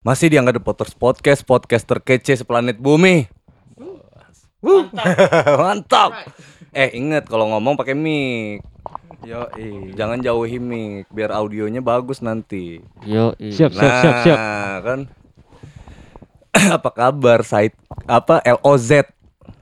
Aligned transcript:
Masih 0.00 0.32
di 0.32 0.40
Angga 0.40 0.56
The 0.56 0.64
Potters 0.64 0.96
Podcast, 0.96 1.44
podcast 1.44 1.84
terkece 1.84 2.32
seplanet 2.32 2.80
bumi. 2.80 3.28
Wuh. 4.64 4.88
Mantap. 5.60 6.16
Eh 6.70 6.88
inget 6.96 7.28
kalau 7.28 7.52
ngomong 7.52 7.76
pakai 7.76 7.92
mic. 7.92 8.64
Yo, 9.26 9.44
Jangan 9.92 10.24
jauhi 10.24 10.56
mic 10.56 11.04
biar 11.12 11.36
audionya 11.36 11.84
bagus 11.84 12.24
nanti. 12.24 12.80
Yo, 13.04 13.36
Siap, 13.36 13.76
siap, 13.76 13.92
siap, 14.00 14.16
siap. 14.24 14.38
Nah, 14.40 14.76
kan. 14.80 15.00
apa 16.80 16.90
kabar 16.96 17.44
Said 17.44 17.76
apa 18.08 18.40
LOZ? 18.40 19.04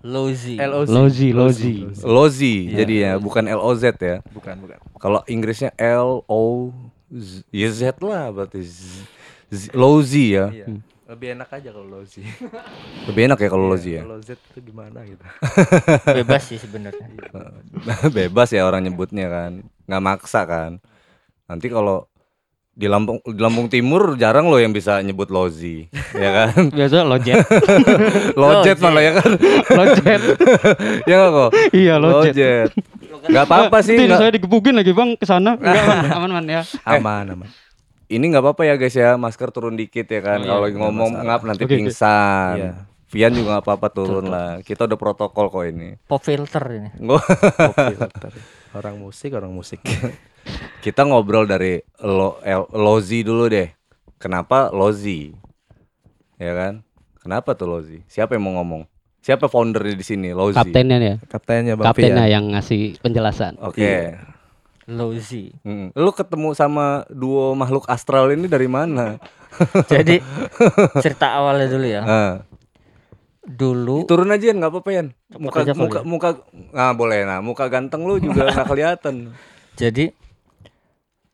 Lozi. 0.07 0.55
LOZ. 0.62 0.86
Lozi, 0.86 1.29
Lozi. 1.34 1.75
Lozi 2.07 2.55
jadinya 2.70 3.18
bukan 3.18 3.50
LOZ 3.50 3.91
ya. 3.98 4.23
Bukan, 4.30 4.55
bukan. 4.62 4.79
Kalau 5.02 5.27
Inggrisnya 5.27 5.75
L 5.82 6.23
O 6.30 6.70
Z 7.11 7.43
ya 7.50 7.75
Z 7.75 7.98
lah 8.05 8.30
berarti. 8.30 8.62
Z, 8.62 9.18
Z- 9.49 9.73
Lozi 9.73 10.35
ya. 10.35 10.46
Iya. 10.49 10.67
Lebih 11.09 11.29
enak 11.35 11.48
aja 11.51 11.73
kalau 11.73 11.89
Lozi. 11.89 12.21
Lebih 13.09 13.23
enak 13.27 13.39
ya 13.39 13.48
kalau 13.48 13.66
Lozi 13.66 13.91
ya. 13.97 14.02
Kalau 14.05 14.20
Z 14.20 14.37
itu 14.37 14.61
gimana 14.62 15.01
gitu. 15.02 15.25
Bebas 16.20 16.43
sih 16.45 16.56
sebenarnya. 16.56 17.09
Bebas 18.16 18.48
ya 18.51 18.62
orang 18.62 18.84
nyebutnya 18.84 19.27
kan. 19.27 19.53
nggak 19.84 20.03
maksa 20.03 20.45
kan. 20.45 20.77
Nanti 21.45 21.66
kalau 21.66 22.05
di 22.70 22.87
Lampung 22.87 23.19
di 23.25 23.41
Lampung 23.41 23.66
Timur 23.66 24.15
jarang 24.15 24.47
loh 24.47 24.56
yang 24.56 24.70
bisa 24.70 25.01
nyebut 25.01 25.27
Lozi, 25.29 25.91
ya 26.15 26.30
kan? 26.30 26.70
Biasa 26.70 27.03
lojet. 27.03 27.42
Lojet 28.37 28.77
malah 28.78 29.03
ya 29.03 29.12
kan? 29.17 29.30
lojet. 29.73 30.20
ya 31.03 31.15
nggak 31.17 31.33
kok? 31.33 31.51
Iya, 31.73 31.95
lojet. 31.97 32.34
Lojet. 32.37 32.69
Nggak 33.27 33.45
apa-apa 33.45 33.78
sih. 33.80 33.97
Nanti 33.97 34.05
nggak- 34.06 34.20
saya 34.20 34.30
digebukin 34.30 34.75
lagi, 34.77 34.92
Bang, 34.92 35.17
ke 35.17 35.25
sana. 35.25 35.56
Enggak, 35.56 35.75
aman, 35.75 35.98
aman, 36.06 36.30
aman 36.30 36.45
ya. 36.47 36.62
Aman, 36.84 37.25
aman. 37.33 37.48
Ini 38.09 38.25
nggak 38.25 38.41
apa-apa 38.41 38.62
ya 38.65 38.75
guys 38.75 38.97
ya, 38.97 39.15
masker 39.15 39.53
turun 39.53 39.77
dikit 39.77 40.09
ya 40.09 40.21
kan. 40.21 40.41
Oh, 40.41 40.45
iya, 40.45 40.48
Kalau 40.48 40.62
lagi 40.65 40.77
ngomong 40.77 41.11
ngap 41.21 41.41
nanti 41.45 41.65
oke. 41.65 41.71
pingsan. 41.71 42.55
Iya. 42.57 42.73
Vian 43.09 43.33
juga 43.33 43.48
nggak 43.57 43.65
apa-apa 43.65 43.89
turun 43.89 44.27
lah. 44.27 44.61
Kita 44.61 44.84
udah 44.84 44.97
protokol 44.97 45.48
kok 45.48 45.65
ini. 45.65 45.97
Pop 46.03 46.20
filter 46.20 46.61
ini. 46.73 46.89
Kopi 46.97 47.84
filter. 47.97 48.33
Orang 48.73 49.00
musik, 49.00 49.33
orang 49.33 49.53
musik. 49.53 49.81
Kita 50.84 51.05
ngobrol 51.05 51.45
dari 51.45 51.81
lo, 52.00 52.41
El- 52.41 52.69
Lozi 52.70 53.20
dulu 53.20 53.48
deh. 53.48 53.69
Kenapa 54.17 54.69
Lozi? 54.69 55.33
Ya 56.37 56.53
kan? 56.53 56.84
Kenapa 57.19 57.53
tuh 57.53 57.69
Lozi? 57.69 58.00
Siapa 58.09 58.37
yang 58.37 58.45
mau 58.45 58.61
ngomong? 58.61 58.84
Siapa 59.20 59.48
founder 59.48 59.84
di 59.84 60.00
sini? 60.00 60.33
Lozi. 60.33 60.56
Kaptennya 60.56 60.97
ya. 60.97 61.17
Kaptennya 61.22 61.77
Bang 61.77 61.93
Kaptennya 61.93 62.25
Fian. 62.25 62.33
yang 62.33 62.45
ngasih 62.53 62.97
penjelasan. 63.00 63.56
Oke. 63.61 64.17
Lozi. 64.89 65.53
Mm. 65.62 65.92
Lu 65.92 66.11
ketemu 66.11 66.56
sama 66.56 67.05
duo 67.06 67.53
makhluk 67.53 67.84
astral 67.86 68.33
ini 68.33 68.48
dari 68.48 68.64
mana? 68.67 69.20
Jadi 69.92 70.17
cerita 70.98 71.36
awalnya 71.36 71.69
dulu 71.69 71.86
ya. 71.86 72.03
Ah. 72.03 72.34
Dulu 73.44 74.05
Turun 74.05 74.28
aja 74.28 74.48
nggak 74.48 74.69
apa-apa 74.69 74.91
Yan. 74.92 75.09
Muka 75.36 75.64
aja 75.64 75.72
muka 75.72 76.00
ya. 76.00 76.05
muka 76.05 76.28
nah 76.69 76.92
boleh 76.92 77.25
nah 77.25 77.41
muka 77.41 77.64
ganteng 77.69 78.05
lu 78.05 78.20
juga 78.20 78.44
nggak 78.44 78.69
kelihatan. 78.72 79.33
jadi 79.72 80.12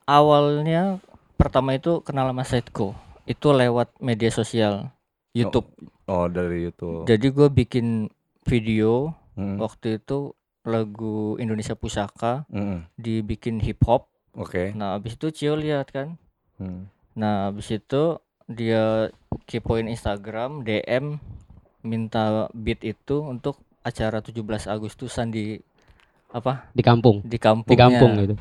awalnya 0.05 1.03
pertama 1.35 1.75
itu 1.75 2.03
kenal 2.03 2.31
sama 2.31 2.45
Saidko. 2.45 2.95
Itu 3.25 3.51
lewat 3.51 3.99
media 3.99 4.29
sosial 4.29 4.93
YouTube. 5.33 5.67
Oh 6.05 6.29
dari 6.29 6.69
itu. 6.69 7.03
Jadi 7.05 7.27
gue 7.31 7.49
bikin 7.49 7.87
video 8.45 9.15
Mm. 9.35 9.59
waktu 9.59 9.99
itu 9.99 10.31
lagu 10.65 11.37
Indonesia 11.37 11.77
Pusaka 11.77 12.49
Mm-mm. 12.49 12.89
dibikin 12.97 13.61
hip 13.61 13.85
hop. 13.85 14.09
Oke. 14.35 14.73
Nah, 14.75 14.99
abis 14.99 15.15
itu 15.15 15.31
Cio 15.31 15.55
lihat 15.55 15.93
kan. 15.93 16.17
Hmm. 16.59 16.89
Nah, 17.15 17.53
habis 17.53 17.71
itu 17.71 18.19
dia 18.45 19.09
kepoin 19.47 19.87
Instagram, 19.87 20.65
DM 20.65 21.21
minta 21.85 22.49
beat 22.51 22.81
itu 22.83 23.21
untuk 23.21 23.61
acara 23.85 24.25
17 24.25 24.41
Agustusan 24.67 25.29
di 25.31 25.61
apa? 26.33 26.67
Di 26.73 26.83
kampung. 26.83 27.21
Di 27.23 27.37
kampung. 27.37 27.71
Di 27.71 27.79
kampung 27.79 28.11
gitu. 28.19 28.35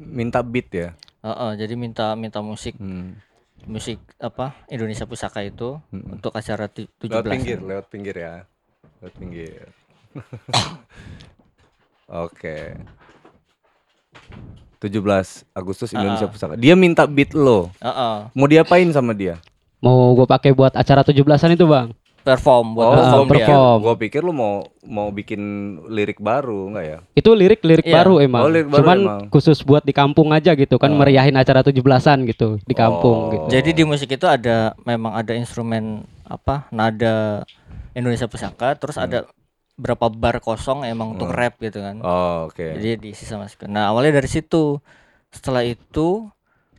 Minta 0.00 0.40
beat 0.42 0.72
ya. 0.72 0.90
jadi 1.54 1.76
minta 1.76 2.16
minta 2.16 2.40
musik 2.40 2.74
Hmm. 2.80 3.20
musik 3.68 4.00
apa? 4.16 4.56
Indonesia 4.66 5.04
Pusaka 5.04 5.44
itu 5.44 5.76
Mm-mm. 5.92 6.18
untuk 6.18 6.32
acara 6.32 6.66
tu- 6.66 6.88
Lewat 7.04 7.28
17. 7.28 7.34
pinggir, 7.36 7.58
lewat 7.60 7.86
pinggir 7.92 8.16
ya. 8.16 8.34
Lewat 8.98 9.14
pinggir. 9.14 9.66
Oke. 12.08 12.76
17 14.78 15.02
Agustus 15.52 15.90
Indonesia 15.90 16.24
Ah. 16.24 16.30
Pusaka. 16.30 16.54
Dia 16.54 16.72
minta 16.72 17.02
beat 17.04 17.34
lo. 17.34 17.68
Heeh, 17.78 18.16
Mau 18.30 18.46
diapain 18.46 18.86
sama 18.88 19.10
dia? 19.10 19.42
Mau 19.78 20.14
gue 20.14 20.24
pakai 20.24 20.50
buat 20.50 20.70
acara 20.72 21.02
17-an 21.02 21.52
itu, 21.52 21.66
Bang. 21.66 21.94
perform 22.18 22.76
buat 22.76 22.84
oh, 22.84 22.92
perform, 22.92 23.26
perform 23.26 23.78
gua 23.80 23.94
pikir, 23.96 24.20
perform. 24.20 24.28
lu 24.28 24.32
mau 24.36 24.54
mau 24.84 25.08
bikin 25.08 25.40
lirik 25.88 26.20
baru 26.20 26.68
enggak 26.68 26.84
ya? 26.84 26.98
Itu 27.16 27.32
lirik-lirik 27.32 27.88
Iya. 27.88 27.94
baru 27.94 28.20
emang. 28.20 28.42
Oh, 28.44 28.50
lirik 28.52 28.68
baru 28.68 28.78
Cuman 28.78 28.98
emang. 29.00 29.20
khusus 29.32 29.64
buat 29.64 29.80
di 29.80 29.96
kampung 29.96 30.28
aja 30.28 30.52
gitu 30.52 30.76
kan 30.76 30.92
Oh. 30.92 30.98
meriahin 30.98 31.32
acara 31.32 31.64
17-an 31.64 32.28
gitu 32.28 32.60
di 32.60 32.74
kampung 32.76 33.16
Oh. 33.16 33.32
gitu. 33.32 33.46
Jadi 33.48 33.72
di 33.72 33.80
musik 33.80 34.12
itu 34.12 34.28
ada 34.28 34.76
memang 34.84 35.16
ada 35.16 35.32
instrumen 35.32 36.04
apa? 36.22 36.68
Nada 36.68 37.48
Indonesia 37.90 38.28
Pusaka, 38.28 38.76
terus 38.76 39.00
ada 39.00 39.24
berapa 39.78 40.10
bar 40.10 40.42
kosong 40.42 40.82
emang 40.82 41.14
untuk 41.14 41.30
Hmm. 41.30 41.38
rap 41.38 41.54
gitu 41.62 41.78
kan. 41.78 42.02
Oh, 42.02 42.50
oke. 42.50 42.60
Jadi 42.74 42.98
diisi 42.98 43.22
sama 43.22 43.46
sekali. 43.46 43.70
Nah, 43.70 43.88
awalnya 43.88 44.18
dari 44.18 44.26
situ. 44.26 44.82
Setelah 45.30 45.62
itu 45.62 46.26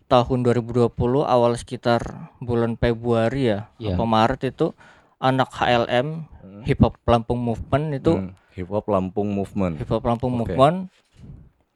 tahun 0.06 0.44
2020 0.44 1.24
awal 1.24 1.56
sekitar 1.56 2.02
bulan 2.38 2.76
Februari 2.76 3.56
ya, 3.56 3.72
Iya. 3.78 3.96
apa 3.96 4.04
Maret 4.04 4.42
itu 4.44 4.74
anak 5.18 5.48
HLM 5.50 6.28
Hip 6.66 6.82
Hop 6.82 7.00
Lampung 7.06 7.40
Movement 7.40 7.94
itu 7.94 8.14
Hmm, 8.18 8.34
Hip 8.52 8.68
Hop 8.68 8.90
Lampung 8.90 9.32
Movement. 9.32 9.80
Hip 9.80 9.88
Hop 9.88 10.04
Lampung 10.04 10.36
Oke. 10.36 10.52
Movement 10.52 10.92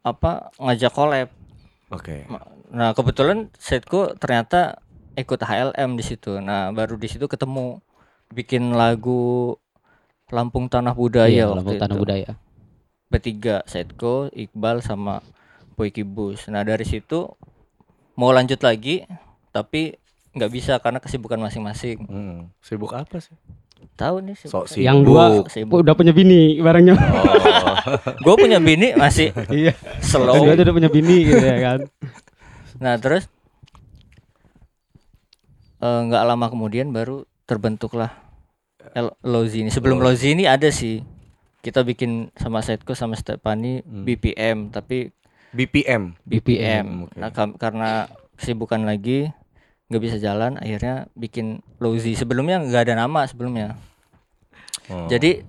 apa 0.02 0.52
ngajak 0.58 0.92
collab. 0.92 1.28
Oke. 1.88 2.26
Nah, 2.68 2.90
kebetulan 2.92 3.48
setku 3.56 4.12
ternyata 4.18 4.82
ikut 5.14 5.38
HLM 5.38 5.94
di 5.94 6.04
situ. 6.04 6.42
Nah, 6.42 6.74
baru 6.74 6.98
di 6.98 7.06
situ 7.06 7.24
ketemu 7.24 7.78
bikin 8.28 8.74
lagu 8.74 9.54
Lampung 10.28 10.66
Tanah 10.66 10.92
Budaya 10.92 11.28
Iya, 11.28 11.44
waktu 11.46 11.56
Lampung 11.58 11.74
itu. 11.74 11.82
Tanah 11.82 11.96
Budaya. 11.96 12.30
bertiga 13.04 13.62
Setko, 13.64 14.26
Iqbal 14.28 14.80
sama 14.80 15.20
Boy 15.72 15.88
Kibus. 15.88 16.48
Nah 16.48 16.62
dari 16.62 16.82
situ 16.82 17.30
mau 18.14 18.30
lanjut 18.30 18.58
lagi 18.58 19.06
tapi 19.50 19.94
nggak 20.30 20.50
bisa 20.50 20.72
karena 20.78 20.98
kesibukan 20.98 21.38
masing-masing. 21.38 22.02
Hmm, 22.04 22.38
Sibuk 22.58 22.90
apa 22.90 23.18
sih? 23.18 23.36
Tahu 23.94 24.18
nih 24.20 24.34
sibuk. 24.34 24.50
Sok 24.50 24.66
sibuk. 24.66 24.82
Yang 24.82 24.98
dua 25.04 25.24
Sibuk. 25.46 25.78
udah 25.78 25.94
punya 25.94 26.10
bini 26.10 26.58
barengnya. 26.58 26.96
Oh. 26.96 26.98
Gue 28.24 28.34
punya 28.34 28.58
bini 28.58 28.96
masih 28.96 29.30
Iya. 29.52 29.76
slow. 30.00 30.40
Dia 30.48 30.64
udah 30.64 30.74
punya 30.74 30.88
bini 30.88 31.22
gitu 31.24 31.38
ya 31.38 31.58
kan. 31.60 31.78
Nah 32.80 32.96
terus 32.96 33.28
eh, 35.78 36.00
nggak 36.02 36.24
lama 36.24 36.46
kemudian 36.48 36.90
baru 36.90 37.22
terbentuklah 37.44 38.10
El- 38.94 39.16
Lozi 39.20 39.60
ini. 39.60 39.70
Sebelum 39.70 39.98
Lozi 39.98 40.32
ini 40.32 40.46
ada 40.46 40.70
sih 40.70 41.02
kita 41.60 41.82
bikin 41.82 42.30
sama 42.34 42.60
Setko 42.60 42.94
sama 42.94 43.14
Stepani 43.14 43.80
Hmm. 43.80 44.04
BPM 44.04 44.70
tapi 44.70 45.10
BPM. 45.50 46.14
BPM. 46.22 46.86
oke. 47.04 47.14
Nah, 47.14 47.30
karena 47.54 47.90
kesibukan 48.34 48.82
lagi 48.82 49.30
nggak 49.86 50.02
bisa 50.02 50.16
jalan, 50.16 50.56
akhirnya 50.56 51.06
bikin 51.12 51.58
Lozi. 51.76 52.14
Sebelumnya 52.14 52.58
nggak 52.58 52.90
ada 52.90 52.94
nama 52.96 53.22
sebelumnya. 53.24 53.78
Oh. 54.88 55.06
Jadi 55.06 55.42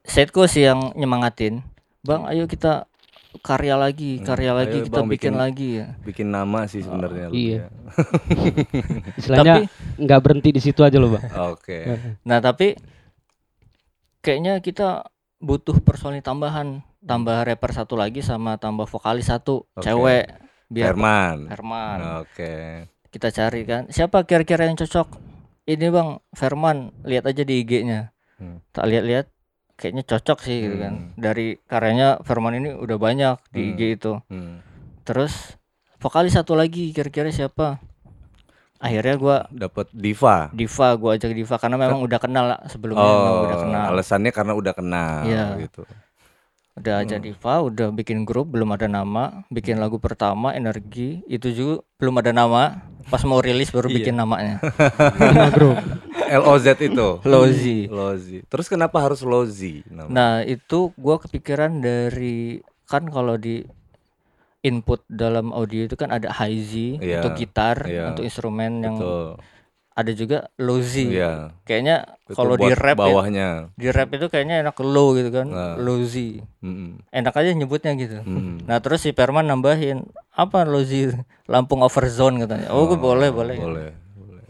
Setko 0.00 0.46
sih 0.46 0.64
yang 0.64 0.94
nyemangatin, 0.94 1.62
bang, 2.00 2.22
ayo 2.26 2.46
kita 2.46 2.89
karya 3.38 3.74
lagi, 3.74 4.18
Hmm, 4.18 4.26
karya 4.26 4.52
lagi, 4.52 4.76
ayo 4.76 4.84
kita 4.84 4.96
Bang, 4.96 5.06
bikin, 5.06 5.32
bikin- 5.32 5.38
lagi. 5.38 5.70
bikin 6.02 6.28
nama 6.28 6.66
sih 6.66 6.82
sebenarnya 6.82 7.26
lu 7.26 7.34
iya. 7.34 7.56
ya. 7.56 7.66
Istilahnya 9.18 9.54
nggak 9.96 10.20
berhenti 10.20 10.50
di 10.50 10.60
situ 10.60 10.82
aja 10.82 10.96
loh, 10.96 11.14
Bang. 11.14 11.24
Oke. 11.48 11.78
Nah 12.22 12.38
tapi 12.38 12.74
kayaknya 14.20 14.58
kita 14.58 15.06
butuh 15.38 15.80
personil 15.80 16.20
tambahan, 16.20 16.82
tambah 17.00 17.42
rapper 17.42 17.72
satu 17.72 17.94
lagi 17.94 18.20
sama 18.20 18.56
tambah 18.56 18.84
vokalis 18.84 19.26
satu, 19.26 19.64
Oke. 19.72 19.84
cewek, 19.84 20.26
biar 20.66 20.92
Herman. 20.92 21.48
Herman. 21.48 21.98
Oke. 22.20 22.52
kita 23.10 23.26
cari 23.28 23.66
kan 23.66 23.90
siapa 23.90 24.22
kira-kira 24.22 24.64
yang 24.64 24.78
cocok 24.78 25.18
ini 25.66 25.90
bang 25.90 26.22
Ferman 26.30 26.94
lihat 27.02 27.26
aja 27.26 27.42
di 27.42 27.58
IG-nya 27.58 28.14
Hmm. 28.38 28.62
tak 28.70 28.86
lihat-lihat 28.86 29.26
kayaknya 29.80 30.04
cocok 30.04 30.38
sih 30.40 30.56
gitu 30.60 30.76
kan 30.76 30.92
Hmm. 30.92 31.08
dari 31.16 31.56
karyanya 31.62 32.20
Ferman 32.20 32.52
ini 32.54 32.70
udah 32.70 32.96
banyak 32.96 33.40
di 33.48 33.60
Hmm. 33.62 33.70
IG 33.72 33.80
itu 33.96 34.12
Hmm. 34.26 34.60
terus 35.02 35.56
vokalis 35.96 36.32
satu 36.32 36.52
lagi 36.52 36.92
kira-kira 36.92 37.28
siapa 37.28 37.80
akhirnya 38.76 39.16
gua 39.16 39.36
Dapat 39.50 39.88
Diva. 39.90 40.48
Diva 40.50 40.88
gua 40.94 41.12
ajak 41.14 41.32
Diva 41.32 41.56
karena 41.56 41.76
memang 41.76 42.00
udah 42.00 42.16
kenal 42.16 42.44
lah 42.46 42.60
sebelumnya 42.66 43.00
Oh, 43.02 43.44
udah 43.44 43.58
kenal 43.58 43.84
alasannya 43.90 44.30
karena 44.30 44.52
udah 44.54 44.72
kenal 44.72 45.20
Iya. 45.22 45.44
gitu. 45.58 45.84
Udah 46.80 47.04
jadi 47.04 47.30
Va, 47.36 47.60
udah 47.60 47.92
bikin 47.92 48.24
grup 48.24 48.48
belum 48.48 48.72
ada 48.72 48.88
nama, 48.88 49.44
bikin 49.52 49.76
lagu 49.76 50.00
pertama 50.00 50.56
Energi 50.56 51.20
itu 51.28 51.52
juga 51.52 51.74
belum 52.00 52.24
ada 52.24 52.32
nama. 52.32 52.88
Pas 53.12 53.20
mau 53.28 53.42
rilis 53.42 53.68
baru 53.68 53.92
bikin 53.92 54.16
namanya. 54.16 54.64
Nama 55.20 55.52
grup. 55.52 55.76
LOZ 56.46 56.66
itu. 56.78 57.08
Lozi. 57.26 57.90
Lozi. 57.90 58.38
Terus 58.46 58.70
kenapa 58.70 59.02
harus 59.02 59.20
Lozi? 59.26 59.82
namanya? 59.90 60.14
Nah, 60.14 60.34
itu 60.46 60.94
gua 60.96 61.20
kepikiran 61.20 61.82
dari 61.82 62.62
kan 62.86 63.10
kalau 63.10 63.36
di 63.36 63.60
input 64.60 65.04
dalam 65.08 65.52
audio 65.56 65.88
itu 65.88 65.96
kan 65.96 66.12
ada 66.12 66.28
high 66.32 66.60
Z 66.60 66.72
Iya, 67.00 67.24
untuk 67.24 67.32
gitar, 67.36 67.76
iya. 67.88 68.12
untuk 68.12 68.24
instrumen 68.24 68.84
yang 68.84 68.96
Betul. 69.00 69.28
Ada 70.00 70.12
juga 70.12 70.48
low 70.56 70.80
Z. 70.80 71.04
Iya. 71.06 71.52
Kayaknya 71.62 72.08
kalau 72.30 72.56
di 72.56 72.72
rap 72.72 72.96
ya, 72.96 73.04
bawahnya. 73.04 73.48
di 73.74 73.88
rap 73.88 74.08
itu 74.10 74.26
kayaknya 74.26 74.64
enak 74.64 74.76
low 74.80 75.12
gitu 75.12 75.28
kan, 75.30 75.46
Nah. 75.46 75.74
low 75.76 76.00
Z. 76.00 76.40
Mm-mm. 76.60 77.04
Enak 77.08 77.34
aja 77.34 77.50
nyebutnya 77.52 77.92
gitu. 77.94 78.20
Mm. 78.20 78.64
Nah, 78.64 78.80
terus 78.80 79.00
si 79.00 79.12
Perman 79.12 79.44
nambahin 79.44 80.02
apa 80.30 80.64
low 80.64 80.80
Z? 80.80 81.12
Lampung 81.44 81.80
overzone 81.80 82.40
katanya. 82.40 82.72
Oh, 82.72 82.86
gua 82.86 82.96
boleh, 82.96 83.28
boleh. 83.28 83.56
Boleh. 83.56 83.90
boleh. 83.90 83.90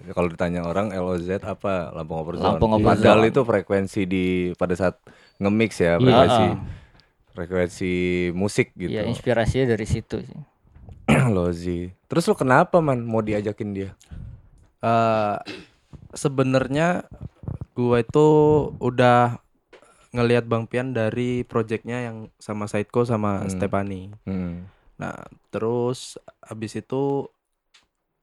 Ya, 0.02 0.12
Kalau 0.12 0.26
ditanya 0.26 0.60
orang 0.62 0.90
LOZ 0.90 1.38
apa 1.38 1.94
Lampung 1.94 2.18
Overzone. 2.18 2.42
Lampung 2.42 2.74
Overzone. 2.74 2.98
Padahal 2.98 3.22
itu 3.24 3.40
frekuensi 3.40 4.00
di 4.04 4.24
pada 4.54 4.74
saat 4.74 4.98
nge-mix 5.38 5.78
ya, 5.78 5.94
Iya. 5.94 6.02
frekuensi 6.02 6.42
Ah, 6.42 6.50
ah. 6.50 6.58
frekuensi 7.30 7.92
musik 8.34 8.74
gitu. 8.74 8.90
Iya, 8.90 9.06
inspirasinya 9.06 9.70
dari 9.70 9.86
situ 9.86 10.18
sih. 10.18 10.38
Lozi. 11.30 11.94
Terus 12.06 12.26
lu 12.26 12.34
kenapa 12.34 12.78
man 12.78 13.00
mau 13.00 13.20
diajakin 13.20 13.70
dia? 13.70 13.90
Eh 14.80 15.36
sebenarnya 16.12 17.04
gua 17.72 18.00
itu 18.00 18.26
udah 18.76 19.38
ngelihat 20.10 20.44
Bang 20.44 20.66
Pian 20.66 20.90
dari 20.90 21.46
projectnya 21.46 22.02
yang 22.02 22.16
sama 22.36 22.66
Saidko 22.66 23.04
sama 23.04 23.44
Hmm. 23.44 23.50
Stepani. 23.50 24.10
Hmm. 24.26 24.66
Nah, 24.98 25.16
terus 25.48 26.18
habis 26.42 26.74
itu 26.74 27.30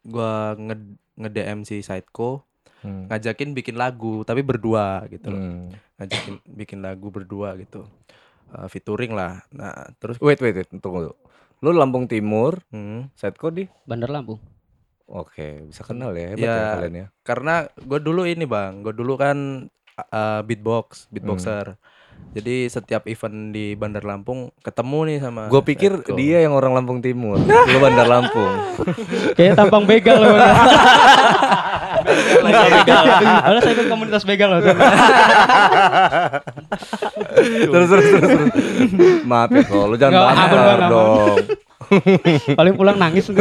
gua 0.03 0.53
nge 0.53 0.75
nge-DM 1.15 1.59
si 1.63 1.81
Saidko 1.81 2.43
Hmm. 2.77 3.09
ngajakin 3.09 3.57
bikin 3.57 3.73
lagu 3.73 4.21
tapi 4.21 4.45
berdua 4.45 5.01
gitu 5.09 5.33
loh. 5.33 5.41
Hmm. 5.41 5.67
Ngajakin 5.97 6.35
bikin 6.61 6.79
lagu 6.79 7.09
berdua 7.09 7.57
gitu. 7.57 7.87
Eh, 8.47 8.67
featuring 8.67 9.11
lah. 9.11 9.41
Nah, 9.49 9.73
terus 9.97 10.21
Wait, 10.21 10.37
wait, 10.37 10.53
wait, 10.53 10.69
tunggu. 10.77 11.11
Lu 11.57 11.73
Lampung 11.73 12.05
Timur, 12.05 12.61
hmm, 12.69 13.09
Setko 13.17 13.49
di? 13.49 13.65
Bandar 13.83 14.13
Lampung. 14.13 14.37
Oke, 15.07 15.63
bisa 15.63 15.87
kenal 15.87 16.11
ya, 16.11 16.35
hebat 16.35 16.43
Ya. 16.43 16.51
ya 16.51 16.67
kalian 16.75 16.95
ya. 16.95 17.07
karena 17.23 17.53
gue 17.79 17.99
dulu 18.03 18.27
ini 18.27 18.43
bang, 18.43 18.83
gue 18.83 18.91
dulu 18.91 19.15
kan 19.15 19.71
uh, 20.11 20.41
beatbox, 20.43 21.07
beatboxer. 21.09 21.79
Jadi 22.33 22.67
setiap 22.67 23.07
event 23.07 23.55
di 23.55 23.73
Bandar 23.73 24.03
Lampung 24.03 24.51
ketemu 24.59 24.99
nih 25.07 25.17
sama. 25.23 25.47
Gue 25.47 25.63
pikir 25.63 26.01
Setko. 26.03 26.17
dia 26.17 26.43
yang 26.43 26.53
orang 26.53 26.75
Lampung 26.75 26.99
Timur, 26.99 27.39
lu 27.39 27.77
Bandar 27.79 28.03
Lampung. 28.05 28.51
Kayak 29.37 29.55
tampang 29.55 29.87
begal 29.87 30.19
loh. 30.19 30.35
Ada 33.47 33.59
saya 33.63 33.73
ikut 33.73 33.87
komunitas 33.87 34.23
begal 34.27 34.49
loh. 34.53 34.61
terus, 37.71 37.87
terus, 37.89 38.05
terus. 38.11 38.31
Maaf 39.23 39.49
ya 39.51 39.63
kalau 39.63 39.85
lu 39.93 39.95
jangan 39.95 40.19
baper 40.35 40.79
dong. 40.91 41.37
Paling 42.59 42.75
pulang 42.75 42.97
nangis. 42.99 43.27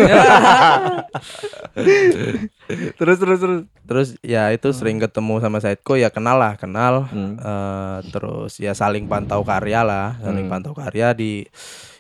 terus, 2.99 3.19
terus, 3.19 3.39
terus. 3.41 3.63
Terus 3.87 4.09
ya 4.23 4.51
itu 4.51 4.69
sering 4.75 4.99
ketemu 4.99 5.39
sama 5.39 5.59
Saidko 5.63 5.95
ya 5.95 6.11
kenal 6.11 6.39
lah, 6.39 6.59
kenal. 6.59 7.07
Hmm. 7.07 7.39
Eh, 7.39 7.99
terus 8.11 8.59
ya 8.59 8.75
saling 8.75 9.07
pantau 9.07 9.47
karya 9.47 9.87
lah, 9.87 10.19
saling 10.19 10.47
Hmm. 10.47 10.53
pantau 10.53 10.75
karya 10.75 11.15
di 11.15 11.47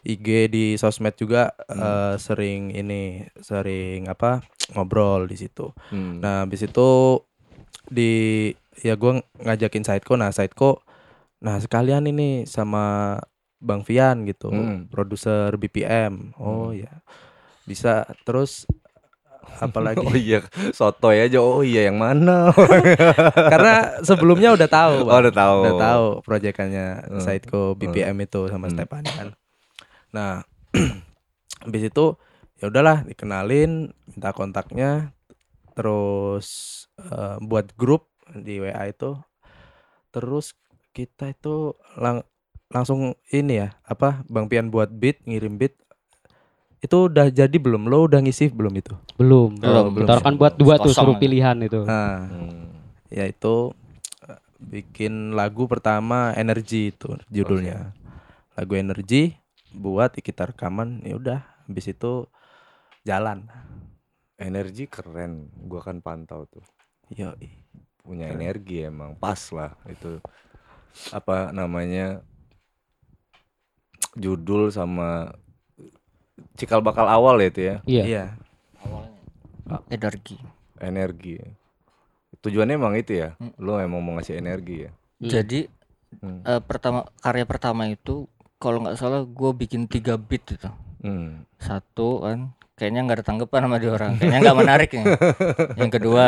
IG 0.07 0.51
di 0.51 0.65
sosmed 0.79 1.15
juga 1.15 1.55
Hmm. 1.71 1.79
eh, 1.83 2.15
sering 2.19 2.75
ini 2.75 3.27
sering 3.39 4.07
apa 4.11 4.43
ngobrol 4.75 5.31
di 5.31 5.37
situ. 5.39 5.71
Hmm. 5.91 6.19
Nah, 6.23 6.43
habis 6.47 6.67
itu 6.67 7.23
di 7.87 8.51
ya 8.83 8.99
gua 8.99 9.23
ngajakin 9.39 9.87
Saidko. 9.87 10.19
Nah, 10.19 10.35
Saidko 10.35 10.83
nah 11.37 11.61
sekalian 11.61 12.09
ini 12.09 12.49
sama 12.49 13.21
Bang 13.57 13.83
Fian 13.83 14.25
gitu, 14.25 14.49
Hmm. 14.49 14.87
produser 14.87 15.55
BPM. 15.57 16.37
Oh 16.37 16.71
Hmm. 16.71 16.79
ya. 16.79 16.93
Bisa 17.65 18.05
terus 18.23 18.69
apalagi 19.59 20.03
Oh 20.07 20.15
iya, 20.15 20.43
soto 20.71 21.11
ya 21.11 21.25
aja. 21.25 21.39
Oh 21.41 21.63
iya, 21.63 21.89
yang 21.89 21.97
mana? 21.97 22.51
karena 23.53 23.75
sebelumnya 24.03 24.53
udah 24.53 24.69
tahu, 24.69 24.95
Oh, 25.05 25.19
udah 25.19 25.35
tahu. 25.35 25.59
Udah 25.63 25.75
tahu 25.79 26.07
proyekannya 26.23 26.87
Hmm. 27.09 27.23
Saidko 27.23 27.75
BPM 27.75 28.17
itu 28.21 28.47
sama 28.47 28.69
Hmm. 28.69 28.75
Stepani 28.75 29.11
kan. 29.11 29.29
Nah, 30.13 30.33
habis 31.65 31.83
itu 31.85 32.15
ya 32.57 32.69
udahlah 32.69 33.05
dikenalin, 33.05 33.91
minta 34.07 34.31
kontaknya, 34.31 35.13
terus 35.75 36.49
eh, 36.99 37.37
buat 37.41 37.73
grup 37.75 38.09
di 38.27 38.59
WA 38.59 38.89
itu, 38.89 39.17
terus 40.09 40.57
kita 40.91 41.31
itu 41.31 41.77
lang- 41.95 42.25
langsung 42.67 43.15
ini 43.31 43.63
ya 43.63 43.69
apa 43.87 44.27
Bang 44.27 44.51
Pian 44.51 44.69
buat 44.69 44.91
beat, 44.91 45.23
ngirim 45.23 45.55
beat, 45.57 45.75
itu 46.83 47.09
udah 47.09 47.31
jadi 47.31 47.57
belum? 47.57 47.87
Lo 47.87 48.07
udah 48.07 48.21
ngisi 48.21 48.51
belum 48.51 48.75
itu? 48.77 48.95
Belum, 49.17 49.55
Belum, 49.57 49.91
belum. 49.91 50.03
belum. 50.03 50.09
Kita 50.09 50.23
kan 50.23 50.35
buat 50.37 50.55
dua 50.59 50.75
tuh 50.79 50.93
suruh 50.93 51.15
aja. 51.17 51.23
pilihan 51.23 51.57
itu. 51.63 51.81
Nah, 51.87 52.27
Hmm. 52.27 52.67
yaitu 53.09 53.71
eh, 54.27 54.41
bikin 54.59 55.33
lagu 55.33 55.71
pertama 55.71 56.35
energi 56.35 56.91
itu 56.91 57.15
judulnya 57.31 57.95
lagu 58.59 58.75
energi 58.75 59.37
buat 59.71 60.17
kita 60.17 60.51
rekaman 60.51 61.05
ya 61.05 61.15
udah 61.21 61.41
habis 61.69 61.87
itu 61.87 62.27
jalan 63.05 63.47
Energi 64.37 64.85
keren, 64.85 65.49
gua 65.65 65.81
kan 65.81 66.05
pantau 66.05 66.45
tuh. 66.45 66.61
yo 67.09 67.33
Punya 68.05 68.29
Keren. 68.29 68.37
energi 68.37 68.85
emang, 68.85 69.17
pas 69.17 69.41
lah 69.49 69.73
itu. 69.89 70.21
Apa 71.09 71.57
namanya? 71.57 72.21
Judul 74.17 74.69
sama 74.69 75.37
cikal 76.55 76.81
bakal 76.81 77.05
awal 77.05 77.37
ya 77.39 77.47
itu 77.47 77.61
ya, 77.63 77.77
Iya. 77.85 78.03
iya 78.03 78.25
Awalnya 78.81 79.21
energi. 79.89 80.37
energi. 80.79 81.37
Tujuannya 82.39 82.77
emang 82.77 82.95
itu 82.95 83.13
ya, 83.17 83.35
Hmm. 83.37 83.53
lu 83.59 83.77
emang 83.77 84.01
mau 84.01 84.17
ngasih 84.17 84.37
energi 84.37 84.87
ya. 84.87 84.91
Hmm. 85.19 85.29
Jadi 85.29 85.61
Hmm. 86.17 86.41
eh, 86.43 86.61
pertama 86.61 87.05
karya 87.19 87.45
pertama 87.45 87.87
itu 87.87 88.25
kalau 88.57 88.81
nggak 88.81 88.97
salah 88.97 89.21
gue 89.23 89.51
bikin 89.55 89.85
tiga 89.85 90.17
beat 90.17 90.45
itu. 90.47 90.71
Hmm. 91.03 91.45
Satu 91.59 92.23
kan 92.23 92.53
kayaknya 92.73 93.01
nggak 93.03 93.17
ada 93.19 93.27
tanggapan 93.27 93.61
sama 93.63 93.77
dia 93.77 93.91
orang. 93.91 94.13
Kayaknya 94.17 94.41
nggak 94.43 94.59
menarik 94.59 94.91
nih. 94.93 95.05
Yang 95.81 95.91
kedua 95.93 96.25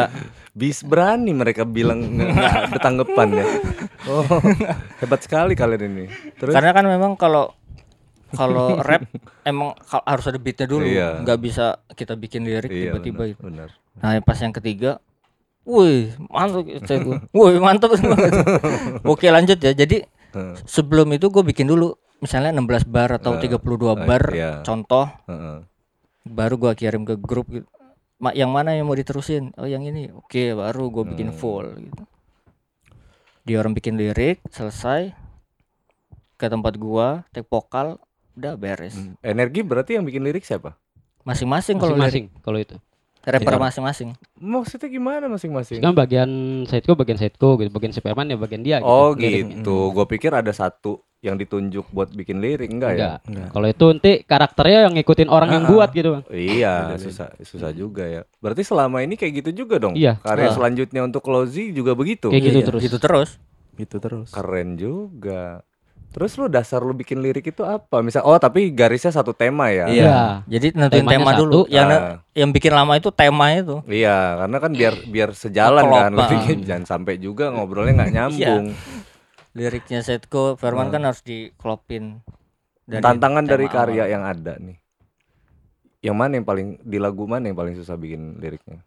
Bis 0.50 0.82
berani 0.82 1.30
mereka 1.30 1.62
bilang 1.62 2.02
nggak 2.02 2.36
ada 2.68 2.78
tanggapan 2.78 3.28
ya. 3.34 3.46
Oh, 4.08 4.24
hebat 5.02 5.20
sekali 5.20 5.52
kalian 5.52 5.84
ini. 5.84 6.04
Terus 6.34 6.54
karena 6.54 6.72
kan 6.72 6.86
memang 6.86 7.12
kalau 7.12 7.52
kalau 8.32 8.76
rap 8.78 9.04
emang 9.42 9.72
harus 10.04 10.24
ada 10.26 10.36
beatnya 10.36 10.66
dulu. 10.66 10.84
Iya. 10.84 11.22
Nggak 11.22 11.38
bisa 11.38 11.64
kita 11.92 12.12
bikin 12.12 12.44
lirik 12.44 12.68
Iya, 12.68 12.92
tiba-tiba 12.92 13.22
benar, 13.38 13.68
itu. 13.72 14.00
Nah 14.00 14.18
pas 14.20 14.38
yang 14.38 14.52
ketiga 14.52 15.00
Wih 15.68 16.16
mantap 16.28 16.64
saya. 16.88 17.04
Wih 17.28 17.60
mantap 17.60 17.92
Oke 19.12 19.28
lanjut 19.28 19.60
ya 19.60 19.72
Jadi 19.72 20.00
sebelum 20.64 21.12
itu 21.12 21.28
gue 21.28 21.44
bikin 21.44 21.68
dulu 21.68 21.92
Misalnya 22.18 22.50
16 22.50 22.88
bar 22.88 23.14
atau 23.14 23.36
Eh, 23.36 23.46
32 23.46 23.54
eh, 23.54 23.94
bar 24.02 24.24
iya. 24.34 24.50
Contoh 24.66 25.06
heeh. 25.28 25.62
baru 26.26 26.58
gua 26.58 26.74
kirim 26.74 27.06
ke 27.06 27.14
grup 27.14 27.46
gitu. 27.48 27.64
Ma, 28.18 28.34
yang 28.34 28.50
mana 28.50 28.74
yang 28.74 28.84
mau 28.84 28.98
diterusin? 28.98 29.54
Oh 29.54 29.64
yang 29.64 29.86
ini. 29.86 30.10
Oke, 30.10 30.50
baru 30.50 30.90
gua 30.90 31.06
bikin 31.06 31.30
Hmm. 31.30 31.38
full 31.38 31.66
gitu. 31.78 32.02
Dia 33.46 33.62
orang 33.62 33.72
bikin 33.72 33.94
lirik, 33.94 34.42
selesai. 34.50 35.14
Ke 36.34 36.50
tempat 36.50 36.74
gua, 36.74 37.22
take 37.30 37.46
vokal, 37.46 38.02
udah 38.38 38.54
beres. 38.54 38.94
Hmm. 38.94 39.18
Energi 39.20 39.60
berarti 39.60 39.94
yang 39.94 40.02
bikin 40.02 40.22
lirik 40.22 40.42
siapa? 40.42 40.78
Masing-masing 41.22 41.76
kalau 41.76 41.92
Masing-masing 41.92 42.24
kalau 42.40 42.56
itu. 42.56 42.76
rapper 43.20 43.52
Iya. 43.52 43.60
masing-masing. 43.60 44.08
Maksudnya 44.34 44.88
gimana 44.88 45.24
masing-masing? 45.26 45.78
Kan 45.78 45.92
bagian 45.92 46.30
Saidko 46.64 46.94
bagian 46.94 47.18
Saidko 47.18 47.58
gitu, 47.58 47.68
bagian 47.68 47.92
Superman 47.92 48.24
ya 48.26 48.36
bagian 48.36 48.62
dia 48.62 48.80
Oh 48.80 49.12
liriknya. 49.12 49.60
gitu. 49.60 49.92
Gue 49.92 50.06
pikir 50.08 50.32
ada 50.32 50.48
satu 50.48 51.04
yang 51.18 51.34
ditunjuk 51.34 51.90
buat 51.90 52.08
bikin 52.08 52.38
lirik 52.38 52.70
enggak, 52.70 52.90
ya? 52.90 52.96
Enggak. 52.96 53.18
Enggak. 53.26 53.48
Kalau 53.50 53.66
itu 53.68 53.84
nanti 53.90 54.12
karakternya 54.22 54.78
yang 54.80 54.94
ngikutin 54.94 55.28
orang 55.28 55.50
yang 55.50 55.62
Ah, 55.62 55.66
ah. 55.66 55.74
buat 55.74 55.90
gitu, 55.90 56.08
Bang. 56.14 56.24
Iya, 56.30 56.74
susah 56.96 57.28
susah 57.42 57.70
juga 57.70 58.04
ya. 58.06 58.22
Berarti 58.38 58.62
selama 58.62 59.02
ini 59.02 59.18
kayak 59.18 59.32
gitu 59.36 59.50
juga 59.58 59.76
dong. 59.76 59.92
Iya. 59.92 60.22
Karya 60.22 60.48
Ah. 60.48 60.54
selanjutnya 60.54 61.00
untuk 61.02 61.26
Lozi 61.26 61.68
juga 61.70 61.92
begitu. 61.92 62.30
Kayak 62.30 62.44
gitu 62.46 62.56
Iya. 62.56 62.66
terus. 62.66 62.80
Gitu 62.80 62.98
terus. 62.98 63.30
gitu 63.76 63.96
terus 63.98 64.30
Keren 64.30 64.74
juga. 64.74 65.62
Terus 66.08 66.34
lu 66.34 66.46
dasar 66.46 66.80
lu 66.80 66.90
bikin 66.90 67.18
lirik 67.18 67.46
itu 67.46 67.62
apa? 67.62 68.00
Misal 68.00 68.24
oh 68.24 68.34
tapi 68.34 68.68
garisnya 68.70 69.10
satu 69.10 69.30
tema 69.30 69.68
ya. 69.68 69.86
Iya. 69.86 70.02
Iya. 70.02 70.18
Jadi 70.48 70.66
nentuin 70.72 71.02
Temanya 71.02 71.12
tema 71.14 71.30
satu. 71.30 71.40
dulu. 71.40 71.60
Yang 71.68 71.88
Ah. 71.90 72.16
yang 72.32 72.50
bikin 72.50 72.72
lama 72.72 72.92
itu 72.94 73.08
tema 73.10 73.46
itu. 73.52 73.76
Iya, 73.84 74.16
karena 74.38 74.56
kan 74.58 74.72
biar 74.72 74.94
biar 75.04 75.30
sejalan 75.32 75.84
kan. 75.84 76.10
Lu 76.10 76.22
bikin 76.24 76.58
jangan 76.62 76.84
sampai 76.86 77.16
juga 77.16 77.48
ngobrolnya 77.48 77.92
nggak 77.96 78.12
nyambung. 78.12 78.66
liriknya 79.50 80.00
Setko 80.00 80.54
Firman 80.54 80.86
Hmm. 80.86 80.94
kan 80.94 81.02
harus 81.04 81.20
diklopin 81.20 82.22
dari 82.84 83.02
Tantangan 83.02 83.42
dari 83.42 83.66
karya 83.66 84.06
awal. 84.06 84.12
yang 84.12 84.22
ada 84.22 84.54
nih. 84.56 84.78
Yang 86.00 86.16
mana 86.16 86.32
yang 86.32 86.46
paling 86.46 86.68
di 86.80 86.96
lagu 86.96 87.26
mana 87.26 87.44
yang 87.44 87.58
paling 87.58 87.74
susah 87.74 87.94
bikin 87.94 88.38
liriknya? 88.38 88.86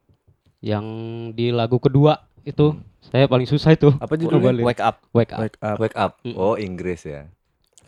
Yang 0.60 0.86
di 1.34 1.52
lagu 1.52 1.76
kedua 1.76 2.24
itu 2.44 2.66
saya 3.02 3.26
paling 3.26 3.48
susah 3.50 3.74
itu. 3.74 3.94
Apa 3.98 4.18
judulnya? 4.18 4.62
Wake 4.64 4.82
Up 4.82 5.02
Wake 5.14 5.34
up. 5.34 5.40
Wake 5.42 5.58
up. 5.62 5.78
Wake 5.78 5.98
Up. 5.98 6.12
Mm. 6.26 6.36
Oh, 6.38 6.56
Inggris 6.58 7.02
ya. 7.06 7.28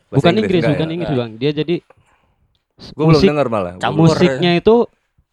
Bahasa 0.10 0.30
Bukan 0.30 0.34
Inggris, 0.38 0.62
enggak 0.62 0.74
bukan 0.78 0.88
ya? 0.90 0.94
Inggris 0.94 1.14
bang. 1.18 1.32
Dia 1.42 1.52
jadi 1.54 1.76
Gue 2.94 3.06
belum 3.06 3.22
musik 3.22 3.30
denger 3.30 3.48
malah. 3.54 3.74
Campur. 3.78 4.10
musiknya 4.10 4.52
itu 4.58 4.76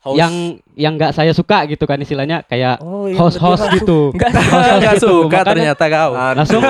House. 0.00 0.16
yang 0.16 0.32
yang 0.80 0.96
nggak 0.96 1.12
saya 1.12 1.28
suka 1.36 1.68
gitu 1.68 1.84
kan 1.84 2.00
istilahnya 2.00 2.40
kayak 2.48 2.80
Oh, 2.80 3.04
iya, 3.04 3.20
host-host 3.20 3.60
berarti 3.60 3.84
gitu. 3.84 4.00
Nggak 4.80 4.96
gitu. 4.96 5.28
suka 5.28 5.44
Makanya 5.44 5.44
ternyata 5.76 5.84
kau. 5.92 6.10
Langsung- 6.16 6.64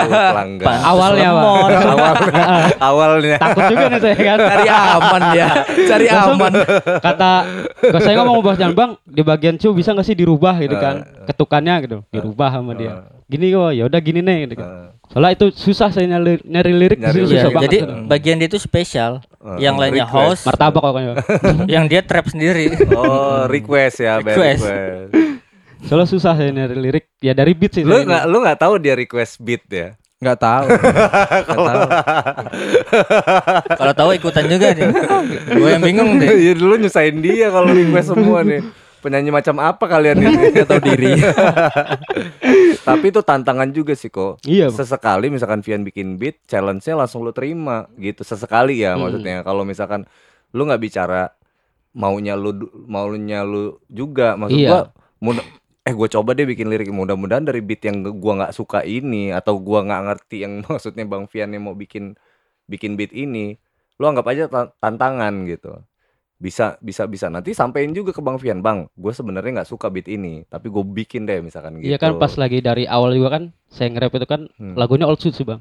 awalnya 0.83 1.29
lemot. 1.31 1.71
awalnya, 1.95 2.51
awalnya. 2.91 3.37
Takut 3.39 3.63
juga 3.71 3.85
nih 3.87 4.01
saya 4.03 4.17
kan. 4.19 4.39
Cari 4.43 4.67
aman 4.67 5.23
ya. 5.31 5.49
Cari 5.63 6.07
Langsung 6.11 6.39
aman. 6.43 6.53
Kata 6.99 7.33
kalau 7.79 8.01
saya 8.03 8.15
ngomong 8.19 8.43
bahas 8.43 8.59
jalan 8.59 8.75
bang 8.75 8.91
di 9.07 9.23
bagian 9.23 9.55
cu 9.55 9.69
bisa 9.73 9.95
nggak 9.95 10.07
sih 10.07 10.19
dirubah 10.19 10.59
gitu 10.59 10.75
kan 10.75 10.95
ketukannya 11.25 11.75
gitu 11.87 11.97
dirubah 12.11 12.51
sama 12.51 12.75
dia. 12.75 13.07
Gini 13.31 13.55
kok 13.55 13.71
ya 13.71 13.87
udah 13.87 14.01
gini 14.03 14.27
nih 14.27 14.51
gitu 14.51 14.59
kan. 14.59 14.90
Soalnya 15.11 15.33
itu 15.35 15.47
susah 15.51 15.91
saya 15.91 16.07
nyari, 16.07 16.39
nyari 16.41 16.73
lirik 16.73 16.99
Nyari 16.99 17.19
lirik. 17.21 17.31
Susah 17.35 17.51
banget. 17.51 17.65
jadi 17.67 17.79
itu. 17.79 17.95
bagian 18.07 18.37
dia 18.39 18.49
itu 18.49 18.59
spesial. 18.59 19.13
eh, 19.41 19.57
yang 19.59 19.75
lainnya 19.75 20.07
request. 20.07 20.15
host, 20.39 20.43
martabak 20.47 20.79
pokoknya. 20.81 21.13
yang 21.75 21.85
dia 21.85 22.01
trap 22.01 22.29
sendiri. 22.29 22.79
Oh, 22.91 23.45
request 23.47 23.99
ya, 23.99 24.21
Request. 24.21 24.63
request. 24.63 25.11
Soalnya 25.81 26.07
susah 26.07 26.33
saya 26.35 26.51
nyari 26.51 26.77
lirik 26.77 27.05
ya 27.19 27.33
dari 27.33 27.53
beat 27.53 27.73
sih. 27.73 27.83
Lu 27.83 27.97
saya 27.97 28.07
nggak 28.07 28.25
lu 28.27 28.37
nggak 28.39 28.59
tahu 28.59 28.75
dia 28.77 28.95
request 28.95 29.41
beat 29.41 29.65
ya? 29.67 29.97
Nggak 30.21 30.37
tahu. 30.37 30.67
Kalau 33.73 33.95
tahu 33.97 34.11
ikutan 34.13 34.45
juga 34.47 34.69
dia. 34.71 34.93
Gue 35.49 35.69
yang 35.71 35.81
bingung 35.81 36.21
deh. 36.21 36.29
Iya 36.45 36.53
dulu 36.55 36.77
nyusahin 36.77 37.19
dia 37.19 37.49
kalau 37.49 37.73
request 37.73 38.13
semua 38.13 38.45
nih. 38.45 38.61
Penyanyi 39.01 39.31
macam 39.31 39.57
apa 39.59 39.85
kalian 39.85 40.21
ini? 40.21 40.45
Gak 40.57 40.69
tahu 40.69 40.81
diri. 40.85 41.17
Tapi 42.89 43.05
itu 43.07 43.21
tantangan 43.21 43.69
juga 43.71 43.93
sih 43.93 44.09
kok. 44.09 44.41
Iya. 44.45 44.69
Sesekali 44.69 45.29
misalkan 45.29 45.61
Vian 45.61 45.83
bikin 45.83 46.17
beat, 46.17 46.41
challenge-nya 46.45 46.97
langsung 46.97 47.23
lu 47.23 47.33
terima 47.33 47.89
gitu. 47.97 48.21
Sesekali 48.21 48.81
ya 48.81 48.95
Hmm. 48.95 49.05
maksudnya. 49.05 49.41
Kalau 49.41 49.63
misalkan 49.63 50.05
lu 50.51 50.65
nggak 50.65 50.81
bicara 50.81 51.33
maunya 51.91 52.35
lu 52.35 52.55
maunya 52.87 53.43
lu 53.43 53.79
juga 53.87 54.35
maksud 54.35 54.55
Iya. 54.57 54.69
gua 54.69 54.81
mudah 55.21 55.47
eh 55.81 55.91
gue 55.91 56.09
coba 56.09 56.31
deh 56.33 56.45
bikin 56.45 56.71
lirik 56.71 56.87
mudah-mudahan 56.87 57.43
dari 57.43 57.59
beat 57.59 57.83
yang 57.83 58.07
gua 58.15 58.39
nggak 58.39 58.55
suka 58.55 58.83
ini 58.83 59.31
atau 59.31 59.59
gua 59.59 59.83
nggak 59.83 60.03
ngerti 60.07 60.37
yang 60.43 60.63
maksudnya 60.71 61.03
Bang 61.03 61.27
Vian 61.27 61.51
yang 61.51 61.67
mau 61.67 61.75
bikin 61.75 62.15
bikin 62.67 62.95
beat 62.95 63.11
ini 63.11 63.59
lu 63.99 64.07
anggap 64.07 64.27
aja 64.27 64.47
ta- 64.47 64.71
tantangan 64.77 65.35
gitu 65.45 65.83
bisa 66.41 66.81
bisa 66.81 67.05
bisa 67.05 67.29
nanti 67.29 67.53
sampein 67.53 67.93
juga 67.93 68.11
ke 68.11 68.19
Bang 68.19 68.41
Vian 68.41 68.65
Bang 68.65 68.89
gue 68.91 69.13
sebenarnya 69.13 69.61
nggak 69.61 69.69
suka 69.69 69.87
beat 69.87 70.09
ini 70.09 70.49
tapi 70.49 70.67
gue 70.67 70.81
bikin 70.81 71.29
deh 71.29 71.39
misalkan 71.39 71.77
gitu 71.77 71.87
Iya 71.87 72.01
kan 72.01 72.17
pas 72.17 72.33
lagi 72.35 72.59
dari 72.59 72.89
awal 72.89 73.13
juga 73.13 73.37
kan 73.37 73.43
saya 73.69 73.93
nge-rap 73.93 74.17
itu 74.17 74.25
kan 74.25 74.41
Hmm. 74.57 74.73
lagunya 74.73 75.05
old 75.05 75.21
school 75.21 75.31
sih 75.31 75.45
bang. 75.45 75.61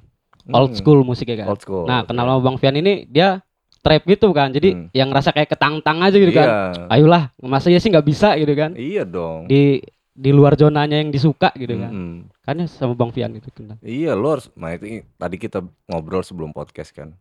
Old 0.49 0.71
Hmm. 0.71 0.79
school 0.79 0.99
musiknya 1.03 1.43
kan. 1.43 1.47
old 1.51 1.59
school 1.59 1.83
Nah 1.83 2.07
kenal 2.07 2.23
sama 2.25 2.39
Bang 2.41 2.57
Fian 2.57 2.73
ini 2.73 3.03
dia 3.05 3.43
trap 3.79 4.03
gitu 4.03 4.31
kan. 4.31 4.49
Jadi 4.49 4.69
Hmm. 4.71 4.87
yang 4.91 5.11
ngerasa 5.11 5.29
kayak 5.29 5.51
ketang-tang 5.51 5.99
aja 5.99 6.15
gitu 6.15 6.31
kan. 6.31 6.47
iya 6.47 6.87
Ayolah, 6.89 7.23
masa 7.37 7.67
ya 7.67 7.77
sih 7.77 7.91
nggak 7.91 8.07
bisa 8.07 8.33
gitu 8.35 8.55
kan. 8.55 8.71
iya 8.73 9.03
dong 9.03 9.45
Di 9.45 9.83
di 10.09 10.31
luar 10.31 10.55
zonanya 10.55 10.95
yang 10.95 11.11
disuka 11.11 11.51
gitu 11.53 11.75
kan. 11.75 11.91
Mm-mm. 11.91 12.15
Kan 12.41 12.55
ya 12.55 12.67
sama 12.67 12.95
Bang 12.95 13.11
Fian 13.11 13.31
itu 13.31 13.51
kan. 13.53 13.75
Iya 13.79 14.15
lo 14.15 14.31
harus 14.33 14.47
nah 14.53 14.71
itu 14.71 15.03
tadi 15.13 15.35
kita 15.35 15.59
ngobrol 15.85 16.23
sebelum 16.23 16.51
podcast 16.51 16.91
kan 16.91 17.19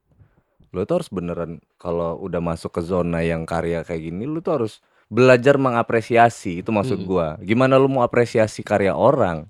Lo 0.71 0.85
tuh 0.85 1.01
harus 1.01 1.09
beneran 1.09 1.59
kalau 1.81 2.21
udah 2.21 2.39
masuk 2.39 2.77
ke 2.77 2.83
zona 2.85 3.25
yang 3.25 3.49
karya 3.49 3.81
kayak 3.83 4.05
gini 4.05 4.29
Lo 4.29 4.41
tuh 4.41 4.61
harus 4.61 4.73
belajar 5.09 5.57
mengapresiasi 5.57 6.61
itu 6.61 6.69
maksud 6.69 7.01
Mm. 7.01 7.07
gua. 7.09 7.27
Gimana 7.41 7.81
lu 7.81 7.89
mau 7.89 8.05
apresiasi 8.05 8.61
karya 8.61 8.93
orang? 8.93 9.49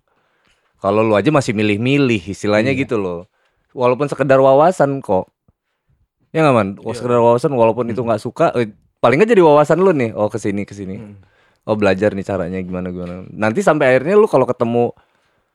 Kalau 0.79 1.03
lu 1.03 1.19
aja 1.19 1.35
masih 1.35 1.51
milih-milih 1.51 2.23
istilahnya 2.31 2.71
Iya. 2.71 2.87
gitu 2.87 2.95
loh. 2.95 3.27
Walaupun 3.75 4.07
sekedar 4.07 4.39
wawasan 4.39 5.03
kok. 5.03 5.27
Ya 6.31 6.47
nggak 6.47 6.55
man? 6.55 6.69
Wah, 6.85 6.95
sekedar 6.95 7.19
wawasan 7.19 7.51
walaupun 7.51 7.91
itu 7.91 7.99
nggak 7.99 8.23
suka 8.23 8.55
eh, 8.55 8.71
Paling 8.99 9.19
nggak 9.23 9.31
jadi 9.35 9.43
wawasan 9.43 9.79
lu 9.83 9.91
nih. 9.95 10.11
Oh 10.15 10.31
ke 10.31 10.39
sini 10.39 10.63
ke 10.63 10.75
sini 10.75 10.99
Hmm. 10.99 11.19
Oh 11.67 11.75
belajar 11.75 12.15
nih 12.15 12.23
caranya 12.23 12.59
gimana 12.63 12.89
gimana 12.89 13.27
Nanti 13.29 13.61
sampai 13.61 13.93
akhirnya 13.95 14.15
lu 14.15 14.27
kalau 14.27 14.47
ketemu 14.47 14.95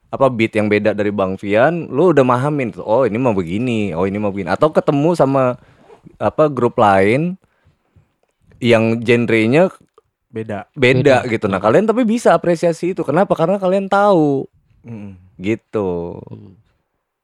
apa 0.08 0.26
beat 0.28 0.52
yang 0.52 0.66
beda 0.66 0.92
dari 0.92 1.10
Bang 1.10 1.36
Vian, 1.36 1.86
lu 1.88 2.10
udah 2.10 2.22
mahamin 2.22 2.70
tuh. 2.70 2.82
Oh, 2.82 3.02
ini 3.02 3.16
mau 3.16 3.32
begini. 3.32 3.90
Oh, 3.92 4.04
ini 4.04 4.16
mau 4.16 4.30
begini. 4.30 4.48
Atau 4.48 4.70
ketemu 4.70 5.14
sama 5.14 5.58
apa 6.16 6.46
grup 6.48 6.76
lain 6.76 7.34
yang 8.58 9.00
genrenya 9.00 9.68
Beda. 10.28 10.66
beda, 10.74 11.22
gitu. 11.26 11.46
Nah, 11.46 11.58
kalian 11.58 11.86
tapi 11.86 12.02
bisa 12.02 12.34
apresiasi 12.34 12.90
itu. 12.90 13.02
Kenapa? 13.02 13.34
Karena 13.34 13.56
kalian 13.56 13.86
tahu 13.86 14.46
Mm. 14.82 15.16
gitu. 15.38 16.20
Hmm. 16.28 16.58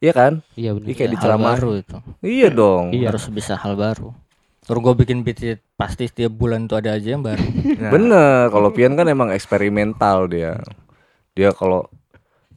Iya 0.01 0.13
kan? 0.17 0.33
Iya 0.57 0.71
benar. 0.73 0.87
Iya 0.89 0.95
kayak 0.95 1.05
Ya, 1.05 1.05
hal 1.05 1.15
diceramahin. 1.15 1.53
baru 1.53 1.71
itu. 1.77 1.97
Iya 2.25 2.49
dong. 2.49 2.85
Iya. 2.91 3.07
Harus 3.13 3.29
bisa 3.29 3.53
hal 3.53 3.77
baru. 3.77 4.17
Terus 4.65 4.81
gue 4.81 4.95
bikin 4.97 5.19
beat 5.21 5.41
pasti 5.75 6.09
setiap 6.09 6.33
bulan 6.33 6.65
tuh 6.65 6.81
ada 6.81 6.97
aja 6.97 7.09
yang 7.11 7.21
baru. 7.21 7.45
Nah, 7.81 7.91
Bener. 7.93 8.41
Kalau 8.49 8.69
Vian 8.73 8.97
kan 8.97 9.05
emang 9.07 9.29
eksperimental 9.29 10.25
dia. 10.25 10.57
Dia 11.35 11.53
kalau 11.53 11.85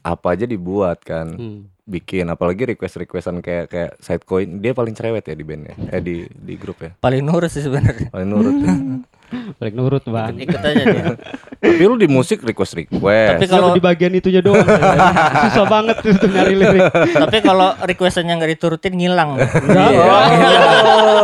apa 0.04 0.36
aja 0.36 0.44
dibuat 0.44 1.00
kan. 1.00 1.26
Hmm. 1.32 1.60
Bikin 1.84 2.24
apalagi 2.28 2.64
request-requestan 2.66 3.44
kayak 3.44 3.68
kayak 3.68 3.90
Sidecoin, 4.00 4.56
dia 4.56 4.72
paling 4.72 4.96
cerewet 4.96 5.20
ya 5.20 5.36
di 5.36 5.44
bandnya. 5.44 5.76
Eh 5.90 6.00
di 6.00 6.24
di 6.24 6.54
grup 6.56 6.80
ya. 6.80 6.96
Paling 6.96 7.20
nurut 7.20 7.52
sih 7.52 7.60
sebenarnya. 7.60 8.08
Paling 8.08 8.28
nurut 8.28 8.56
ya. 8.56 8.74
Balik 9.58 9.74
nurut 9.74 10.04
bang. 10.06 10.34
Ikut 10.38 10.60
aja 10.62 10.82
dia. 10.84 11.04
Tapi 11.64 11.82
lu 11.82 11.96
di 11.96 12.06
musik 12.06 12.40
request 12.40 12.78
request. 12.78 13.36
Tapi 13.36 13.46
Kalau 13.48 13.68
kalau 13.68 13.76
di 13.76 13.82
bagian 13.82 14.12
itunya 14.14 14.40
doang. 14.40 14.62
susah 15.44 15.66
banget 15.66 15.96
tuh 16.00 16.28
nyari 16.28 16.54
lirik. 16.54 16.84
tapi 16.92 17.36
kalau 17.40 17.72
requestan 17.82 18.28
yang 18.28 18.38
gak 18.38 18.52
diturutin 18.52 18.94
ngilang. 18.94 19.34
Enggak, 19.40 19.90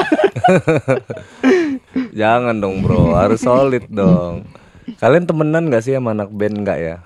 Jangan 2.13 2.55
dong 2.57 2.81
bro, 2.81 3.17
harus 3.17 3.41
solid 3.41 3.89
dong. 3.89 4.47
Kalian 4.95 5.25
temenan 5.25 5.69
gak 5.69 5.81
sih 5.81 5.93
sama 5.93 6.13
anak 6.13 6.29
band 6.29 6.61
nggak 6.61 6.79
ya? 6.79 6.97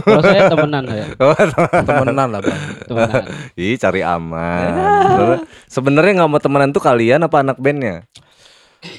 Kalau 0.00 0.20
saya 0.20 0.42
temenan 0.46 0.84
saya. 0.84 1.06
temenan 1.88 2.28
lah 2.28 2.40
bang. 2.40 2.60
Temenan. 2.84 3.22
Ih 3.54 3.76
cari 3.76 4.00
aman. 4.00 4.70
Sebenarnya- 5.04 5.42
Sebenarnya 5.66 6.12
nggak 6.14 6.30
mau 6.30 6.38
temenan 6.38 6.70
tuh 6.70 6.80
kalian 6.80 7.20
apa 7.20 7.40
anak 7.40 7.56
bandnya? 7.56 8.04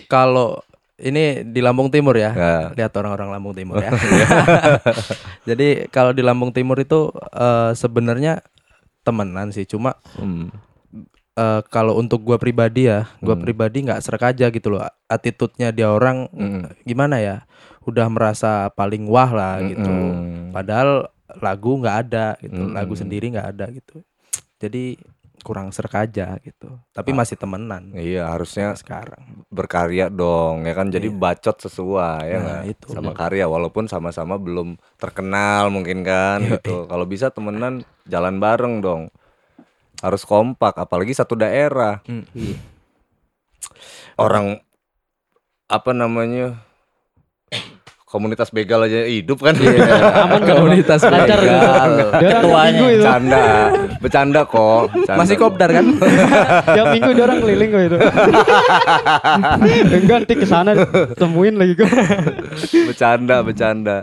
Kalau 0.05 0.61
ini 0.95 1.43
di 1.43 1.59
Lampung 1.59 1.89
Timur 1.89 2.15
ya, 2.15 2.31
Ya. 2.31 2.55
lihat 2.73 2.95
orang-orang 2.95 3.29
Lampung 3.29 3.53
Timur 3.53 3.77
ya. 3.77 3.91
Jadi 5.47 5.85
kalau 5.89 6.09
di 6.09 6.23
Lampung 6.23 6.49
Timur 6.49 6.77
itu 6.77 7.11
eh, 7.31 7.71
sebenarnya 7.73 8.41
temenan 9.01 9.51
sih, 9.51 9.63
cuma 9.63 9.93
Hmm. 10.15 10.49
eh, 11.35 11.61
kalau 11.67 11.93
untuk 11.95 12.23
gua 12.23 12.39
pribadi 12.39 12.87
ya, 12.87 13.11
gua 13.19 13.35
Hmm. 13.35 13.43
pribadi 13.43 13.83
nggak 13.83 14.01
serak 14.01 14.23
aja 14.25 14.47
gitu 14.47 14.71
loh. 14.71 14.81
Attitude-nya 15.05 15.69
dia 15.69 15.91
orang 15.91 16.31
Hmm. 16.31 16.71
gimana 16.81 17.19
ya? 17.19 17.43
Udah 17.85 18.07
merasa 18.09 18.67
paling 18.69 19.05
wah 19.05 19.29
lah 19.29 19.61
gitu. 19.61 19.85
Mm-mm. 19.85 20.49
Padahal 20.49 21.07
lagu 21.37 21.77
nggak 21.77 21.97
ada 22.03 22.27
gitu, 22.37 22.57
Mm-mm. 22.59 22.73
lagu 22.73 22.93
sendiri 22.93 23.29
nggak 23.29 23.49
ada 23.51 23.65
gitu. 23.69 24.01
Jadi 24.57 24.97
kurang 25.41 25.69
serak 25.69 25.93
aja 26.01 26.41
gitu. 26.41 26.73
Tapi 26.89 27.13
Ah. 27.13 27.21
masih 27.21 27.37
temenan 27.37 27.93
Iya 27.93 28.25
harusnya 28.27 28.73
sekarang. 28.73 29.45
berkarya 29.47 30.09
dong 30.09 30.65
ya 30.65 30.73
kan 30.73 30.89
jadi 30.89 31.05
Iya. 31.05 31.15
bacot 31.15 31.57
sesuai 31.61 32.23
ya 32.25 32.39
Nah, 32.41 32.61
itu. 32.65 32.89
sama 32.89 33.13
karya 33.13 33.45
walaupun 33.45 33.85
sama-sama 33.85 34.35
belum 34.35 34.73
terkenal 34.95 35.69
mungkin 35.69 36.01
kan 36.01 36.41
Iya, 36.41 36.57
gitu 36.57 36.83
kalau 36.83 37.05
bisa 37.05 37.29
temenan 37.29 37.79
jalan 38.03 38.35
bareng 38.35 38.81
dong 38.81 39.13
harus 40.01 40.25
kompak 40.25 40.75
apalagi 40.75 41.13
satu 41.13 41.35
daerah 41.35 42.01
Mm. 42.03 42.25
orang 44.17 44.59
apa 45.67 45.91
namanya 45.91 46.57
komunitas 48.15 48.47
begal 48.49 48.79
aja 48.81 49.03
hidup 49.03 49.43
kan 49.43 49.51
Aman 50.23 50.39
nggak, 50.39 50.55
Bang? 50.55 50.63
Komunitas 50.63 51.03
Lancar 51.03 51.35
gitu. 51.35 51.51
begal. 51.51 51.91
Ketuanya. 52.15 52.71
minggu 52.71 52.85
itu. 52.87 53.03
bercanda 53.03 53.43
bercanda 53.99 54.41
kok 54.47 54.83
bercanda 54.89 55.19
Masih 55.19 55.35
kopdar 55.35 55.69
kan? 55.69 55.85
Tiap 56.75 56.85
minggu 56.89 57.09
dia 57.11 57.23
orang 57.23 57.39
keliling 57.39 57.69
kok 57.69 57.83
itu. 57.83 57.97
Enggak 59.95 60.17
nanti 60.23 60.33
ke 60.33 60.45
sana 60.45 60.71
temuin 61.13 61.55
lagi 61.55 61.75
kok. 61.75 61.89
bercanda 62.87 63.35
bercanda 63.41 63.97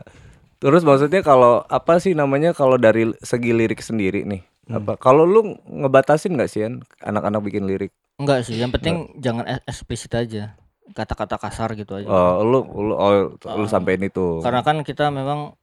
terus 0.59 0.85
maksudnya 0.85 1.21
kalau 1.21 1.65
apa 1.67 1.99
sih 1.99 2.13
namanya 2.13 2.53
kalau 2.53 2.77
dari 2.77 3.11
segi 3.19 3.51
lirik 3.51 3.81
sendiri 3.81 4.23
nih 4.23 4.45
apa 4.71 4.95
kalau 4.95 5.25
lu 5.25 5.41
ngebatasin 5.67 6.39
nggak 6.39 6.47
sih 6.47 6.63
anak-anak 7.01 7.43
bikin 7.43 7.67
lirik 7.67 7.91
Enggak 8.13 8.45
sih, 8.45 8.55
yang 8.55 8.71
penting 8.71 9.11
jangan 9.19 9.43
es- 9.49 9.65
eksplisit 9.67 10.13
aja. 10.15 10.55
Kata-kata 10.85 11.39
kasar 11.39 11.73
gitu 11.73 11.95
aja. 11.95 12.05
oh 12.05 12.43
lu 12.43 12.59
lu 12.67 12.93
oh, 12.93 13.13
lu 13.33 13.65
Ah. 13.65 13.71
sampein 13.71 14.03
itu 14.03 14.41
Karena 14.41 14.61
kan 14.61 14.83
kita 14.83 15.09
memang 15.09 15.55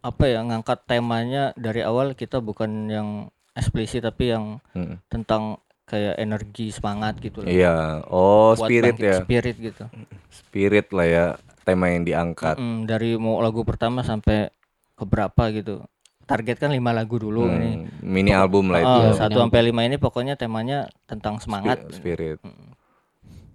apa 0.00 0.24
ya 0.24 0.40
ngangkat 0.40 0.82
temanya 0.84 1.54
dari 1.54 1.80
awal 1.80 2.12
kita 2.12 2.40
bukan 2.40 2.70
yang 2.86 3.08
eksplisit 3.52 4.02
tapi 4.02 4.30
yang 4.30 4.58
Hmm. 4.70 4.98
tentang 5.06 5.56
kayak 5.84 6.16
energi 6.16 6.68
semangat 6.68 7.16
gitu 7.18 7.40
loh. 7.40 7.48
Iya. 7.48 8.02
Oh, 8.06 8.52
Buat 8.52 8.66
spirit 8.66 8.92
bangkit 8.92 9.06
ya. 9.06 9.16
Spirit 9.20 9.56
gitu. 9.56 9.84
Spirit 10.28 10.86
lah 10.90 11.06
ya 11.06 11.26
tema 11.62 11.86
yang 11.88 12.02
diangkat. 12.02 12.56
Mm, 12.56 12.78
dari 12.84 13.14
mau 13.14 13.38
lagu 13.38 13.62
pertama 13.62 14.02
sampai 14.02 14.50
ke 14.92 15.04
berapa 15.04 15.42
gitu. 15.52 15.86
Target 16.24 16.58
kan 16.58 16.70
lima 16.70 16.90
lagu 16.90 17.16
dulu 17.16 17.46
ini. 17.48 17.86
Hmm, 17.86 18.02
Mini 18.02 18.34
album 18.34 18.66
lah 18.68 18.82
itu. 18.82 18.90
Oh, 18.90 18.98
Iya, 19.00 19.10
satu 19.16 19.38
sampai 19.38 19.62
lima 19.62 19.82
ini 19.82 19.94
pokoknya 19.94 20.34
temanya 20.34 20.90
tentang 21.06 21.38
semangat. 21.38 21.86
Spi- 21.86 21.94
Spirit. 21.94 22.38
Mm. 22.42 22.74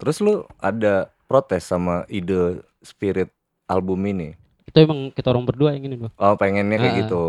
Terus 0.02 0.18
lu 0.18 0.34
ada 0.58 1.14
protes 1.30 1.62
sama 1.62 2.10
ide 2.10 2.60
spirit 2.82 3.30
album 3.70 4.02
ini? 4.04 4.34
Itu 4.66 4.82
emang 4.82 5.14
kita 5.14 5.30
orang 5.30 5.46
berdua 5.46 5.78
yang 5.78 5.86
ini 5.86 5.96
loh. 6.02 6.12
Oh, 6.18 6.34
pengennya 6.34 6.76
kayak 6.76 6.92
Ah. 6.92 7.00
gitu. 7.06 7.24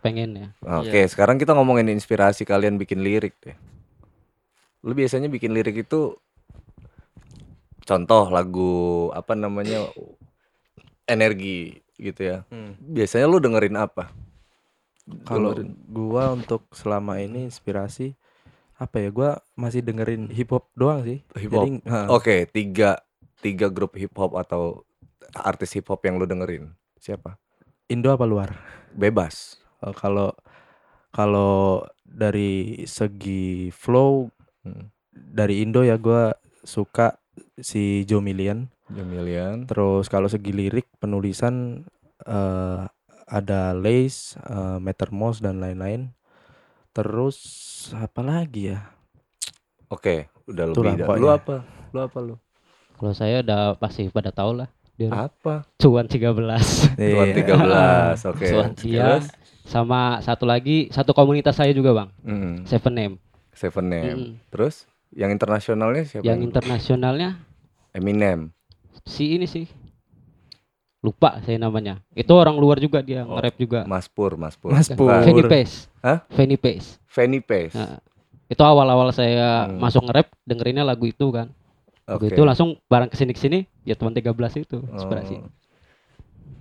Pengen 0.00 0.30
ya. 0.32 0.48
Oke, 0.78 1.04
sekarang 1.04 1.36
kita 1.36 1.52
ngomongin 1.52 1.90
inspirasi 1.90 2.46
kalian 2.46 2.78
bikin 2.78 3.02
lirik 3.02 3.34
deh. 3.42 3.58
Lu 4.80 4.94
biasanya 4.94 5.26
bikin 5.26 5.50
lirik 5.52 5.82
itu 5.82 6.14
contoh 7.82 8.30
lagu 8.30 8.72
apa 9.10 9.34
namanya 9.34 9.90
energi 11.04 11.74
gitu 11.98 12.20
ya. 12.22 12.38
Hmm. 12.48 12.78
Biasanya 12.78 13.26
lu 13.26 13.42
dengerin 13.42 13.76
apa? 13.76 14.08
Kalau 15.26 15.52
Dengerin. 15.52 15.74
gua 15.90 16.32
untuk 16.32 16.64
selama 16.70 17.18
ini 17.18 17.44
inspirasi 17.44 18.14
apa 18.80 18.96
ya? 18.98 19.12
Gua 19.12 19.30
masih 19.52 19.84
dengerin 19.84 20.32
hip 20.32 20.48
hop 20.50 20.72
doang 20.72 21.04
sih. 21.04 21.20
Hip 21.36 21.52
hop. 21.52 21.68
Oke, 22.08 22.48
tiga 22.48 23.04
tiga 23.38 23.68
grup 23.68 23.92
hip 23.94 24.16
hop 24.16 24.32
atau 24.34 24.88
artis 25.36 25.76
hip 25.76 25.86
hop 25.86 26.00
yang 26.02 26.16
lu 26.16 26.24
dengerin. 26.24 26.72
Siapa? 26.96 27.36
Indo 27.86 28.08
apa 28.08 28.24
luar? 28.24 28.56
Bebas. 28.96 29.60
Eh, 29.84 29.92
Kalau 29.92 30.32
kalau 31.12 31.84
dari 32.02 32.82
segi 32.86 33.68
flow 33.70 34.32
Hmm. 34.60 34.92
dari 35.10 35.64
Indo 35.64 35.80
ya 35.80 35.96
gua 35.96 36.36
suka 36.60 37.16
si 37.56 38.04
Joe 38.04 38.20
Million. 38.20 38.68
Jamilian. 38.92 39.64
Terus 39.64 40.10
kalau 40.10 40.28
segi 40.28 40.52
lirik 40.52 40.84
penulisan 41.00 41.86
eh, 42.26 42.80
ada 43.24 43.72
Lace, 43.72 44.36
eh, 44.36 44.78
Mattermost 44.82 45.40
dan 45.40 45.64
lain-lain. 45.64 46.12
Terus 46.90 47.38
apa 47.94 48.20
lagi 48.20 48.74
ya? 48.74 48.80
Oke, 49.86 50.26
udah 50.46 50.64
lu 50.66 50.72
Itulah 50.74 50.92
beda. 50.94 51.04
Lu 51.04 51.08
pokoknya. 51.08 51.32
apa? 51.36 51.56
Lu 51.90 51.98
apa 52.02 52.18
lu? 52.20 52.34
Kalau 52.94 53.14
saya 53.14 53.40
udah 53.40 53.74
pasti 53.74 54.06
pada 54.08 54.30
tahu 54.30 54.60
lah. 54.60 54.68
Dia 54.94 55.08
Apa? 55.08 55.64
cuan 55.80 56.04
13. 56.04 56.20
Tuan 56.20 56.58
Iya. 57.00 57.32
13. 58.12 58.30
Oke. 58.36 58.46
Tuan 58.52 58.70
Dia 58.76 59.00
Terus? 59.16 59.26
sama 59.64 60.20
satu 60.20 60.44
lagi 60.44 60.92
satu 60.92 61.16
komunitas 61.16 61.56
saya 61.56 61.72
juga 61.72 61.96
bang. 61.96 62.08
Hmm. 62.20 62.54
Seven 62.68 62.92
Name. 62.92 63.14
Seven 63.56 63.86
Name. 63.88 64.04
Mm-mm. 64.12 64.30
Terus 64.52 64.84
yang 65.10 65.32
internasionalnya 65.32 66.04
siapa? 66.04 66.22
Yang 66.22 66.38
internasionalnya 66.44 67.40
Eminem. 67.90 68.52
si 69.08 69.34
ini 69.34 69.48
sih. 69.48 69.64
Lupa 71.00 71.40
saya 71.40 71.56
namanya. 71.56 72.04
Itu 72.12 72.36
orang 72.36 72.60
luar 72.60 72.76
juga 72.76 73.00
dia 73.00 73.24
Oh. 73.24 73.36
nge-rap 73.36 73.56
juga. 73.56 73.80
Mas 73.88 74.04
Pur, 74.04 74.36
Mas 74.36 74.52
Pur. 74.54 74.68
Mas 74.70 74.88
Pur. 74.88 75.08
Fanny 75.24 75.40
Pace. 75.42 75.88
Hah? 76.04 76.20
Fanny 76.28 76.60
Pace. 76.60 77.00
Fanny 77.08 77.40
Pace. 77.40 77.72
Nah, 77.72 78.04
itu 78.46 78.60
awal-awal 78.60 79.08
saya 79.10 79.64
Hmm. 79.64 79.80
masuk 79.80 80.04
nge-rap 80.04 80.28
dengerinnya 80.44 80.84
lagu 80.84 81.08
itu 81.08 81.32
kan. 81.32 81.48
Lagu 82.04 82.26
Oke. 82.26 82.36
itu 82.36 82.42
langsung 82.44 82.76
barang 82.84 83.08
ke 83.08 83.16
sini 83.16 83.32
ke 83.32 83.40
sini 83.40 83.58
ya 83.82 83.96
teman 83.96 84.12
13 84.12 84.58
itu 84.58 84.82
inspirasi. 84.84 85.40
Oh. 85.40 85.48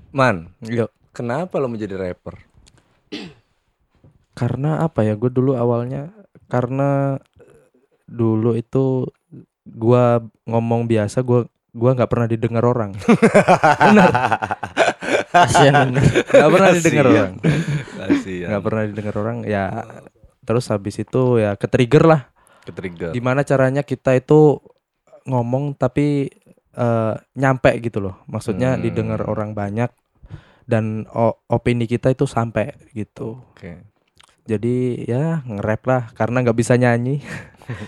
Man, 0.10 0.56
Yo. 0.62 0.88
kenapa 1.12 1.60
lo 1.60 1.68
menjadi 1.68 2.00
rapper? 2.00 2.40
Karena 4.34 4.80
apa 4.80 5.04
ya? 5.04 5.20
Gue 5.20 5.28
dulu 5.28 5.54
awalnya 5.54 6.16
karena 6.48 7.20
dulu 8.06 8.56
itu 8.56 9.06
gua 9.68 10.18
ngomong 10.46 10.88
biasa, 10.88 11.22
gua 11.22 11.46
gua 11.74 11.94
nggak 11.94 12.10
pernah 12.10 12.28
didengar 12.28 12.64
orang. 12.66 12.92
Bener. 13.86 14.10
Nggak 16.30 16.50
pernah 16.52 16.72
didengar 16.74 17.06
orang. 17.06 17.34
Nggak 18.50 18.64
pernah 18.64 18.84
didengar 18.86 19.16
orang. 19.18 19.38
Ya 19.46 19.64
terus 20.44 20.66
habis 20.74 20.98
itu 20.98 21.38
ya 21.38 21.54
ke-trigger 21.54 22.04
lah. 22.06 22.22
Ketrigger. 22.66 23.14
Gimana 23.14 23.46
caranya 23.46 23.86
kita 23.86 24.18
itu 24.18 24.58
ngomong 25.26 25.78
tapi 25.78 26.30
eh, 26.70 27.14
nyampe 27.36 27.72
gitu 27.82 28.00
loh. 28.00 28.22
Maksudnya 28.26 28.78
Hmm. 28.78 28.82
didengar 28.82 29.22
orang 29.26 29.54
banyak 29.54 29.92
dan 30.70 31.10
opini 31.50 31.90
kita 31.90 32.14
itu 32.14 32.30
sampai 32.30 32.78
gitu. 32.94 33.42
Oke. 33.58 33.89
Jadi 34.50 35.06
ya 35.06 35.46
nge-rap 35.46 35.82
lah 35.86 36.02
karena 36.18 36.42
nggak 36.42 36.58
bisa 36.58 36.74
nyanyi. 36.74 37.22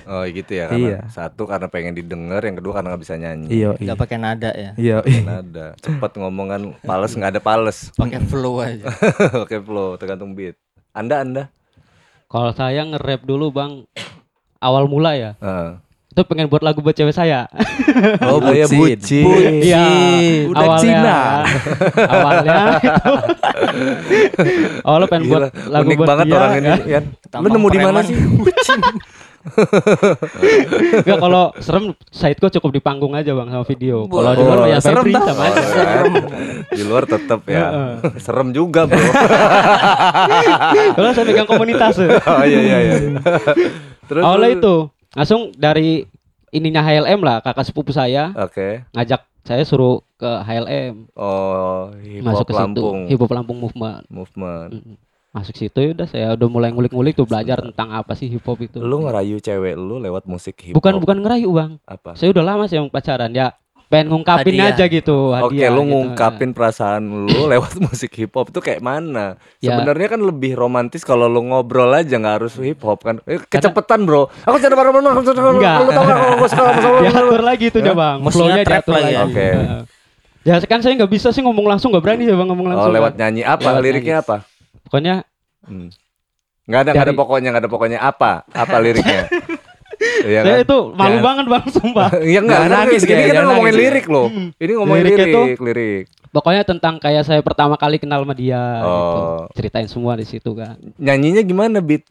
Oh 0.05 0.21
gitu 0.29 0.53
ya 0.53 0.69
karena 0.69 0.77
Iya. 0.77 0.99
satu 1.09 1.49
karena 1.49 1.65
pengen 1.65 1.97
didengar, 1.97 2.37
yang 2.45 2.53
kedua 2.53 2.77
karena 2.77 2.93
nggak 2.93 3.01
bisa 3.01 3.17
nyanyi. 3.17 3.49
Iya, 3.49 3.73
Gak 3.73 3.81
iya. 3.81 3.93
pakai 3.97 4.17
nada 4.21 4.51
ya. 4.53 4.71
Iya, 4.77 4.97
Kan 5.01 5.25
ada. 5.41 5.67
Cepat 5.81 6.11
ngomongan 6.21 6.77
pales 6.85 7.17
nggak 7.17 7.31
ada 7.33 7.41
pales. 7.41 7.89
Pakai 7.97 8.21
flow 8.21 8.61
aja. 8.61 8.85
Oke 9.41 9.57
flow 9.57 9.97
tergantung 9.97 10.37
beat. 10.37 10.53
Anda 10.93 11.25
Anda. 11.25 11.43
Kalau 12.29 12.53
saya 12.53 12.85
nge-rap 12.85 13.25
dulu 13.25 13.49
bang 13.49 13.81
awal 14.61 14.85
mula 14.85 15.17
ya. 15.17 15.31
Heeh. 15.41 15.81
Itu 16.11 16.27
pengen 16.27 16.45
buat 16.45 16.59
lagu 16.59 16.79
buat 16.79 16.91
cewek 16.91 17.15
saya. 17.15 17.47
Oh, 18.21 18.37
Buya 18.37 18.67
bucin. 18.67 19.23
Iya, 19.63 19.85
Udah 20.45 20.59
awalnya 20.61 20.83
Cina. 20.83 21.19
awalnya 22.05 22.55
itu 22.75 23.11
awalnya 24.83 25.07
pengen 25.07 25.23
buat 25.25 25.41
Gila, 25.47 25.71
lagu 25.71 25.87
unik 25.87 25.97
buat 25.97 26.09
banget 26.11 26.25
dia, 26.27 26.35
orang 26.35 26.51
ini, 26.53 26.67
kan. 26.67 26.79
Yan. 26.85 27.03
Lu 27.07 27.27
Tampang 27.31 27.51
nemu 27.53 27.67
di 27.69 27.79
mana 27.79 27.99
sih? 28.01 28.15
Enggak 30.93 31.17
kalau 31.17 31.43
serem 31.57 31.83
Saidko 32.07 32.47
cukup 32.51 32.71
di 32.71 32.81
panggung 32.81 33.13
aja 33.13 33.31
bang 33.31 33.47
sama 33.47 33.63
video. 33.63 34.05
Kalau 34.05 34.31
di 34.31 34.41
Oh, 34.41 34.45
luar 34.45 34.67
ya 34.67 34.77
serem 34.77 35.01
Febri 35.01 35.13
dah. 35.13 35.23
sama 35.25 35.41
Oh, 35.41 35.47
aja. 35.47 35.61
kan? 35.81 36.03
Di 36.69 36.83
luar 36.83 37.03
tetap 37.05 37.41
ya. 37.47 37.65
Serem 38.17 38.47
juga, 38.51 38.85
Bro. 38.85 38.99
Kalau 40.93 41.09
saya 41.11 41.25
pegang 41.25 41.47
komunitas. 41.47 41.95
oh 41.97 42.43
iya 42.43 42.59
iya 42.59 42.77
iya. 42.83 42.95
Terus 44.05 44.21
Awalnya 44.21 44.49
itu 44.53 44.75
langsung 45.13 45.51
dari 45.53 46.07
ininya 46.49 46.79
HLM 46.79 47.19
lah 47.19 47.37
kakak 47.39 47.63
sepupu 47.63 47.91
saya 47.91 48.31
Oke. 48.33 48.83
ngajak 48.91 49.21
saya 49.41 49.63
suruh 49.63 50.05
ke 50.15 50.29
HLM 50.41 51.09
Oh, 51.13 51.89
hip 51.97 52.21
masuk 52.21 52.43
hop 52.43 52.47
ke 52.47 52.53
situ 52.53 52.61
Lampung 52.61 52.97
hip 53.07 53.19
hop 53.19 53.31
Lampung 53.31 53.57
movement 53.57 54.03
movement. 54.07 54.69
Mm-mm. 54.71 54.95
masuk 55.31 55.55
situ 55.55 55.77
ya 55.77 55.89
udah 55.91 56.05
saya 56.05 56.27
udah 56.31 56.47
mulai 56.47 56.69
ngulik-ngulik 56.69 57.15
tuh 57.15 57.23
belajar 57.23 57.57
tentang 57.57 57.89
apa 57.89 58.11
sih 58.13 58.27
hip 58.27 58.43
hop 58.43 58.59
itu 58.59 58.77
Lu 58.77 58.99
ngerayu 59.01 59.39
cewek 59.39 59.73
lu 59.73 59.97
lewat 59.97 60.27
musik 60.27 60.59
hip 60.59 60.71
bukan 60.71 60.95
hop. 60.95 61.01
bukan 61.01 61.17
ngerayu 61.19 61.49
bang 61.49 61.71
apa? 61.85 62.13
saya 62.13 62.29
udah 62.29 62.43
lama 62.45 62.63
sih 62.65 62.75
yang 62.75 62.87
pacaran 62.87 63.31
ya 63.31 63.55
pengen 63.91 64.07
ngungkapin 64.07 64.55
Hadiah. 64.55 64.71
aja 64.71 64.85
gitu 64.87 65.17
Oke, 65.29 65.51
hadiah 65.51 65.67
lu 65.67 65.83
gitu. 65.83 65.91
ngungkapin 65.91 66.49
perasaan 66.49 67.03
lu 67.27 67.43
lewat 67.51 67.75
musik 67.77 68.07
hip 68.15 68.31
hop 68.31 68.47
itu 68.47 68.57
kayak 68.57 68.79
mana? 68.79 69.35
Ya. 69.59 69.69
Sebenarnya 69.69 70.07
kan 70.07 70.21
lebih 70.21 70.55
romantis 70.55 71.03
kalau 71.03 71.27
lu 71.27 71.43
ngobrol 71.43 71.91
aja 71.91 72.15
nggak 72.15 72.35
harus 72.39 72.55
hip 72.57 72.79
hop 72.79 73.03
kan. 73.03 73.19
Eh, 73.25 73.43
kecepetan, 73.43 74.07
Bro. 74.07 74.31
Aku 74.41 74.55
cara 74.57 74.73
baru 74.73 74.89
baru 74.89 75.11
Enggak. 75.11 75.75
Lu 75.77 75.91
tahu 75.91 76.03
nggak 76.07 76.17
kalau 76.17 76.35
gua 76.35 76.47
suka 76.47 76.63
sama 76.73 76.87
lu? 76.95 76.99
diatur 77.03 77.41
lagi 77.43 77.65
tuh 77.67 77.79
ya 77.79 77.91
bang 77.91 78.17
Musiknya 78.17 78.31
flownya 78.31 78.63
trap 78.63 78.73
diatur 78.79 78.93
lagi? 78.95 79.13
Oke. 79.19 79.47
Heeh. 79.51 79.81
ya 80.41 80.55
kan 80.63 80.79
saya 80.79 80.93
nggak 80.95 81.11
bisa 81.11 81.29
sih 81.29 81.43
ngomong 81.43 81.67
langsung 81.67 81.91
nggak 81.91 82.01
berani 82.01 82.25
ya 82.25 82.33
bang 82.33 82.47
ngomong 82.47 82.65
Oh, 82.65 82.71
langsung 82.71 82.93
lewat 82.95 83.13
kan. 83.13 83.19
nyanyi 83.21 83.43
apa? 83.43 83.61
Lewat 83.67 83.83
Liriknya 83.83 84.15
nyanyi. 84.15 84.23
apa? 84.23 84.35
pokoknya 84.81 85.15
Hmm. 85.61 85.87
Nggak 86.61 86.79
ada, 86.79 86.89
nggak 86.89 87.03
ada 87.03 87.11
Dari- 87.11 87.19
pokoknya, 87.19 87.47
nggak 87.51 87.61
ada 87.61 87.69
pokoknya 87.69 87.99
apa? 87.99 88.31
Apa 88.47 88.75
liriknya? 88.79 89.21
Iya 90.23 90.39
kan? 90.41 90.55
itu 90.59 90.77
malu 90.91 91.13
Ya. 91.13 91.21
banget 91.21 91.45
bang 91.47 91.65
sumpah 91.69 92.09
Iya 92.23 92.39
enggak 92.39 92.59
Jangan 92.59 92.71
nangis. 92.75 92.99
Ini 92.99 93.07
kita 93.07 93.21
jangan 93.23 93.45
ngomongin 93.47 93.65
nangis. 93.67 93.83
lirik 93.83 94.05
loh. 94.07 94.27
Ini 94.55 94.71
ngomongin 94.73 95.03
tuh- 95.03 95.17
lirik, 95.47 95.59
lirik. 95.61 96.05
Pokoknya 96.31 96.63
tentang 96.63 96.95
kayak 96.95 97.23
saya 97.23 97.39
pertama 97.39 97.75
kali 97.75 97.97
kenal 97.97 98.19
sama 98.19 98.31
dia 98.31 98.61
gitu. 98.79 99.19
Oh. 99.19 99.43
Ceritain 99.51 99.85
semua 99.85 100.13
di 100.13 100.23
situ 100.23 100.51
kan. 100.51 100.79
Nyanyinya 100.95 101.41
gimana, 101.41 101.77
Beat? 101.79 102.07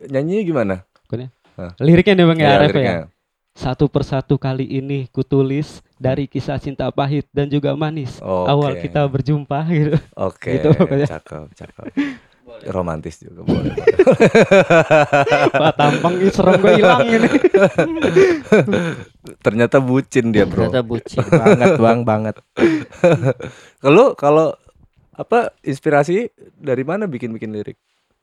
Nyanyinya 0.00 0.42
gimana? 0.42 0.74
Pokoknya. 1.02 1.28
Hah. 1.54 1.74
Liriknya 1.78 2.14
nih 2.14 2.24
Bang 2.24 2.38
ya, 2.38 2.46
Iya, 2.46 2.58
liriknya. 2.62 2.94
ya. 2.94 3.04
Satu 3.52 3.86
persatu 3.86 4.34
kali 4.34 4.66
ini 4.68 5.06
kutulis 5.08 5.78
dari 5.94 6.26
kisah 6.26 6.56
cinta 6.56 6.90
pahit 6.90 7.26
dan 7.30 7.46
juga 7.46 7.70
manis. 7.72 8.18
Oke. 8.18 8.46
Awal 8.46 8.72
kita 8.80 9.02
berjumpa 9.04 9.58
gitu. 9.68 9.94
Oke, 10.16 10.50
Gitu 10.52 10.68
pokoknya. 10.72 11.06
cakep, 11.08 11.46
cakep. 11.52 11.84
Romantis 12.68 13.20
juga 13.20 13.44
boleh. 13.44 13.74
Wah, 15.60 15.72
tampang 15.76 16.20
ini 16.20 16.30
serem 16.32 16.60
gue 16.60 16.72
hilang 16.76 17.04
ini. 17.08 17.28
Ternyata 19.44 19.80
bucin 19.80 20.32
dia, 20.32 20.44
Bro. 20.44 20.68
Ternyata 20.68 20.80
bucin. 20.84 21.24
banget 21.24 21.70
bang 21.80 22.00
banget. 22.04 22.36
Kalau 23.84 24.16
kalau 24.16 24.56
apa 25.14 25.52
inspirasi 25.60 26.32
dari 26.56 26.82
mana 26.82 27.04
bikin-bikin 27.04 27.52
lirik? 27.52 27.76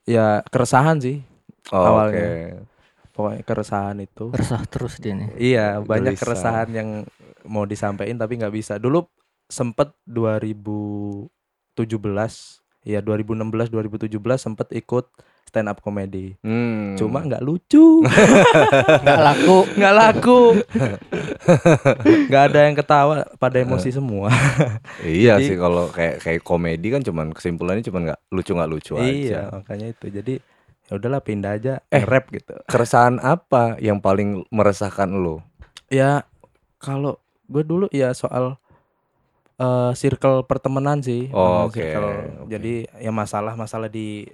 Ya 0.09 0.41
keresahan 0.49 0.97
sih. 0.99 1.21
Oh, 1.69 1.95
Awalnya. 1.95 2.17
Oke. 2.17 2.29
Pokoknya 3.11 3.43
keresahan 3.45 3.97
itu. 4.01 4.33
Resah 4.33 4.63
terus 4.65 4.97
dia 4.97 5.13
nih. 5.13 5.29
Iya 5.37 5.67
banyak 5.85 6.17
Gelisah. 6.17 6.25
keresahan 6.25 6.69
yang 6.73 6.89
mau 7.45 7.65
disampaikan 7.69 8.17
tapi 8.17 8.41
nggak 8.41 8.53
bisa. 8.53 8.81
Dulu 8.81 9.05
sempet 9.49 9.93
2017 10.09 11.29
ya 12.81 12.99
2016 12.99 13.69
2017 13.69 14.09
sempet 14.35 14.67
ikut 14.73 15.05
stand 15.43 15.67
up 15.67 15.79
comedy. 15.79 16.39
Hmm. 16.39 16.95
Cuma 16.95 17.21
nggak 17.21 17.39
lucu, 17.39 17.99
nggak 19.03 19.19
laku 19.19 19.57
nggak 19.77 19.93
laku, 19.93 20.41
nggak 22.29 22.43
ada 22.47 22.59
yang 22.65 22.75
ketawa, 22.75 23.27
pada 23.35 23.57
emosi 23.57 23.91
semua. 23.91 24.31
Iya 25.01 25.37
Jadi- 25.37 25.47
sih 25.47 25.55
kalau 25.57 25.89
kayak 25.89 26.15
kayak 26.19 26.41
komedi 26.41 26.87
kan 26.89 27.01
cuman 27.01 27.31
kesimpulannya 27.31 27.83
cuman 27.83 28.01
nggak 28.09 28.19
lucu 28.31 28.51
nggak 28.53 28.71
lucu 28.71 28.93
aja. 28.95 29.11
iya, 29.11 29.41
makanya 29.51 29.87
itu. 29.91 30.05
Jadi 30.07 30.33
ya 30.87 30.93
udahlah 30.95 31.21
pindah 31.21 31.51
aja 31.55 31.73
Eh. 31.87 32.03
rap 32.03 32.31
gitu. 32.31 32.55
Keresahan 32.65 33.19
apa 33.19 33.75
yang 33.77 33.99
paling 33.99 34.47
meresahkan 34.49 35.11
lo? 35.11 35.43
Ya 35.91 36.23
kalau 36.77 37.19
gue 37.45 37.63
dulu 37.63 37.91
ya 37.91 38.15
soal 38.15 38.55
eh, 39.61 39.91
circle 39.93 40.43
pertemanan 40.43 40.99
sih. 40.99 41.29
Oh, 41.29 41.69
oke, 41.69 41.77
circle. 41.77 42.09
oke. 42.41 42.49
Jadi 42.49 42.89
ya 42.97 43.13
masalah-masalah 43.13 43.87
di 43.87 44.25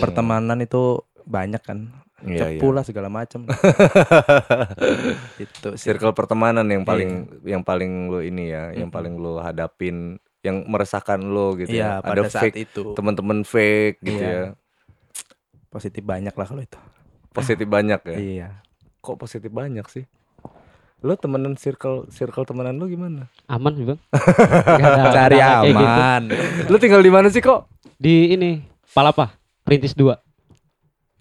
pertemanan 0.00 0.58
itu 0.58 1.04
banyak 1.28 1.60
kan. 1.60 1.92
Iya, 2.24 2.56
Cepu 2.56 2.72
iya. 2.72 2.76
lah 2.80 2.84
segala 2.88 3.08
macam. 3.12 3.44
itu 5.36 5.68
sih. 5.76 5.86
Circle 5.92 6.16
pertemanan 6.16 6.64
yang 6.64 6.82
Iya. 6.82 6.88
paling 6.88 7.10
yang 7.44 7.62
paling 7.62 7.92
lo 8.08 8.24
ini 8.24 8.50
ya, 8.50 8.72
yang 8.72 8.88
Mm-mm. 8.88 8.96
paling 8.96 9.14
lo 9.20 9.36
hadapin, 9.38 10.16
yang 10.40 10.64
meresahkan 10.64 11.20
lo 11.20 11.52
gitu 11.54 11.76
ya. 11.76 12.00
Iya, 12.00 12.00
pada 12.00 12.20
Ada 12.24 12.30
saat 12.32 12.42
fake 12.48 12.56
itu 12.64 12.82
teman-teman 12.96 13.44
fake 13.44 14.00
gitu 14.00 14.22
Iya. 14.22 14.32
ya. 14.32 14.44
positif 15.66 16.00
banyak 16.00 16.32
lah 16.32 16.46
kalau 16.48 16.62
itu. 16.64 16.80
Positif 17.36 17.68
banyak 17.68 18.00
ya. 18.00 18.16
Iya. 18.16 18.48
Kok 19.04 19.20
positif 19.20 19.52
banyak 19.52 19.84
sih? 19.92 20.08
Lo 21.06 21.14
temenan 21.14 21.54
circle 21.54 22.10
circle 22.10 22.42
temenan 22.42 22.82
lo 22.82 22.90
gimana? 22.90 23.30
Aman 23.46 23.78
sih 23.78 23.86
bang. 23.86 24.00
Cari 25.14 25.38
gitu. 25.38 25.78
aman. 25.78 26.22
Lo 26.70 26.76
tinggal 26.82 26.98
di 26.98 27.14
mana 27.14 27.30
sih 27.30 27.38
kok? 27.38 27.70
Di 27.94 28.34
ini 28.34 28.58
Palapa, 28.90 29.38
Perintis 29.62 29.94
2 29.94 30.18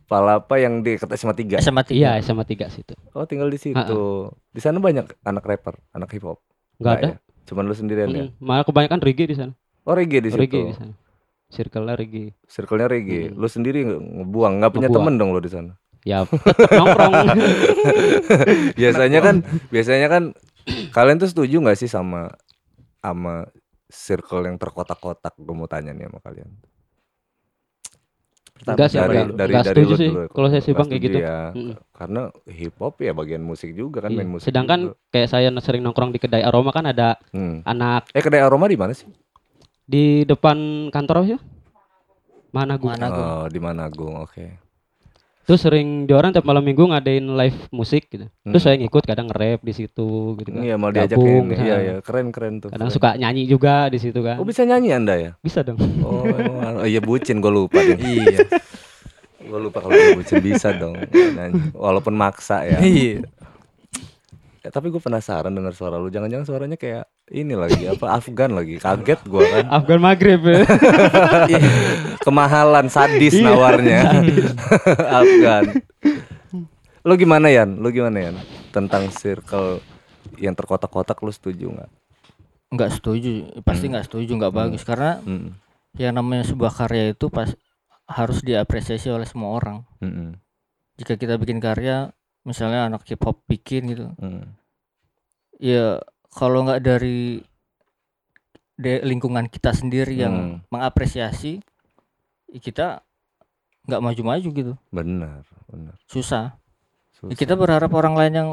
Palapa 0.10 0.58
yang 0.58 0.82
di 0.82 0.98
dekat 0.98 1.14
SMA 1.14 1.34
3. 1.38 1.62
SMA 1.62 1.84
tiga 1.86 2.18
Iya 2.18 2.26
SMA 2.26 2.46
3 2.50 2.66
situ. 2.74 2.98
Oh, 3.14 3.30
tinggal 3.30 3.54
di 3.54 3.62
situ. 3.62 4.34
Di 4.50 4.62
sana 4.62 4.82
banyak 4.82 5.06
anak 5.22 5.46
rapper, 5.46 5.78
anak 5.94 6.10
hip 6.18 6.26
hop. 6.26 6.42
Nggak 6.82 6.94
ada. 6.98 7.06
ya? 7.06 7.18
Cuman 7.46 7.70
lu 7.70 7.78
sendirian 7.78 8.10
ya? 8.10 8.26
Mm, 8.26 8.42
Malah 8.42 8.66
kebanyakan 8.66 9.02
reggae 9.06 9.30
di 9.30 9.38
sana. 9.38 9.54
Oh, 9.86 9.94
reggae 9.94 10.22
di 10.22 10.34
situ. 10.34 10.42
Reggae 10.42 10.62
di 10.66 10.76
sana. 10.78 10.94
Circle 11.46 11.94
reggae. 11.94 12.34
Circle-nya 12.50 12.90
reggae. 12.90 13.30
Mm. 13.30 13.38
Lu 13.38 13.48
sendiri 13.50 13.86
nge- 13.86 14.02
ngebuang, 14.02 14.54
nggak 14.62 14.72
punya 14.74 14.90
Ngebuang. 14.90 15.06
temen 15.06 15.14
dong 15.22 15.30
lo 15.30 15.40
di 15.42 15.52
sana. 15.54 15.72
Ya 16.06 16.22
nongkrong. 16.70 17.14
biasanya 18.80 19.20
kan 19.26 19.36
biasanya 19.74 20.08
kan 20.08 20.24
kalian 20.94 21.18
tuh 21.18 21.30
setuju 21.34 21.58
nggak 21.66 21.82
sih 21.82 21.90
sama 21.90 22.30
sama 23.02 23.50
circle 23.90 24.46
yang 24.46 24.62
terkotak-kotak? 24.62 25.34
Gue 25.36 25.56
mau 25.58 25.66
tanya 25.66 25.98
nih 25.98 26.06
sama 26.06 26.22
kalian. 26.22 26.50
Enggak 28.66 28.88
sih, 28.88 28.98
dari 28.98 29.18
dari 29.36 29.52
Enggak 29.52 29.66
dari 29.68 29.76
setuju 29.76 29.94
sih 30.00 30.10
dulu 30.10 30.22
kalau 30.32 30.48
saya 30.48 30.62
sih, 30.64 30.72
Bang, 30.72 30.88
kayak 30.88 31.04
gitu. 31.04 31.18
ya. 31.20 31.52
Mm. 31.52 31.74
Karena 31.92 32.22
hip 32.48 32.76
hop 32.80 32.96
ya 33.04 33.12
bagian 33.12 33.44
musik 33.44 33.76
juga 33.76 34.08
kan 34.08 34.16
main 34.16 34.26
Iya. 34.26 34.32
musik. 34.32 34.46
Sedangkan 34.48 34.80
juga. 34.96 35.12
kayak 35.12 35.30
saya 35.30 35.50
sering 35.60 35.84
nongkrong 35.84 36.16
di 36.16 36.20
kedai 36.24 36.42
aroma 36.46 36.72
kan 36.72 36.88
ada 36.88 37.20
Hmm. 37.36 37.62
anak 37.68 38.08
eh 38.16 38.24
kedai 38.24 38.40
aroma 38.40 38.70
di 38.72 38.78
mana 38.80 38.96
sih? 38.96 39.10
di 39.86 40.26
depan 40.26 40.90
kantor 40.90 41.16
apa 41.22 41.28
sih? 41.30 41.40
Mana 42.50 42.74
gua? 42.80 42.96
Mana 42.96 43.08
gua? 43.12 43.26
Oh, 43.28 43.46
di 43.52 43.60
Managung. 43.60 44.18
Oke. 44.18 44.65
Terus 45.46 45.62
sering 45.62 46.04
dia 46.04 46.18
orang 46.18 46.34
tiap 46.34 46.42
malam 46.42 46.60
minggu 46.60 46.82
ngadain 46.84 47.22
live 47.22 47.70
musik 47.70 48.10
gitu. 48.10 48.26
Terus 48.42 48.58
Hmm. 48.58 48.66
saya 48.66 48.76
ngikut 48.78 49.04
kadang 49.04 49.30
nge-rap 49.30 49.62
di 49.62 49.74
situ 49.74 50.08
gitu 50.36 50.50
kan. 50.50 50.58
Iya 50.60 50.76
mau 50.76 50.90
diajakin. 50.90 51.44
Iya 51.52 51.76
iya 51.80 51.96
keren 52.02 52.30
keren 52.30 52.58
tuh. 52.60 52.70
Kadang 52.70 52.90
keren. 52.90 52.98
suka 52.98 53.10
nyanyi 53.14 53.46
juga 53.46 53.86
di 53.88 53.98
situ 53.98 54.20
kan. 54.20 54.38
Oh 54.38 54.44
bisa 54.44 54.62
nyanyi 54.62 54.90
anda 54.92 55.14
ya? 55.14 55.32
Bisa 55.40 55.62
dong. 55.62 55.78
Oh, 56.02 56.26
emang- 56.26 56.82
oh 56.82 56.88
iya 56.88 56.98
bucin 56.98 57.38
gue 57.38 57.52
lupa 57.52 57.78
deh. 57.78 57.94
iya. 57.96 58.42
gue 59.40 59.60
lupa 59.62 59.78
kalau 59.78 59.94
dia 59.94 60.18
bucin 60.18 60.42
bisa 60.42 60.74
dong 60.74 60.98
nyanyi. 61.14 61.70
Walaupun 61.72 62.12
maksa 62.12 62.66
ya. 62.66 62.82
Iya. 62.82 63.22
Ya, 64.60 64.70
tapi 64.70 64.90
gue 64.90 64.98
penasaran 64.98 65.54
dengar 65.54 65.72
suara 65.72 65.96
lu. 65.96 66.10
Jangan-jangan 66.10 66.42
suaranya 66.44 66.74
kayak 66.74 67.06
ini 67.28 67.58
lagi 67.58 67.90
apa 67.90 68.14
Afgan 68.14 68.54
lagi. 68.54 68.78
Kaget 68.78 69.22
gue 69.26 69.44
kan. 69.44 69.66
Afgan 69.82 70.02
Maghrib 70.02 70.42
ya. 70.46 70.62
Kemahalan 72.26 72.88
sadis 72.88 73.34
Iya, 73.34 73.50
nawarnya. 73.50 74.00
Afgan. 75.22 75.64
Lu 77.02 77.14
gimana 77.16 77.50
Yan? 77.50 77.78
Lu 77.78 77.90
gimana 77.90 78.18
Yan? 78.20 78.36
Tentang 78.70 79.10
circle 79.10 79.82
yang 80.38 80.54
terkotak-kotak 80.54 81.18
lu 81.22 81.32
setuju 81.32 81.70
nggak? 81.72 81.92
nggak 82.66 82.92
setuju 82.92 83.32
pasti 83.62 83.88
Hmm. 83.88 83.94
nggak 83.96 84.06
setuju 84.10 84.32
nggak 84.36 84.52
bagus 84.52 84.84
karena 84.84 85.22
Mm, 85.24 85.54
yang 85.96 86.12
namanya 86.12 86.44
sebuah 86.44 86.74
karya 86.74 87.14
itu 87.14 87.30
pas 87.30 87.54
harus 88.04 88.42
diapresiasi 88.42 89.08
oleh 89.08 89.24
semua 89.24 89.56
orang 89.56 89.86
mm, 90.02 90.12
mm, 90.12 90.32
jika 91.00 91.14
kita 91.16 91.40
bikin 91.40 91.64
karya 91.64 92.12
misalnya 92.44 92.90
anak 92.90 93.06
hip 93.08 93.22
hop 93.24 93.48
bikin 93.48 93.96
gitu 93.96 94.12
mm. 94.18 94.44
ya 95.62 96.04
kalau 96.36 96.62
nggak 96.62 96.82
dari 96.82 97.40
de- 98.76 99.02
lingkungan 99.02 99.48
kita 99.48 99.72
sendiri 99.72 100.14
yang 100.14 100.36
Hmm. 100.36 100.56
mengapresiasi 100.70 101.64
kita 102.54 103.00
nggak 103.86 104.02
maju-maju 104.02 104.50
gitu 104.50 104.74
Benar, 104.90 105.42
benar. 105.66 105.96
susah 106.06 106.60
Ya, 107.16 107.32
Susah. 107.32 107.38
kita 107.38 107.54
berharap 107.56 107.88
orang 107.90 108.14
lain 108.14 108.34
yang 108.36 108.50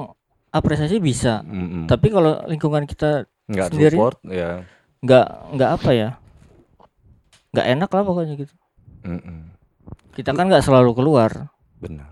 apresiasi 0.49 0.97
bisa 0.97 1.43
Mm, 1.43 1.67
mm. 1.67 1.85
tapi 1.87 2.09
kalau 2.09 2.39
lingkungan 2.47 2.85
kita 2.85 3.27
nggak 3.45 3.69
sendiri- 3.69 3.99
support 3.99 4.23
ya. 4.25 4.63
nggak 5.01 5.27
nggak 5.51 5.71
apa 5.73 5.91
ya 5.91 6.11
nggak 7.51 7.67
enak 7.69 7.91
lah 7.91 8.03
pokoknya 8.03 8.35
gitu 8.39 8.55
Mm, 9.03 9.19
mm. 9.19 9.41
kita 10.15 10.31
kan 10.31 10.47
nggak 10.47 10.63
selalu 10.63 10.95
keluar 10.95 11.51
Benar. 11.77 12.12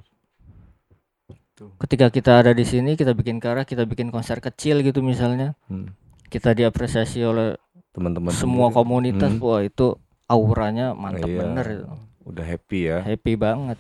Ketika 1.79 2.09
kita 2.09 2.33
ada 2.39 2.53
di 2.53 2.63
sini 2.63 2.95
kita 2.95 3.13
bikin 3.13 3.37
karya 3.37 3.63
kita 3.63 3.85
bikin 3.85 4.09
konser 4.09 4.39
kecil 4.39 4.81
gitu 4.81 5.01
misalnya 5.01 5.53
Hmm. 5.67 5.93
kita 6.27 6.53
diapresiasi 6.53 7.21
oleh 7.21 7.59
Teman-teman 7.91 8.31
semua 8.31 8.71
komunitas 8.71 9.31
Hmm. 9.31 9.43
wah 9.43 9.61
itu 9.61 9.99
auranya 10.25 10.93
mantap 10.93 11.27
Iya. 11.27 11.39
bener 11.41 11.67
itu 11.69 11.87
udah 12.23 12.45
happy 12.45 12.81
ya. 12.87 12.99
happy 13.01 13.35
banget 13.35 13.79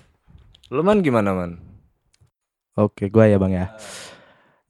Lu 0.68 0.80
man 0.80 1.00
gimana 1.00 1.34
man? 1.34 1.58
Oke, 2.74 3.10
gua 3.10 3.26
ya 3.26 3.36
bang 3.36 3.52
ya. 3.52 3.66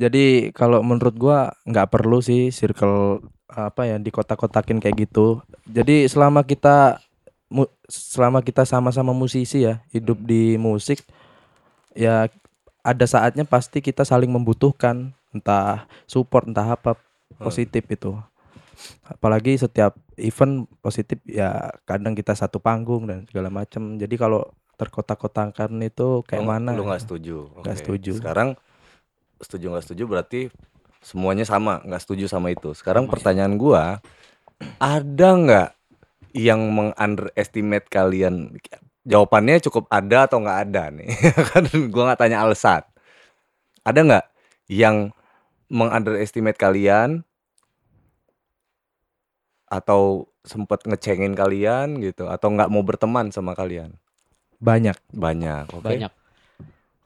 Jadi 0.00 0.48
kalau 0.50 0.80
menurut 0.80 1.12
gua 1.12 1.38
nggak 1.62 1.88
perlu 1.88 2.18
sih 2.18 2.48
circle 2.48 3.20
apa 3.46 3.84
ya 3.84 4.00
di 4.00 4.08
kotak-kotakin 4.08 4.80
kayak 4.80 4.96
gitu. 4.98 5.44
Jadi 5.68 6.08
selama 6.08 6.40
kita 6.42 7.04
mu- 7.46 7.68
selama 7.84 8.40
kita 8.40 8.64
sama-sama 8.64 9.12
musisi 9.12 9.60
ya 9.60 9.84
hidup 9.90 10.16
di 10.18 10.56
musik 10.56 11.04
ya 11.92 12.32
ada 12.80 13.04
saatnya 13.04 13.44
pasti 13.44 13.84
kita 13.84 14.04
saling 14.06 14.32
membutuhkan 14.32 15.12
entah 15.30 15.86
support 16.08 16.48
entah 16.48 16.74
apa 16.74 16.96
positif 17.38 17.84
itu. 17.88 18.16
Apalagi 19.04 19.60
setiap 19.60 19.96
event 20.16 20.64
positif 20.80 21.20
ya 21.28 21.68
kadang 21.84 22.16
kita 22.16 22.32
satu 22.32 22.60
panggung 22.60 23.04
dan 23.08 23.28
segala 23.28 23.52
macam. 23.52 24.00
Jadi 24.00 24.14
kalau 24.16 24.48
terkotak-kotakan 24.80 25.76
itu 25.84 26.24
kayak 26.24 26.40
Lu- 26.40 26.48
mana? 26.48 26.72
Lu 26.72 26.88
nggak 26.88 27.04
setuju. 27.04 27.52
Nggak 27.60 27.76
Oke. 27.76 27.80
setuju. 27.84 28.12
Sekarang 28.16 28.48
setuju 29.40 29.64
nggak 29.72 29.84
setuju 29.84 30.02
berarti 30.08 30.40
semuanya 31.04 31.44
sama 31.44 31.84
nggak 31.84 32.02
setuju 32.02 32.24
sama 32.28 32.52
itu. 32.52 32.72
Sekarang 32.72 33.04
pertanyaan 33.04 33.60
gua 33.60 34.00
ada 34.80 35.28
nggak 35.36 35.70
yang 36.32 36.60
mengunderestimate 36.72 37.88
kalian? 37.92 38.56
Jawabannya 39.08 39.64
cukup 39.64 39.88
ada 39.88 40.28
atau 40.28 40.44
nggak 40.44 40.60
ada 40.68 40.92
nih? 40.92 41.08
kan 41.50 41.64
gua 41.88 42.12
nggak 42.12 42.20
tanya 42.20 42.44
alasan. 42.44 42.84
Ada 43.84 44.00
nggak 44.04 44.26
yang 44.68 45.10
mengunderestimate 45.72 46.58
kalian 46.60 47.24
atau 49.70 50.26
sempat 50.42 50.82
ngecengin 50.82 51.32
kalian 51.38 52.02
gitu 52.02 52.26
atau 52.26 52.50
nggak 52.50 52.68
mau 52.68 52.82
berteman 52.82 53.30
sama 53.30 53.54
kalian? 53.54 53.96
Banyak. 54.60 54.98
Banyak, 55.14 55.72
oke. 55.72 55.88
Banyak. 55.88 56.12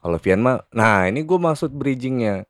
Kalau 0.05 0.19
Vian 0.21 0.41
mah, 0.45 0.61
nah 0.75 1.09
ini 1.09 1.25
gue 1.25 1.39
maksud 1.39 1.73
bridgingnya. 1.73 2.45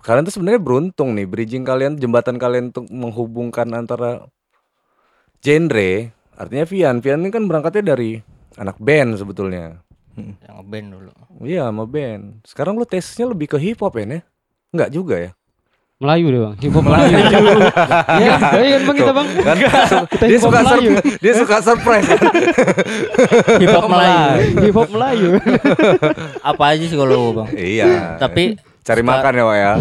Kalian 0.00 0.24
tuh 0.24 0.38
sebenarnya 0.38 0.62
beruntung 0.62 1.12
nih, 1.12 1.28
bridging 1.28 1.66
kalian, 1.66 1.98
jembatan 1.98 2.40
kalian 2.40 2.72
untuk 2.72 2.88
menghubungkan 2.88 3.68
antara 3.74 4.30
genre. 5.44 6.14
Artinya 6.38 6.64
Vian, 6.64 6.96
Vian 6.98 7.18
ini 7.18 7.28
kan 7.28 7.44
berangkatnya 7.44 7.82
dari 7.88 8.22
anak 8.54 8.78
band 8.78 9.18
sebetulnya. 9.18 9.82
yang 10.18 10.54
ngeband 10.56 10.86
dulu 10.88 11.10
Iya, 11.40 11.66
sama 11.66 11.84
band. 11.84 12.42
Sekarang 12.42 12.74
lu 12.74 12.82
tesnya 12.82 13.22
lebih 13.24 13.46
ke 13.48 13.56
hip 13.56 13.78
hop 13.78 13.94
ya, 13.94 14.06
nih? 14.08 14.22
Enggak 14.68 14.90
juga 14.90 15.14
ya? 15.16 15.30
Melayu 15.98 16.26
deh 16.28 16.40
bang. 16.40 16.54
Hip 16.56 16.72
hop 16.72 16.84
Melayu. 16.84 17.10
Iya, 18.18 18.32
iya 18.56 18.70
kan 18.72 18.82
bang 18.84 18.96
kita 18.96 19.12
bang. 19.12 19.28
Kan 19.36 19.56
Kita 20.08 20.24
dia 20.24 20.38
suka 20.40 20.58
Melayu. 20.60 20.90
sur- 20.92 21.18
dia 21.18 21.32
suka 21.34 21.56
surprise. 21.60 22.06
kan? 22.08 22.18
hip 23.62 23.70
hop 23.72 23.86
Melayu 23.88 24.26
Hip 24.60 24.74
hop 24.76 24.88
Melayu. 24.88 25.28
apa 26.50 26.64
aja 26.68 26.84
sih 26.84 26.94
kalau 26.94 27.34
bang 27.36 27.48
iya. 27.52 28.14
tapi 28.16 28.54
cari 28.80 29.02
Suka- 29.02 29.10
makan 29.12 29.32
ya, 29.32 29.44
Wak 29.44 29.56
ya. 29.56 29.72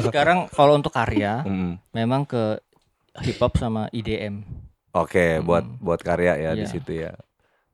sekarang 0.00 0.38
kalau 0.48 0.72
untuk 0.74 0.90
karya 0.90 1.42
Hmm. 1.42 1.78
memang 1.90 2.22
ke 2.22 2.58
hip 3.20 3.38
hop 3.38 3.54
sama 3.54 3.90
IDM 3.90 4.42
Oke, 4.90 5.38
Hmm. 5.38 5.46
buat 5.46 5.64
buat 5.78 6.00
karya 6.00 6.34
ya 6.36 6.50
di 6.52 6.66
Iya. 6.66 6.70
situ 6.70 6.92
ya. 6.98 7.14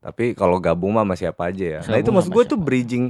Tapi 0.01 0.37
kalau 0.37 0.61
gabung 0.61 0.95
mah 0.95 1.03
sama 1.03 1.17
siapa 1.17 1.49
aja 1.49 1.67
ya. 1.67 1.81
Bisa 1.81 1.91
Nah 1.91 1.99
itu 1.99 2.09
gabung 2.09 2.17
maksud 2.21 2.33
gue 2.33 2.45
tuh 2.47 2.61
bridging 2.61 3.05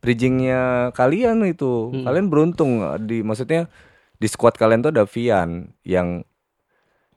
bridgingnya 0.00 0.60
kalian 0.92 1.44
itu. 1.44 1.92
Hmm. 1.92 2.04
Kalian 2.04 2.26
beruntung 2.26 2.70
di 3.04 3.20
maksudnya 3.20 3.68
di 4.16 4.26
squad 4.26 4.56
kalian 4.56 4.80
tuh 4.80 4.92
ada 4.92 5.04
Vian 5.04 5.72
yang 5.82 6.24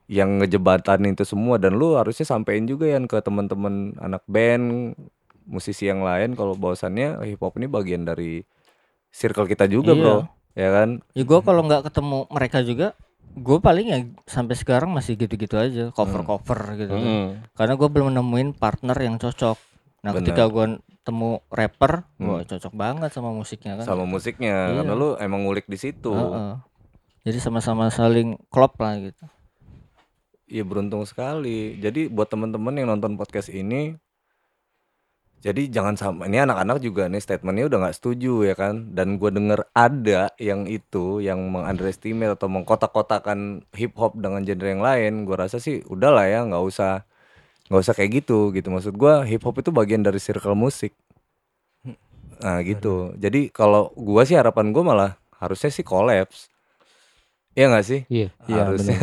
yang 0.06 0.38
ngejebatan 0.38 1.08
itu 1.08 1.24
semua 1.24 1.56
dan 1.56 1.74
lu 1.74 1.96
harusnya 1.96 2.28
sampein 2.28 2.68
juga 2.68 2.86
ya 2.86 3.00
ke 3.02 3.24
teman-teman 3.24 3.96
anak 3.98 4.22
band 4.28 4.94
musisi 5.44 5.88
yang 5.88 6.04
lain 6.04 6.36
kalau 6.36 6.54
bahwasannya 6.54 7.24
hip 7.24 7.40
hop 7.40 7.56
ini 7.56 7.68
bagian 7.68 8.04
dari 8.04 8.44
circle 9.10 9.48
kita 9.48 9.64
juga 9.66 9.96
Iya. 9.96 10.00
bro 10.00 10.18
ya 10.54 10.70
kan 10.70 10.90
Ya 11.12 11.24
gue 11.24 11.40
kalau 11.42 11.64
nggak 11.64 11.88
ketemu 11.90 12.28
mereka 12.30 12.60
juga, 12.62 12.88
gue 13.34 13.58
paling 13.60 13.88
ya 13.88 14.00
sampai 14.24 14.54
sekarang 14.54 14.90
masih 14.90 15.18
gitu-gitu 15.18 15.58
aja, 15.58 15.90
cover-cover 15.90 16.78
gitu. 16.78 16.94
kan. 16.94 17.02
Mm. 17.02 17.28
Karena 17.54 17.74
gue 17.74 17.90
belum 17.90 18.10
nemuin 18.12 18.50
partner 18.54 18.98
yang 18.98 19.18
cocok. 19.18 19.58
Nah 20.04 20.12
Benar. 20.12 20.20
ketika 20.22 20.44
gue 20.46 20.66
temu 21.02 21.42
rapper, 21.50 22.06
Hmm. 22.16 22.28
wah 22.30 22.42
cocok 22.42 22.74
banget 22.74 23.10
sama 23.12 23.32
musiknya 23.32 23.80
kan. 23.80 23.86
sama 23.86 24.06
musiknya 24.06 24.56
Iya. 24.70 24.76
karena 24.80 24.94
lu 24.94 25.10
emang 25.18 25.44
ngulik 25.44 25.66
di 25.66 25.76
situ 25.76 26.12
Heeh. 26.12 26.56
Jadi 27.24 27.38
sama-sama 27.40 27.88
saling 27.88 28.36
klop 28.48 28.76
lah 28.78 29.00
gitu. 29.00 29.24
Iya 30.46 30.64
beruntung 30.64 31.08
sekali. 31.08 31.80
Jadi 31.80 32.12
buat 32.12 32.28
teman-teman 32.28 32.76
yang 32.76 32.88
nonton 32.90 33.16
podcast 33.16 33.48
ini, 33.48 33.96
jadi 35.44 35.68
jangan 35.68 36.00
sama. 36.00 36.32
Ini 36.32 36.48
anak-anak 36.48 36.80
juga 36.80 37.12
nih 37.12 37.20
statementnya 37.20 37.68
udah 37.68 37.80
nggak 37.84 37.98
setuju 38.00 38.48
ya 38.48 38.56
kan. 38.56 38.96
Dan 38.96 39.20
gue 39.20 39.28
denger 39.28 39.68
ada 39.76 40.32
yang 40.40 40.64
itu 40.72 41.20
yang 41.20 41.52
mengunderestimate 41.52 42.40
atau 42.40 42.48
mengkotak-kotakan 42.48 43.68
hip 43.76 43.92
hop 44.00 44.16
dengan 44.16 44.48
genre 44.48 44.68
yang 44.72 44.80
lain. 44.80 45.14
Gue 45.28 45.36
rasa 45.36 45.60
sih 45.60 45.84
udahlah 45.92 46.32
ya 46.32 46.48
nggak 46.48 46.64
usah 46.64 47.04
nggak 47.68 47.82
usah 47.84 47.92
kayak 47.92 48.24
gitu 48.24 48.56
gitu. 48.56 48.72
Maksud 48.72 48.96
gue 48.96 49.14
hip 49.28 49.44
hop 49.44 49.60
itu 49.60 49.76
bagian 49.76 50.00
dari 50.00 50.16
circle 50.24 50.56
musik. 50.56 50.96
Nah 52.40 52.64
gitu. 52.64 53.12
Jadi 53.20 53.52
kalau 53.52 53.92
gua 54.00 54.24
sih 54.24 54.40
harapan 54.40 54.72
gue 54.72 54.80
malah 54.80 55.20
harusnya 55.44 55.68
sih 55.76 55.84
collapse. 55.84 56.48
Iya 57.52 57.68
nggak 57.68 57.86
sih? 57.86 58.02
Iya. 58.08 58.32
Iya, 58.48 58.62
harusnya 58.64 59.00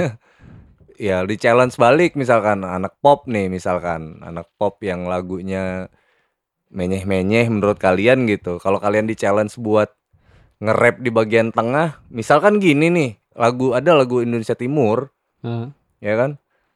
ya 1.13 1.21
di 1.29 1.37
challenge 1.37 1.77
balik 1.77 2.17
misalkan 2.17 2.65
anak 2.65 2.97
pop 3.05 3.29
nih 3.29 3.53
misalkan 3.53 4.25
anak 4.25 4.49
pop 4.57 4.81
yang 4.81 5.05
lagunya 5.05 5.93
menyeh-menyeh 6.71 7.51
menurut 7.51 7.77
kalian 7.77 8.25
gitu 8.25 8.59
kalau 8.59 8.79
kalian 8.79 9.05
di 9.05 9.15
challenge 9.15 9.59
buat 9.59 9.91
nge-rap 10.59 11.03
di 11.03 11.11
bagian 11.11 11.51
tengah 11.51 11.99
misalkan 12.09 12.59
gini 12.59 12.89
nih 12.89 13.11
lagu 13.35 13.75
ada 13.75 13.93
lagu 13.93 14.23
Indonesia 14.23 14.55
Timur 14.55 15.11
Heeh. 15.43 15.73
ya 15.99 16.15
kan 16.15 16.31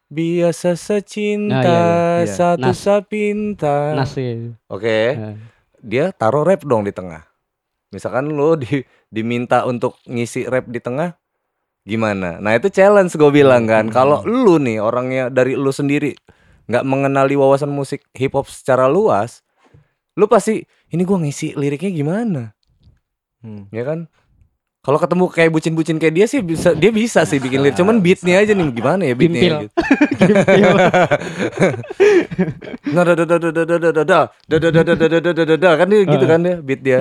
biasa 0.07 0.75
secinta 0.75 1.63
Nah, 1.63 2.23
iya, 2.23 2.27
iya. 2.27 2.35
satu 2.35 2.71
Nas. 2.71 2.79
sapinta 2.79 3.95
Nas 3.95 4.15
ya. 4.15 4.53
oke 4.67 4.99
Heeh. 5.15 5.37
dia 5.79 6.11
taruh 6.11 6.43
rap 6.43 6.65
dong 6.65 6.83
di 6.83 6.91
tengah. 6.91 7.23
Misalkan 7.93 8.27
lo 8.27 8.59
di, 8.59 8.83
diminta 9.07 9.63
untuk 9.63 10.01
ngisi 10.03 10.51
rap 10.51 10.67
di 10.67 10.83
tengah, 10.83 11.15
gimana? 11.85 12.43
Nah 12.43 12.57
itu 12.57 12.67
challenge 12.67 13.15
gue 13.15 13.31
bilang 13.31 13.71
kan. 13.71 13.87
Kalau 13.87 14.27
lu 14.27 14.59
nih 14.59 14.83
orangnya 14.83 15.31
dari 15.31 15.55
lu 15.55 15.71
sendiri 15.71 16.11
nggak 16.67 16.83
mengenali 16.83 17.39
wawasan 17.39 17.71
musik 17.71 18.03
hip 18.17 18.35
hop 18.35 18.51
secara 18.51 18.91
luas, 18.91 19.44
lu 20.15 20.31
pasti 20.31 20.63
ini 20.91 21.03
gua 21.03 21.19
ngisi 21.23 21.59
liriknya 21.59 21.91
gimana, 21.91 22.43
Hmm. 23.45 23.69
ya 23.69 23.85
kan? 23.85 24.09
Kalau 24.85 25.01
ketemu 25.01 25.33
kayak 25.33 25.49
bucin-bucin 25.49 25.97
kayak 25.97 26.13
dia 26.13 26.27
sih 26.29 26.45
bisa 26.45 26.77
dia 26.77 26.93
bisa 26.93 27.25
sih 27.25 27.41
bikin 27.41 27.65
lirik, 27.65 27.73
cuman 27.73 28.05
beatnya 28.05 28.37
aja 28.37 28.53
nih 28.53 28.69
gimana 28.69 29.03
ya 29.09 29.17
beatnya 29.17 29.65
gitu. 29.65 29.73
Nah, 32.93 33.03
da 33.03 33.13
da 33.17 33.25
da 33.25 33.37
da 33.41 33.49
da 33.49 33.65
da 33.65 33.91
da 33.91 33.93
da 34.05 34.21
da 34.45 34.59
da 34.61 34.83
da 34.85 35.07
da 35.09 35.19
da 35.33 35.45
da 35.45 35.57
da 35.57 35.71
kan 35.81 35.89
dia 35.89 36.05
gitu 36.05 36.25
kan 36.29 36.41
dia 36.45 36.57
beat 36.61 36.81
dia. 36.85 37.01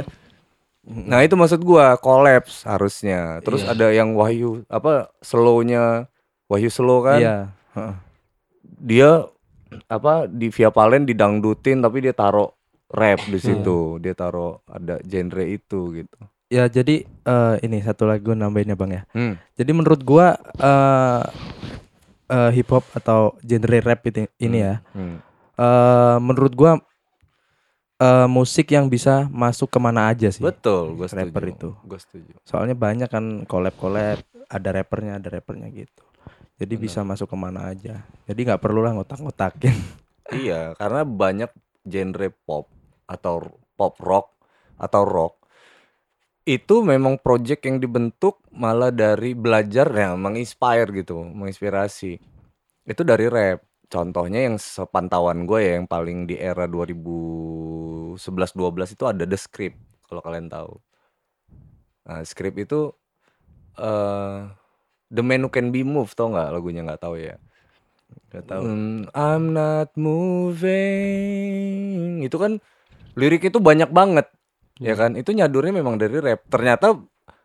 Nah 0.83 1.23
itu 1.23 1.35
maksud 1.35 1.59
gua 1.63 1.95
collapse 1.99 2.63
harusnya. 2.63 3.43
Terus 3.43 3.63
ada 3.63 3.91
yang 3.91 4.15
Wahyu 4.15 4.63
apa 4.67 5.11
slownya 5.19 6.07
Wahyu 6.47 6.71
slow 6.71 7.03
kan? 7.03 7.19
Iya. 7.19 7.37
Dia 8.83 9.27
apa 9.91 10.27
di 10.27 10.51
Via 10.51 10.71
Palen 10.71 11.03
didangdutin 11.03 11.83
tapi 11.83 12.03
dia 12.03 12.15
taruh 12.15 12.51
rap 12.93 13.19
di 13.25 13.41
situ. 13.41 13.97
Dia 13.97 14.13
taruh 14.13 14.61
ada 14.69 15.01
genre 15.01 15.43
itu 15.43 15.79
gitu. 15.97 16.19
Ya 16.53 16.69
jadi 16.69 17.01
eh, 17.09 17.55
ini 17.65 17.81
satu 17.81 18.05
lagi 18.05 18.21
gue 18.21 18.37
nambahinnya 18.37 18.77
bang 18.77 18.91
ya. 18.93 19.03
Hmm. 19.17 19.33
Jadi 19.57 19.71
menurut 19.73 20.01
gua 20.05 20.37
eh 20.61 21.21
eh, 22.29 22.49
hip 22.53 22.69
hop 22.69 22.85
atau 22.93 23.33
genre 23.41 23.77
rap 23.81 24.05
itu 24.05 24.29
ini 24.37 24.61
ya. 24.61 24.85
Hmm. 24.93 25.17
eh 25.53 26.17
menurut 26.21 26.53
gua 26.53 26.71
eh 27.97 28.27
musik 28.29 28.69
yang 28.69 28.85
bisa 28.85 29.25
masuk 29.33 29.73
ke 29.73 29.79
mana 29.81 30.13
aja 30.13 30.29
sih. 30.29 30.45
Betul, 30.45 30.93
gua 30.93 31.09
setuju. 31.09 31.25
Rapper 31.33 31.43
itu. 31.49 31.69
Gua 31.81 31.97
setuju. 31.97 32.33
Soalnya 32.45 32.77
banyak 32.77 33.09
kan 33.09 33.49
collab 33.49 33.73
collab, 33.81 34.21
ada 34.45 34.69
rappernya, 34.69 35.17
ada 35.17 35.33
rappernya 35.33 35.73
gitu. 35.73 36.05
Jadi 36.61 36.73
bisa 36.77 37.01
masuk 37.01 37.33
ke 37.33 37.37
mana 37.37 37.73
aja. 37.73 38.05
Jadi 38.29 38.39
nggak 38.45 38.61
perlu 38.61 38.85
lah 38.85 38.93
ngotak-ngotakin. 38.93 39.73
Iya, 40.31 40.77
karena 40.77 41.01
banyak 41.01 41.49
genre 41.83 42.29
pop 42.45 42.69
atau 43.05 43.47
pop 43.75 43.95
rock 43.99 44.33
atau 44.79 45.03
rock 45.05 45.43
itu 46.43 46.83
memang 46.83 47.15
project 47.23 47.63
yang 47.63 47.79
dibentuk 47.79 48.43
malah 48.51 48.91
dari 48.91 49.31
belajar 49.31 49.87
ya 49.95 50.11
menginspire 50.19 50.91
gitu, 50.91 51.23
menginspirasi. 51.23 52.19
Itu 52.83 53.07
dari 53.07 53.31
rap. 53.31 53.63
Contohnya 53.87 54.51
yang 54.51 54.59
sepantauan 54.59 55.47
gue 55.47 55.59
ya 55.63 55.79
yang 55.79 55.87
paling 55.87 56.27
di 56.27 56.35
era 56.35 56.67
2011-12 56.67 58.19
itu 58.91 59.05
ada 59.07 59.23
The 59.23 59.39
Script 59.39 59.79
kalau 60.09 60.19
kalian 60.19 60.51
tahu. 60.51 60.81
Nah, 62.03 62.19
Script 62.27 62.59
itu 62.59 62.91
eh 63.79 64.51
The 65.13 65.23
Man 65.23 65.47
Who 65.47 65.53
Can 65.53 65.71
Be 65.71 65.87
Moved 65.87 66.17
tau 66.17 66.27
nggak 66.33 66.51
lagunya 66.51 66.83
nggak 66.83 67.07
tahu 67.07 67.15
ya. 67.21 67.37
Gak 68.33 68.45
tahu. 68.49 68.61
Hmm, 68.65 69.09
I'm 69.13 69.53
not 69.53 69.93
moving. 69.97 70.81
Itu 72.25 72.37
kan 72.41 72.61
lirik 73.17 73.49
itu 73.49 73.57
banyak 73.61 73.89
banget. 73.89 74.29
Ya 74.81 74.97
kan? 74.97 75.13
Itu 75.13 75.33
nyadurnya 75.33 75.73
memang 75.73 76.01
dari 76.01 76.17
rap. 76.17 76.45
Ternyata 76.49 76.97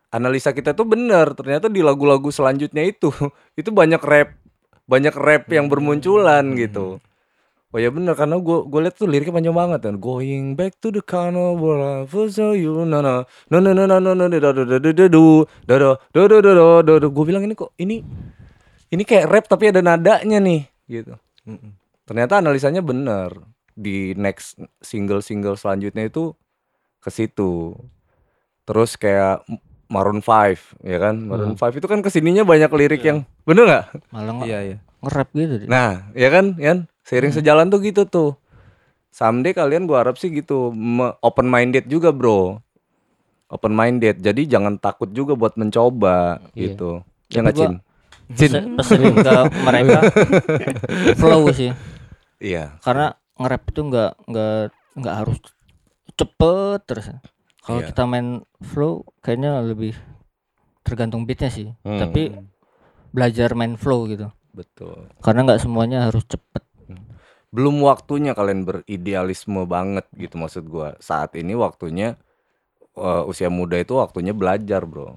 analisa 0.09 0.53
kita 0.53 0.73
tuh 0.73 0.89
benar. 0.89 1.37
Ternyata 1.37 1.69
di 1.69 1.85
lagu-lagu 1.85 2.29
selanjutnya 2.33 2.85
itu 2.85 3.09
itu 3.59 3.69
banyak 3.69 4.01
rap. 4.01 4.33
Banyak 4.89 5.13
rap 5.13 5.45
yang 5.53 5.69
bermunculan 5.69 6.57
gitu. 6.57 6.97
Oh 7.69 7.77
ya 7.77 7.93
benar 7.93 8.17
karena 8.17 8.41
gue 8.41 8.65
gue 8.65 8.79
liat 8.81 8.97
tuh 8.97 9.05
liriknya 9.05 9.37
panjang 9.37 9.53
banget 9.53 9.79
kan. 9.85 9.95
Going 10.01 10.57
back 10.57 10.81
to 10.81 10.89
the 10.89 11.05
carnival 11.05 11.77
I 11.77 12.09
first 12.09 12.41
saw 12.41 12.57
you 12.57 12.81
no 12.81 12.97
no 12.97 13.29
no 13.53 13.57
no 13.61 13.71
no 13.77 13.85
no 13.85 14.01
no 14.01 14.11
no 14.17 14.25
do 14.25 14.41
do 14.41 14.65
do 14.65 14.65
do 14.65 14.89
do 14.89 15.05
do 15.05 15.45
do 15.69 15.77
do 15.77 16.21
do 16.25 16.37
do 16.41 16.65
do 16.81 16.93
do 16.97 17.07
gue 17.13 17.25
bilang 17.29 17.45
ini 17.45 17.53
kok 17.53 17.77
ini 17.77 18.01
ini 18.89 19.03
kayak 19.05 19.29
rap 19.29 19.45
tapi 19.45 19.69
ada 19.69 19.85
nadanya 19.85 20.41
nih 20.41 20.65
gitu. 20.89 21.13
Mm-mm. 21.45 21.77
Ternyata 22.09 22.41
analisanya 22.41 22.81
benar. 22.81 23.37
Di 23.79 24.11
next 24.13 24.59
single-single 24.79 25.55
selanjutnya 25.55 26.03
itu 26.03 26.35
ke 26.99 27.07
situ. 27.07 27.71
Terus 28.63 28.93
kayak 28.93 29.47
Maroon 29.87 30.19
5 30.19 30.83
ya 30.83 30.97
kan? 30.99 31.15
Maroon 31.17 31.55
5 31.55 31.73
itu 31.73 31.87
kan 31.87 31.99
ke 31.99 32.09
sininya 32.09 32.43
banyak 32.43 32.67
lirik 32.69 33.01
yang 33.01 33.23
bener 33.41 33.63
nggak? 33.65 33.85
Malah 34.09 34.33
nge- 34.35 34.45
Iya 34.45 34.59
iya. 34.61 34.77
nge-rap 34.99 35.29
gitu 35.31 35.53
deh. 35.55 35.67
Nah, 35.67 35.89
ya 36.11 36.27
kan, 36.27 36.45
Yan? 36.55 36.77
Seiring 37.01 37.31
sejalan 37.31 37.67
tuh 37.67 37.79
gitu 37.79 38.03
tuh. 38.03 38.35
Someday 39.09 39.51
kalian 39.51 39.87
gua 39.87 40.03
harap 40.03 40.15
sih 40.15 40.29
gitu, 40.29 40.69
open 41.17 41.47
minded 41.47 41.87
juga, 41.87 42.11
Bro. 42.11 42.61
Open 43.47 43.73
minded. 43.73 44.19
Jadi 44.19 44.45
jangan 44.45 44.77
takut 44.77 45.09
juga 45.09 45.33
buat 45.33 45.55
mencoba 45.55 46.37
Iya. 46.53 46.75
gitu. 46.75 47.01
Ya 47.27 47.41
nggak, 47.41 47.55
gua- 47.55 47.65
Cin? 47.65 47.75
Cin. 48.29 48.51
Pesen- 48.53 48.75
pesenin 48.77 49.15
ke 49.17 49.33
mereka 49.59 49.97
flow 51.19 51.49
sih. 51.49 51.73
Iya. 52.37 52.77
Karena 52.79 53.17
nge-rap 53.39 53.63
itu 53.65 53.81
nggak 53.81 54.11
nggak 54.27 54.55
nggak 54.99 55.15
harus 55.15 55.39
cepet 56.13 56.79
terus. 56.85 57.07
Kalau 57.63 57.79
Iya. 57.79 57.87
kita 57.91 58.03
main 58.03 58.27
flow 58.59 59.07
kayaknya 59.19 59.61
lebih 59.61 59.95
tergantung 60.83 61.23
beatnya 61.23 61.47
sih. 61.47 61.67
Hmm. 61.81 61.99
Tapi 61.99 62.33
belajar 63.09 63.53
main 63.53 63.73
flow 63.73 64.05
gitu. 64.05 64.27
Betul. 64.51 65.07
Karena 65.21 65.45
nggak 65.45 65.61
semuanya 65.61 66.05
harus 66.05 66.25
cepet. 66.25 66.63
Belum 67.49 67.81
waktunya 67.81 68.37
kalian 68.37 68.61
beridealisme 68.61 69.65
banget 69.65 70.05
gitu 70.13 70.37
maksud 70.37 70.65
gua. 70.65 70.93
Saat 70.99 71.33
ini 71.33 71.53
waktunya 71.53 72.19
eh, 72.93 73.23
usia 73.25 73.47
muda 73.47 73.79
itu 73.79 73.95
waktunya 73.95 74.35
belajar, 74.35 74.83
Bro. 74.83 75.15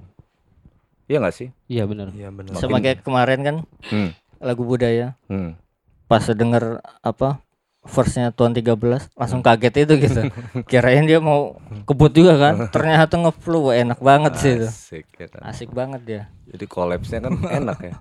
Iya 1.11 1.19
nggak 1.19 1.35
sih? 1.35 1.49
Iya 1.67 1.85
benar. 1.85 2.15
Iya 2.15 2.31
benar. 2.31 2.55
Sama 2.57 2.79
kayak 2.79 3.03
kemarin 3.03 3.41
kan 3.43 3.57
Hmm. 3.91 4.11
lagu 4.39 4.63
budaya. 4.63 5.19
Hmm. 5.27 5.59
Pas 6.07 6.23
denger 6.23 6.79
apa 7.03 7.43
verse-nya 7.83 8.31
Tuan 8.31 8.55
13 8.55 8.79
langsung 9.19 9.43
kaget 9.43 9.75
itu 9.87 9.95
gitu. 9.99 10.21
Kirain 10.71 11.03
dia 11.03 11.19
mau 11.19 11.59
kebut 11.83 12.15
juga 12.15 12.39
kan. 12.39 12.55
Ternyata 12.71 13.19
ngeflow 13.19 13.75
enak 13.75 13.99
banget 13.99 14.33
sih 14.39 14.53
itu. 14.55 14.69
Asik 14.71 15.07
ya 15.19 15.27
kan. 15.27 15.41
Asik 15.43 15.71
banget 15.75 16.01
dia. 16.07 16.23
Jadi 16.47 16.65
collapse-nya 16.71 17.27
kan 17.27 17.35
enak 17.63 17.79
ya. 17.83 17.95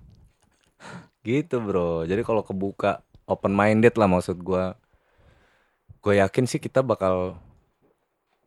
Gitu, 1.22 1.62
Bro. 1.62 2.06
Jadi 2.06 2.22
kalau 2.22 2.42
kebuka 2.42 3.02
open 3.26 3.54
minded 3.54 3.94
lah 3.98 4.06
maksud 4.06 4.38
gua. 4.42 4.78
Gue 6.02 6.18
yakin 6.18 6.50
sih 6.50 6.58
kita 6.58 6.82
bakal 6.82 7.38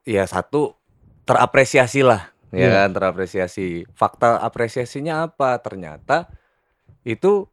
ya 0.03 0.27
satu 0.27 0.75
terapresiasi 1.23 2.03
lah, 2.03 2.35
ya 2.51 2.67
Iya. 2.67 2.69
kan, 2.83 2.89
terapresiasi. 2.91 3.87
Fakta 3.95 4.43
apresiasinya 4.43 5.23
apa? 5.23 5.55
Ternyata 5.63 6.27
itu 7.07 7.47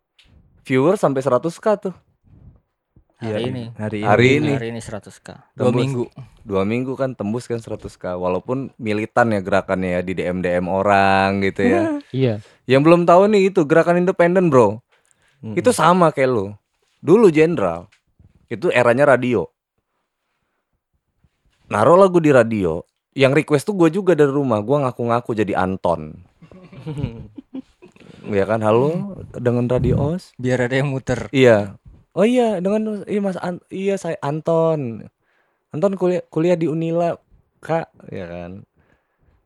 viewer 0.65 0.97
sampai 0.97 1.21
100k 1.21 1.65
tuh 1.77 1.93
Hari 3.21 3.43
ini. 3.47 3.63
Hari 3.77 3.97
ini. 4.01 4.07
Hari 4.09 4.27
ini. 4.35 4.51
Hari 4.57 4.67
ini 4.73 4.81
100k. 4.81 5.27
Dua 5.53 5.69
Tembus. 5.69 5.77
minggu. 5.77 6.05
dua 6.41 6.65
minggu 6.65 6.97
kan 6.97 7.13
tembus 7.13 7.45
kan 7.45 7.61
100k 7.61 8.17
walaupun 8.17 8.73
militan 8.75 9.29
ya 9.29 9.39
gerakannya 9.39 9.93
ya 9.93 10.01
di 10.01 10.17
DM 10.17 10.41
DM 10.41 10.65
orang 10.65 11.37
gitu 11.45 11.61
ya 11.61 11.81
Iya. 12.09 12.41
yang 12.65 12.81
belum 12.81 13.05
tahu 13.05 13.29
nih 13.29 13.53
itu 13.53 13.61
gerakan 13.63 14.01
independen 14.01 14.49
bro 14.49 14.81
Mm. 15.41 15.57
itu 15.57 15.69
sama 15.69 16.09
kayak 16.09 16.29
lu 16.29 16.45
dulu 16.97 17.29
jenderal 17.29 17.89
itu 18.45 18.69
eranya 18.69 19.09
radio 19.09 19.49
naruh 21.65 21.97
lagu 21.97 22.17
di 22.17 22.29
radio 22.29 22.85
yang 23.13 23.33
request 23.33 23.65
tuh 23.65 23.73
gue 23.73 23.89
juga 23.89 24.13
dari 24.13 24.29
rumah 24.29 24.61
gue 24.61 24.77
ngaku-ngaku 24.81 25.33
jadi 25.33 25.57
Anton 25.57 26.13
ya 28.37 28.45
kan 28.45 28.61
halo 28.61 29.17
dengan 29.33 29.65
radio 29.65 30.13
os 30.13 30.29
Biar 30.37 30.61
ada 30.61 30.77
yang 30.77 30.93
muter. 30.93 31.25
Iya. 31.29 31.80
Oh 32.11 32.27
iya, 32.27 32.59
dengan 32.59 33.05
iya 33.07 33.21
Mas 33.23 33.39
An- 33.39 33.63
iya 33.71 33.95
saya 33.95 34.19
Anton. 34.19 35.07
Anton 35.71 35.95
kuliah 35.95 36.19
kuliah 36.27 36.59
di 36.59 36.67
Unila, 36.67 37.15
Kak, 37.63 37.87
ya 38.11 38.27
kan. 38.27 38.67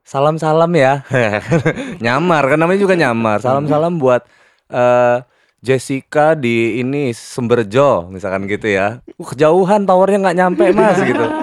Salam-salam 0.06 0.70
ya. 0.74 1.06
nyamar 2.06 2.44
kan 2.50 2.58
namanya 2.58 2.80
juga 2.82 2.98
nyamar. 2.98 3.42
Salam-salam 3.42 3.98
buat 4.02 4.26
eh 4.70 5.18
Jessica 5.66 6.38
di 6.38 6.78
ini 6.78 7.10
Sumberjo 7.10 8.10
misalkan 8.14 8.46
gitu 8.46 8.70
ya. 8.70 9.02
Uh, 9.18 9.26
kejauhan 9.26 9.86
towernya 9.90 10.22
nggak 10.30 10.38
nyampe 10.38 10.66
Mas 10.74 11.02
gitu. 11.02 11.26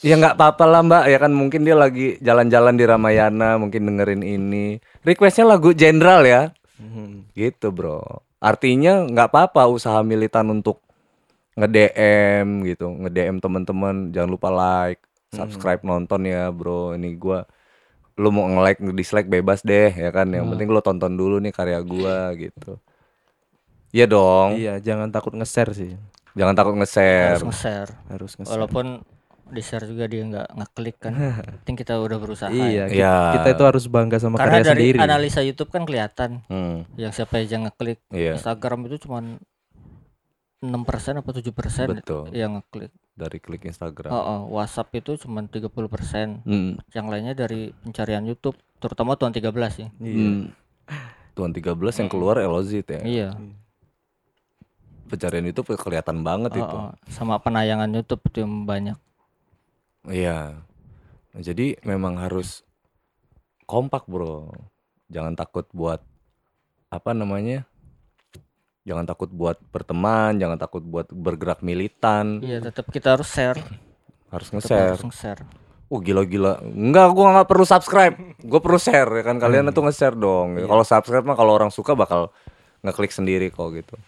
Ya 0.00 0.16
nggak 0.16 0.40
apa-apa 0.40 0.64
lah 0.64 0.80
Mbak 0.80 1.04
ya 1.12 1.18
kan 1.20 1.32
mungkin 1.36 1.60
dia 1.60 1.76
lagi 1.76 2.16
jalan-jalan 2.24 2.72
di 2.72 2.88
Ramayana 2.88 3.60
mungkin 3.60 3.84
dengerin 3.84 4.24
ini. 4.24 4.80
Requestnya 5.04 5.44
lagu 5.44 5.76
Jenderal 5.76 6.24
ya. 6.24 6.56
Mhm. 6.80 7.28
Gitu 7.36 7.68
bro. 7.68 8.00
Artinya 8.40 9.04
nggak 9.04 9.28
apa-apa 9.30 9.68
usaha 9.68 10.00
militan 10.00 10.48
untuk 10.48 10.80
nge-DM 11.54 12.64
gitu, 12.64 12.88
nge-DM 12.88 13.36
teman-teman, 13.38 14.08
jangan 14.10 14.30
lupa 14.32 14.48
like, 14.48 15.04
subscribe, 15.30 15.84
nonton 15.84 16.24
ya 16.24 16.48
bro. 16.48 16.96
Ini 16.96 17.14
gua 17.14 17.44
lu 18.16 18.32
mau 18.32 18.48
nge-like, 18.48 18.80
nge-dislike 18.80 19.28
bebas 19.28 19.60
deh 19.60 19.92
ya 19.92 20.08
kan. 20.08 20.32
Yang 20.32 20.44
Hmm. 20.48 20.52
penting 20.56 20.68
lu 20.72 20.80
tonton 20.80 21.12
dulu 21.14 21.36
nih 21.38 21.52
karya 21.52 21.80
gua 21.84 22.32
gitu. 22.32 22.80
Iya 23.90 24.06
dong. 24.06 24.56
Iya, 24.56 24.78
jangan 24.80 25.10
takut 25.10 25.34
nge-share 25.34 25.72
sih. 25.74 25.92
Jangan 26.32 26.54
takut 26.54 26.72
Harus 26.72 26.80
nge-share. 26.86 27.42
nge-share. 27.44 27.90
Harus 28.08 28.32
nge-share. 28.38 28.54
Walaupun 28.56 28.86
di 29.50 29.60
share 29.60 29.84
juga 29.84 30.04
dia 30.04 30.22
nggak 30.22 30.48
ngeklik 30.52 30.96
kan. 30.98 31.12
Penting 31.60 31.76
kita 31.76 31.94
udah 31.96 32.16
berusaha. 32.16 32.48
Iya, 32.48 32.64
ya. 32.66 32.84
ki- 32.86 32.96
Iya. 32.96 33.14
kita 33.34 33.48
itu 33.50 33.64
harus 33.64 33.84
bangga 33.86 34.16
sama 34.16 34.36
Karena 34.36 34.56
karya 34.56 34.66
dari 34.66 34.80
sendiri. 34.86 34.98
analisa 35.00 35.40
YouTube 35.40 35.68
kan 35.68 35.82
kelihatan 35.82 36.30
Hmm, 36.46 36.86
yang 36.94 37.10
siapa 37.10 37.36
aja 37.36 37.58
ngeklik. 37.58 37.98
iya, 38.08 38.34
Instagram 38.34 38.86
itu 38.86 39.04
cuman 39.04 39.38
6% 40.60 40.76
apa 41.16 41.30
7% 41.30 41.88
betul. 41.94 42.28
yang 42.30 42.54
ngeklik. 42.54 42.92
Dari 43.12 43.36
klik 43.36 43.64
Instagram. 43.64 44.08
Oh, 44.08 44.20
oh, 44.20 44.40
WhatsApp 44.54 44.92
itu 44.94 45.16
cuman 45.18 45.44
30%. 45.44 46.40
Hmm, 46.42 46.80
Yang 46.90 47.06
lainnya 47.06 47.34
dari 47.34 47.72
pencarian 47.74 48.22
YouTube, 48.22 48.56
terutama 48.76 49.12
tuan 49.14 49.28
13 49.30 49.50
sih. 49.70 49.88
Iya. 49.98 50.16
hmm. 50.16 50.42
Tuan 51.32 51.50
13 51.50 51.74
yang 51.96 52.08
keluar 52.08 52.36
Elozit 52.36 52.84
ya. 52.86 53.00
Iya. 53.00 53.28
Pencarian 55.06 55.42
itu 55.44 55.60
kelihatan 55.64 56.22
banget 56.22 56.54
Oh, 56.54 56.60
itu. 56.60 56.76
oh. 56.78 56.90
Sama 57.08 57.36
penayangan 57.36 57.90
YouTube 57.90 58.22
itu 58.24 58.40
yang 58.40 58.62
banyak. 58.62 58.94
Iya. 60.08 60.64
Nah, 61.30 61.42
Jadi 61.42 61.76
memang 61.84 62.16
harus 62.16 62.64
kompak, 63.68 64.08
Bro. 64.08 64.48
Jangan 65.10 65.34
takut 65.36 65.66
buat 65.74 66.00
apa 66.90 67.10
namanya? 67.12 67.66
Jangan 68.88 69.04
takut 69.04 69.28
buat 69.30 69.60
berteman, 69.70 70.40
jangan 70.40 70.56
takut 70.56 70.80
buat 70.80 71.06
bergerak 71.12 71.60
militan. 71.60 72.40
Iya, 72.40 72.64
tetap 72.64 72.88
kita 72.88 73.14
harus 73.14 73.28
share. 73.28 73.60
Harus 74.32 74.48
nge-share. 74.50 74.96
harus 74.96 75.04
nge-share. 75.04 75.42
Oh 75.90 75.98
gila-gila. 75.98 76.62
Enggak, 76.62 77.12
gua 77.12 77.26
nggak 77.34 77.48
perlu 77.50 77.66
subscribe. 77.66 78.14
Gua 78.46 78.62
perlu 78.62 78.78
share 78.78 79.10
ya 79.20 79.22
kan 79.26 79.36
kalian 79.42 79.68
itu 79.68 79.82
nge-share 79.82 80.16
dong. 80.16 80.56
Kalau 80.58 80.84
subscribe 80.86 81.26
mah 81.26 81.36
kalau 81.36 81.52
orang 81.54 81.68
suka 81.68 81.98
bakal 81.98 82.30
ngeklik 82.80 83.12
sendiri 83.12 83.52
kok 83.52 83.68
gitu. 83.74 83.98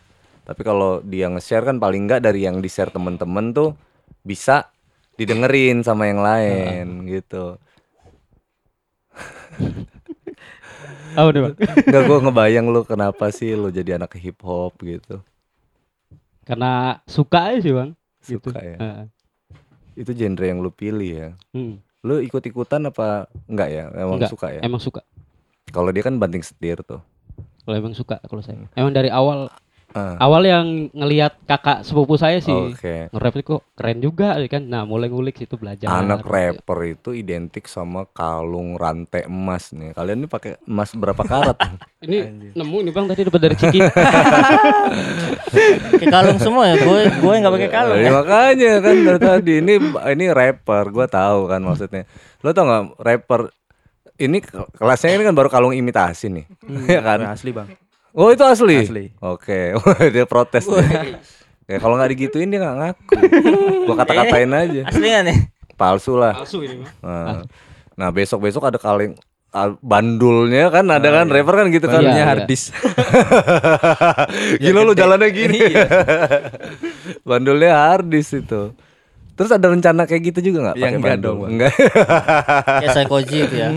Tapi 0.43 0.63
kalau 0.65 1.05
dia 1.05 1.29
nge-share 1.29 1.69
kan 1.69 1.77
paling 1.77 2.09
enggak 2.09 2.25
dari 2.25 2.47
yang 2.49 2.65
di-share 2.65 2.91
temen-temen 2.91 3.53
tuh 3.53 3.77
bisa 4.25 4.72
didengerin 5.17 5.85
sama 5.85 6.09
yang 6.09 6.21
lain 6.21 7.09
gitu. 7.09 7.57
Oh, 11.13 11.29
udah, 11.29 11.41
Bang. 11.53 11.55
Enggak 11.61 12.03
gua 12.09 12.19
ngebayang 12.25 12.67
lu 12.73 12.81
kenapa 12.89 13.29
sih 13.29 13.53
lu 13.53 13.69
jadi 13.69 14.01
anak 14.01 14.17
hip 14.17 14.41
hop 14.41 14.73
gitu. 14.81 15.21
Karena 16.49 17.05
suka 17.05 17.53
aja 17.53 17.61
sih, 17.61 17.75
Bang. 17.77 17.93
Gitu. 18.25 18.49
Suka 18.49 18.61
ya. 18.65 18.77
Heeh. 18.81 19.05
Itu 19.93 20.17
genre 20.17 20.45
yang 20.49 20.65
lu 20.65 20.73
pilih 20.73 21.11
ya. 21.13 21.29
Hmm, 21.53 21.85
Lu 22.03 22.19
ikut-ikutan 22.19 22.89
apa 22.89 23.29
enggak 23.45 23.69
ya? 23.71 23.85
Emang 23.93 24.17
Enggak, 24.19 24.33
suka 24.33 24.47
ya? 24.57 24.61
Emang 24.65 24.81
suka. 24.81 25.05
Kalau 25.69 25.93
dia 25.93 26.03
kan 26.03 26.17
banting 26.17 26.41
setir 26.43 26.81
tuh. 26.81 27.05
Kalau 27.63 27.77
emang 27.77 27.95
suka 27.95 28.19
kalau 28.27 28.41
saya. 28.41 28.59
Emang 28.75 28.91
dari 28.97 29.13
awal 29.13 29.53
Ah, 29.93 30.17
awal 30.19 30.43
yang 30.43 30.67
ngelihat 30.91 31.37
kakak 31.45 31.85
sepupu 31.85 32.17
saya 32.17 32.41
sih 32.41 32.53
Oke. 32.53 33.13
nge-rap 33.13 33.33
itu 33.37 33.45
kok 33.53 33.63
keren 33.77 34.01
juga 34.01 34.35
ya 34.41 34.49
kan. 34.49 34.65
Nah, 34.65 34.83
mulai 34.83 35.07
ngulik 35.07 35.37
situ 35.37 35.55
belajar. 35.61 35.85
Anak 35.85 36.25
rapper 36.25 36.79
itu 36.89 37.13
identik 37.13 37.65
sama 37.65 38.09
kalung 38.09 38.75
rantai 38.75 39.29
emas 39.29 39.71
nih. 39.71 39.93
Kalian 39.93 40.25
ini 40.25 40.27
pakai 40.27 40.57
emas 40.65 40.91
berapa 40.93 41.21
karat? 41.21 41.57
Ini 42.03 42.19
Anjir. 42.19 42.51
nemu 42.59 42.77
nih 42.83 42.93
Bang 42.93 43.07
tadi 43.07 43.23
dapat 43.23 43.41
dari 43.41 43.55
Ciki. 43.55 43.79
Pakai 45.93 46.09
kalung 46.11 46.39
semua 46.41 46.65
ya. 46.67 46.75
Gue 46.81 47.07
gue 47.07 47.35
nggak 47.39 47.55
pakai 47.55 47.71
kalung. 47.71 47.99
Ya, 48.01 48.09
ya. 48.09 48.11
makanya 48.11 48.73
kan 48.83 48.95
dari 48.99 49.21
tadi 49.21 49.53
ini 49.63 49.75
ini 50.11 50.25
rapper, 50.33 50.91
gua 50.91 51.07
tahu 51.07 51.47
kan 51.47 51.61
maksudnya. 51.63 52.03
Lo 52.43 52.51
tau 52.51 52.67
nggak 52.67 52.85
rapper 52.99 53.41
ini 54.19 54.43
ke- 54.43 54.67
kelasnya 54.75 55.15
ini 55.15 55.25
kan 55.27 55.35
baru 55.35 55.47
kalung 55.47 55.75
imitasi 55.75 56.31
nih, 56.31 56.47
ya 56.87 57.03
kan? 57.03 57.19
Nah, 57.23 57.35
asli, 57.35 57.51
Bang. 57.51 57.67
Oh 58.13 58.29
itu 58.29 58.45
asli. 58.45 58.77
Asli. 58.85 59.05
Oke, 59.19 59.73
dia 60.15 60.25
protes. 60.29 60.69
dia. 60.69 61.17
Ya 61.65 61.79
kalau 61.81 61.97
nggak 61.97 62.11
digituin 62.13 62.53
dia 62.53 62.61
nggak 62.61 62.77
ngaku. 62.77 63.15
Gua 63.89 63.97
kata-katain 64.05 64.53
aja. 64.53 64.83
Asli 64.85 65.07
nggak 65.09 65.25
nih? 65.25 65.39
Palsu 65.81 66.21
lah. 66.21 66.37
Palsu 66.37 66.61
ini 66.61 66.85
Bang. 66.85 66.93
Nah, 67.01 67.43
nah 67.97 68.09
besok-besok 68.13 68.69
ada 68.69 68.77
kaleng 68.77 69.17
ah, 69.53 69.73
bandulnya 69.81 70.69
kan 70.69 70.85
ada 70.89 71.09
kan 71.09 71.27
rapper 71.33 71.55
kan 71.65 71.67
gitu 71.73 71.87
kan. 71.89 72.05
Iya, 72.05 72.09
Bandulnya 72.09 72.25
iya. 72.25 72.29
hard 72.29 72.45
disk. 72.49 72.67
Gila 74.63 74.81
lu 74.85 74.93
jalannya 74.93 75.29
gini. 75.33 75.59
Bandulnya 77.29 77.71
hardis 77.89 78.29
itu. 78.37 78.77
Terus 79.33 79.49
ada 79.49 79.73
rencana 79.73 80.05
kayak 80.05 80.23
gitu 80.29 80.53
juga 80.53 80.59
nggak? 80.71 80.77
Ya, 80.77 80.85
pakai 80.85 80.99
enggak 81.01 81.17
dong, 81.25 81.37
Bang. 81.41 81.51
Enggak. 81.57 81.73
Ya 82.85 82.89
saya 82.93 83.07
koji 83.09 83.37
itu 83.49 83.57
ya. 83.57 83.69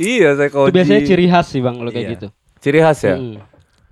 iya, 0.00 0.28
saya 0.40 0.48
Itu 0.48 0.56
koji. 0.56 0.72
biasanya 0.72 1.02
ciri 1.04 1.26
khas 1.28 1.46
sih 1.52 1.60
Bang 1.60 1.76
kalau 1.76 1.92
kayak 1.92 2.06
Iya. 2.08 2.14
gitu. 2.16 2.26
Ciri 2.64 2.80
khas 2.80 3.00
ya. 3.04 3.16
Mm. 3.20 3.36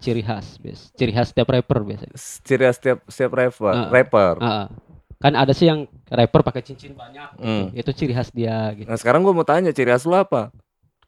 Ciri 0.04 0.20
khas, 0.20 0.60
bias. 0.60 0.92
Ciri 0.92 1.16
khas 1.16 1.32
setiap 1.32 1.48
rapper 1.48 1.80
biasanya. 1.80 2.12
Ciri 2.44 2.62
khas 2.68 2.76
setiap 2.76 2.98
setiap 3.08 3.32
rapper. 3.32 3.72
Ah. 3.72 3.88
rapper. 3.88 4.34
Ah. 4.44 4.68
kan 5.16 5.32
ada 5.32 5.56
sih 5.56 5.64
yang 5.64 5.88
rapper 6.12 6.44
pakai 6.44 6.60
cincin 6.60 6.92
banyak. 6.92 7.40
gitu. 7.40 7.48
Hmm. 7.48 7.66
Itu 7.72 7.90
ciri 7.96 8.12
khas 8.12 8.28
dia 8.28 8.76
gitu. 8.76 8.84
Nah 8.84 9.00
sekarang 9.00 9.24
gua 9.24 9.32
mau 9.32 9.48
tanya 9.48 9.72
ciri 9.72 9.88
khas 9.88 10.04
lu 10.04 10.12
apa? 10.12 10.52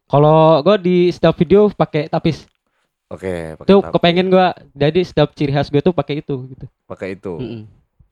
Kalau 0.08 0.64
gua 0.64 0.80
di 0.80 1.12
setiap 1.12 1.36
video 1.36 1.68
pakai 1.68 2.08
tapis. 2.08 2.48
Oke, 3.12 3.60
pakai 3.60 3.68
Tuh 3.68 3.84
kepengen 3.84 4.32
gua 4.32 4.56
jadi 4.72 5.04
setiap 5.04 5.36
ciri 5.36 5.52
khas 5.52 5.68
gue 5.68 5.84
tuh 5.84 5.92
pakai 5.92 6.24
itu 6.24 6.34
gitu. 6.48 6.64
pakai 6.88 7.20
itu. 7.20 7.36
Mm-mm. 7.36 7.62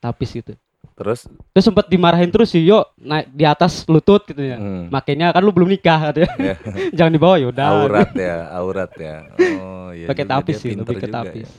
Tapis 0.05 0.37
gitu. 0.37 0.53
Terus 0.95 1.27
Terus 1.27 1.65
sempat 1.67 1.91
dimarahin 1.91 2.31
terus 2.31 2.55
sih, 2.55 2.63
yo 2.63 2.87
naik 3.03 3.27
di 3.35 3.43
atas 3.43 3.83
lutut 3.91 4.23
gitu 4.31 4.39
ya. 4.39 4.55
hmm, 4.59 4.95
Makanya 4.95 5.35
kan 5.35 5.43
lu 5.43 5.51
belum 5.51 5.67
nikah 5.75 6.11
katanya. 6.11 6.31
Ya. 6.39 6.55
Jangan 7.03 7.13
dibawa 7.15 7.35
ya 7.43 7.47
udah. 7.51 7.67
aurat 7.83 8.11
ya, 8.15 8.37
aurat 8.55 8.93
ya. 8.95 9.17
Oh 9.59 9.91
iya. 9.91 10.07
Pakai 10.07 10.25
tapis 10.27 10.63
sih, 10.63 10.79
lebih 10.79 11.03
ke 11.03 11.11
juga 11.11 11.27
tapis. 11.27 11.51
ya. 11.51 11.59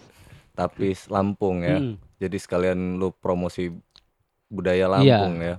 Tapis 0.56 1.00
Lampung 1.12 1.68
ya. 1.68 1.78
Mm. 1.84 1.96
Jadi 2.16 2.38
sekalian 2.40 2.80
lu 2.96 3.12
promosi 3.12 3.76
budaya 4.48 4.88
Iya. 4.88 5.28
Lampung 5.28 5.36
ya. 5.44 5.56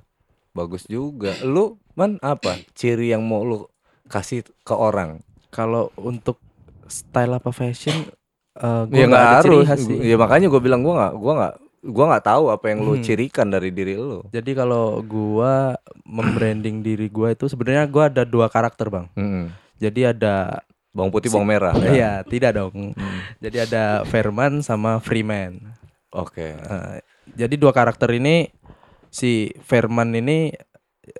Bagus 0.56 0.88
juga. 0.88 1.36
Lu 1.44 1.76
man 1.92 2.16
apa 2.24 2.56
ciri 2.72 3.12
yang 3.12 3.20
mau 3.28 3.44
lu 3.44 3.68
kasih 4.08 4.40
ke 4.64 4.72
orang? 4.72 5.20
Kalau 5.52 5.92
untuk 6.00 6.40
style 6.88 7.36
apa 7.36 7.52
fashion 7.52 8.08
eh 8.56 8.82
gua 8.88 8.96
ya 8.96 9.04
nggak 9.04 9.24
ciri 9.44 9.52
harus. 9.60 9.68
khas 9.68 9.80
sih. 9.84 9.98
Ya 10.00 10.16
makanya 10.16 10.48
gue 10.48 10.60
bilang 10.64 10.80
gua 10.80 10.94
nggak, 10.96 11.12
gua 11.20 11.32
nggak, 11.36 11.54
gua 11.86 12.14
nggak 12.14 12.26
tahu 12.26 12.44
apa 12.50 12.66
yang 12.68 12.82
lu 12.82 12.94
Hmm. 12.94 13.04
cirikan 13.04 13.46
dari 13.46 13.70
diri 13.70 13.94
lu. 13.94 14.26
Jadi 14.28 14.52
kalau 14.52 15.00
gua 15.00 15.78
membranding 16.02 16.82
diri 16.82 17.06
gua 17.06 17.32
itu 17.32 17.46
sebenarnya 17.46 17.86
gua 17.86 18.10
ada 18.10 18.22
dua 18.22 18.46
karakter, 18.46 18.90
Bang. 18.90 19.06
Mm-mm. 19.14 19.50
Jadi 19.76 20.08
ada 20.08 20.64
Bawang 20.90 21.12
putih, 21.12 21.28
bawang 21.28 21.44
merah. 21.44 21.76
Iya, 21.92 22.24
tidak 22.24 22.56
dong. 22.56 22.96
Jadi 23.36 23.68
ada 23.68 24.00
Fairman 24.08 24.64
sama 24.64 24.96
Freeman. 24.96 25.60
Oke. 26.08 26.56
Eh, 26.56 26.96
jadi 27.36 27.52
dua 27.54 27.76
karakter 27.76 28.08
ini 28.16 28.48
si 29.12 29.52
Fairman 29.60 30.16
ini 30.16 30.56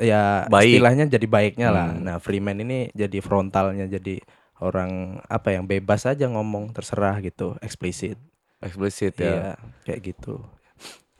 ya 0.00 0.48
Baik. 0.48 0.80
istilahnya 0.80 1.04
jadi 1.06 1.26
baiknya 1.28 1.68
lah. 1.68 1.92
Hmm. 1.92 2.08
Nah, 2.08 2.16
Freeman 2.16 2.56
ini 2.56 2.88
jadi 2.96 3.20
frontalnya 3.20 3.84
jadi 3.84 4.16
orang 4.64 5.20
apa 5.28 5.52
yang 5.52 5.68
bebas 5.68 6.08
aja 6.08 6.24
ngomong 6.24 6.72
terserah 6.72 7.20
gitu, 7.20 7.60
eksplisit. 7.60 8.16
Eksplisit 8.64 9.20
ya. 9.20 9.28
Iya, 9.28 9.50
kayak 9.84 10.00
gitu. 10.08 10.40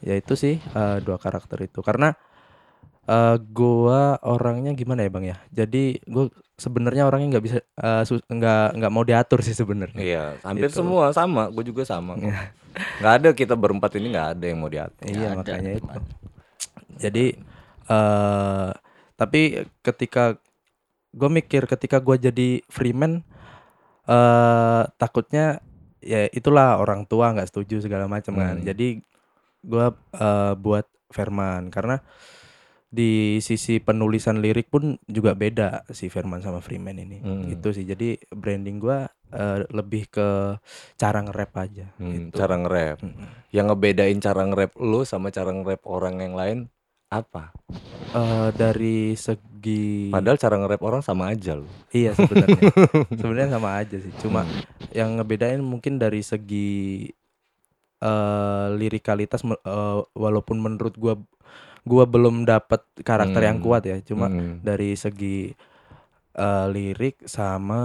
Ya 0.05 0.14
itu 0.16 0.36
sih 0.36 0.61
eh, 0.61 0.99
dua 1.01 1.16
karakter 1.16 1.64
itu 1.64 1.80
karena 1.80 2.12
eh 3.07 3.36
gua 3.38 4.18
orangnya 4.26 4.74
gimana 4.74 5.07
ya 5.07 5.11
bang 5.14 5.24
ya. 5.30 5.36
Jadi 5.55 6.03
gue 6.05 6.26
sebenarnya 6.59 7.07
orangnya 7.07 7.38
nggak 7.38 7.44
bisa 7.44 7.59
eh, 7.62 8.03
nggak 8.05 8.66
nggak 8.80 8.92
mau 8.92 9.05
diatur 9.07 9.40
sih 9.47 9.55
sebenarnya. 9.55 10.01
Iya, 10.03 10.24
hampir 10.42 10.68
Gitu. 10.68 10.82
semua 10.82 11.14
sama, 11.14 11.47
gue 11.55 11.64
juga 11.70 11.86
sama. 11.86 12.18
Iya. 12.18 12.51
Nggak 13.01 13.12
ada 13.22 13.28
kita 13.32 13.55
berempat 13.57 13.94
ini 13.97 14.12
nggak 14.12 14.28
ada 14.36 14.44
yang 14.44 14.59
mau 14.61 14.68
diatur. 14.68 15.05
Iya 15.07 15.28
ada, 15.32 15.36
makanya 15.38 15.70
itu. 15.72 15.80
teman. 15.86 16.03
Jadi 16.97 17.24
eh 17.86 18.70
tapi 19.16 19.40
ketika 19.80 20.36
gue 21.16 21.30
mikir 21.32 21.64
ketika 21.64 21.97
gua 22.05 22.20
jadi 22.20 22.61
freeman 22.68 23.24
eh 24.07 24.82
takutnya 25.01 25.64
ya 26.05 26.28
itulah 26.30 26.76
orang 26.78 27.09
tua 27.09 27.32
nggak 27.32 27.49
setuju 27.49 27.80
segala 27.86 28.11
macam 28.11 28.34
kan. 28.36 28.59
Hmm. 28.61 28.66
Jadi 28.66 29.01
gua 29.61 29.87
eh, 30.13 30.55
buat 30.55 30.85
Firman 31.07 31.71
karena 31.71 32.03
di 32.87 33.39
sisi 33.39 33.77
penulisan 33.79 34.39
lirik 34.39 34.67
pun 34.67 34.97
juga 35.05 35.35
beda 35.35 35.85
si 35.91 36.07
Firman 36.07 36.41
sama 36.41 36.59
Freeman 36.59 36.97
ini. 36.97 37.19
Hmm. 37.19 37.47
Itu 37.47 37.71
sih. 37.71 37.83
Jadi 37.83 38.17
branding 38.29 38.79
gua 38.79 39.05
eh, 39.29 39.67
lebih 39.69 40.07
ke 40.09 40.55
cara 40.95 41.19
nge-rap 41.21 41.53
aja 41.57 41.87
Hmm, 41.97 42.31
gitu. 42.31 42.37
cara 42.37 42.55
nge-rap. 42.57 43.03
Mm-mm. 43.03 43.27
Yang 43.51 43.67
ngebedain 43.69 44.19
cara 44.19 44.43
nge-rap 44.45 44.73
lu 44.77 45.03
sama 45.03 45.29
cara 45.29 45.51
nge-rap 45.51 45.83
orang 45.85 46.15
yang 46.21 46.35
lain 46.35 46.59
apa? 47.07 47.51
Eh, 48.13 48.49
dari 48.53 49.15
segi 49.15 50.09
Padahal 50.09 50.39
cara 50.39 50.57
nge-rap 50.57 50.83
orang 50.83 51.03
sama 51.03 51.31
aja 51.31 51.55
lu. 51.55 51.67
Iya 51.91 52.15
sebenarnya. 52.15 52.63
sebenarnya 53.19 53.51
sama 53.51 53.71
aja 53.77 53.97
sih. 53.99 54.13
Cuma 54.17 54.43
Hmm. 54.43 54.63
yang 54.91 55.19
ngebedain 55.19 55.61
mungkin 55.61 55.99
dari 55.99 56.23
segi 56.23 57.11
eh 58.03 58.66
lirikalitas 58.80 59.42
eh, 59.47 59.99
walaupun 60.16 60.57
menurut 60.61 60.94
gua 61.01 61.14
gua 61.86 62.05
belum 62.09 62.44
dapat 62.49 62.82
karakter 63.07 63.42
yang 63.49 63.59
Hmm. 63.59 63.62
kuat 63.62 63.84
ya. 63.88 63.97
Cuma 64.05 64.32
Hmm. 64.32 64.61
dari 64.64 64.94
segi 64.99 65.53
eh, 66.36 66.66
lirik 66.74 67.16
sama 67.28 67.82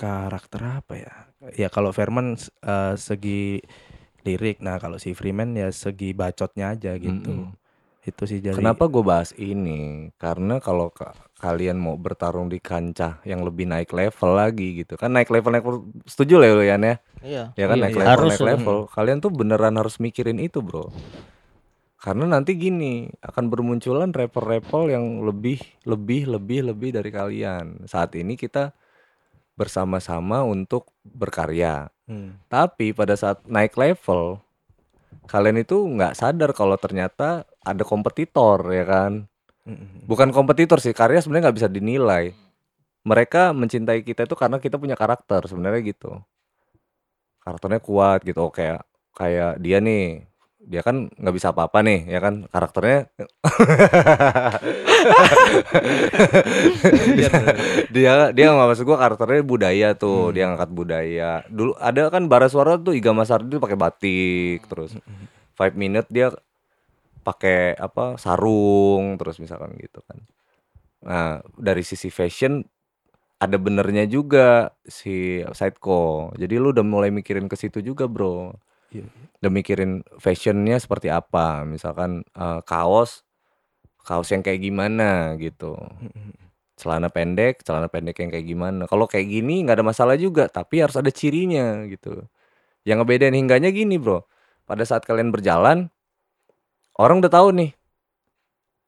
karakter 0.00 0.60
apa 0.80 0.94
ya? 1.04 1.14
Ya 1.56 1.68
kalau 1.72 1.90
Firman 1.94 2.36
eh, 2.72 2.94
segi 3.06 3.60
lirik. 4.26 4.56
Nah, 4.66 4.76
kalau 4.82 4.98
si 5.04 5.10
Freeman 5.18 5.50
ya 5.62 5.68
segi 5.72 6.10
bacotnya 6.20 6.66
aja 6.74 6.92
gitu. 7.06 7.34
Mm-mm. 7.34 7.52
Itu 8.08 8.24
sih 8.30 8.40
dari 8.48 8.68
Kenapa 8.68 8.84
gue 8.92 9.02
bahas 9.10 9.30
ini? 9.50 10.10
Karena 10.22 10.54
kalau 10.66 10.88
ka- 10.98 11.14
kalian 11.40 11.80
mau 11.80 11.96
bertarung 11.96 12.52
di 12.52 12.60
kancah 12.60 13.24
yang 13.24 13.40
lebih 13.40 13.64
naik 13.64 13.90
level 13.96 14.36
lagi 14.36 14.84
gitu. 14.84 15.00
Kan 15.00 15.16
naik 15.16 15.32
level 15.32 15.50
naik 15.56 15.64
level- 15.64 15.88
setuju 16.04 16.36
lah 16.36 16.48
ya 16.52 16.76
ya? 16.76 16.76
Iya. 16.76 17.44
ya 17.56 17.64
kan 17.66 17.76
Iya, 17.80 17.84
naik 17.88 17.96
iya. 17.96 18.00
level 18.04 18.12
Harus, 18.12 18.32
naik 18.36 18.48
level. 18.52 18.76
Kalian 18.92 19.18
tuh 19.24 19.32
beneran 19.32 19.74
harus 19.80 19.96
mikirin 19.96 20.36
itu 20.36 20.60
bro. 20.60 20.92
Karena 22.00 22.28
nanti 22.28 22.56
gini 22.56 23.08
akan 23.24 23.48
bermunculan 23.48 24.12
rapper-rapper 24.12 24.92
yang 24.92 25.24
lebih 25.24 25.60
lebih 25.88 26.28
lebih 26.28 26.72
lebih 26.72 26.90
dari 26.96 27.10
kalian. 27.12 27.84
Saat 27.88 28.16
ini 28.16 28.36
kita 28.36 28.72
bersama-sama 29.56 30.44
untuk 30.44 30.92
berkarya. 31.04 31.88
Hmm. 32.10 32.42
tapi 32.50 32.90
pada 32.90 33.14
saat 33.14 33.38
naik 33.46 33.78
level 33.78 34.42
kalian 35.30 35.62
itu 35.62 35.78
nggak 35.78 36.18
sadar 36.18 36.50
kalau 36.50 36.74
ternyata 36.74 37.46
ada 37.62 37.86
kompetitor 37.86 38.66
ya 38.66 38.82
kan 38.82 39.29
Bukan 40.06 40.34
kompetitor 40.34 40.78
sih 40.82 40.94
karya 40.96 41.22
sebenarnya 41.22 41.50
nggak 41.50 41.58
bisa 41.58 41.70
dinilai. 41.70 42.34
Mereka 43.06 43.56
mencintai 43.56 44.04
kita 44.04 44.28
itu 44.28 44.36
karena 44.36 44.60
kita 44.60 44.76
punya 44.76 44.94
karakter 44.98 45.44
sebenarnya 45.48 45.80
gitu. 45.86 46.20
Karakternya 47.40 47.80
kuat 47.80 48.20
gitu 48.26 48.44
oh, 48.44 48.52
kayak 48.52 48.84
kayak 49.16 49.58
dia 49.62 49.80
nih. 49.80 50.28
Dia 50.60 50.84
kan 50.84 51.08
nggak 51.08 51.34
bisa 51.34 51.56
apa-apa 51.56 51.80
nih 51.80 52.04
ya 52.12 52.20
kan? 52.20 52.44
Karakternya 52.52 53.08
dia 57.16 57.30
dia 57.96 58.12
dia 58.36 58.46
nggak 58.52 58.68
maksud 58.68 58.84
gua 58.84 59.00
karakternya 59.00 59.40
budaya 59.40 59.88
tuh 59.96 60.36
dia 60.36 60.52
ngangkat 60.52 60.70
budaya. 60.70 61.30
Dulu 61.48 61.72
ada 61.80 62.12
kan 62.12 62.28
bara 62.28 62.52
suara 62.52 62.76
tuh 62.76 62.92
Iga 62.92 63.16
Mas 63.16 63.32
Ardi 63.32 63.56
tuh 63.56 63.62
pakai 63.64 63.80
batik 63.80 64.68
terus 64.68 64.92
five 65.56 65.72
minute 65.76 66.04
dia 66.12 66.28
pakai 67.20 67.76
apa 67.76 68.16
sarung 68.16 69.16
terus 69.20 69.38
misalkan 69.38 69.76
gitu 69.76 70.00
kan. 70.04 70.18
Nah 71.04 71.40
dari 71.56 71.84
sisi 71.84 72.08
fashion 72.08 72.64
ada 73.40 73.56
benernya 73.56 74.04
juga 74.04 74.76
si 74.84 75.40
Sideco 75.56 76.32
jadi 76.36 76.60
lu 76.60 76.76
udah 76.76 76.84
mulai 76.84 77.08
mikirin 77.12 77.48
ke 77.48 77.56
situ 77.56 77.80
juga 77.84 78.08
bro. 78.08 78.52
Iya. 78.90 79.06
udah 79.38 79.52
mikirin 79.54 80.02
fashionnya 80.18 80.76
seperti 80.82 81.08
apa. 81.14 81.62
Misalkan 81.62 82.26
eh, 82.34 82.60
kaos 82.66 83.22
kaos 84.04 84.28
yang 84.32 84.42
kayak 84.42 84.60
gimana 84.64 85.36
gitu. 85.38 85.76
Celana 86.80 87.12
pendek 87.12 87.62
celana 87.62 87.86
pendek 87.92 88.18
yang 88.24 88.30
kayak 88.32 88.46
gimana. 88.48 88.82
Kalau 88.90 89.06
kayak 89.06 89.28
gini 89.28 89.62
nggak 89.64 89.78
ada 89.80 89.86
masalah 89.86 90.16
juga 90.18 90.48
tapi 90.50 90.82
harus 90.82 90.96
ada 90.98 91.12
cirinya 91.12 91.84
gitu. 91.86 92.24
Yang 92.84 92.96
ngebedain 93.04 93.36
hingganya 93.36 93.70
gini 93.70 93.96
bro. 94.00 94.24
Pada 94.66 94.82
saat 94.88 95.04
kalian 95.06 95.30
berjalan 95.34 95.92
orang 97.00 97.24
udah 97.24 97.32
tahu 97.32 97.48
nih. 97.56 97.70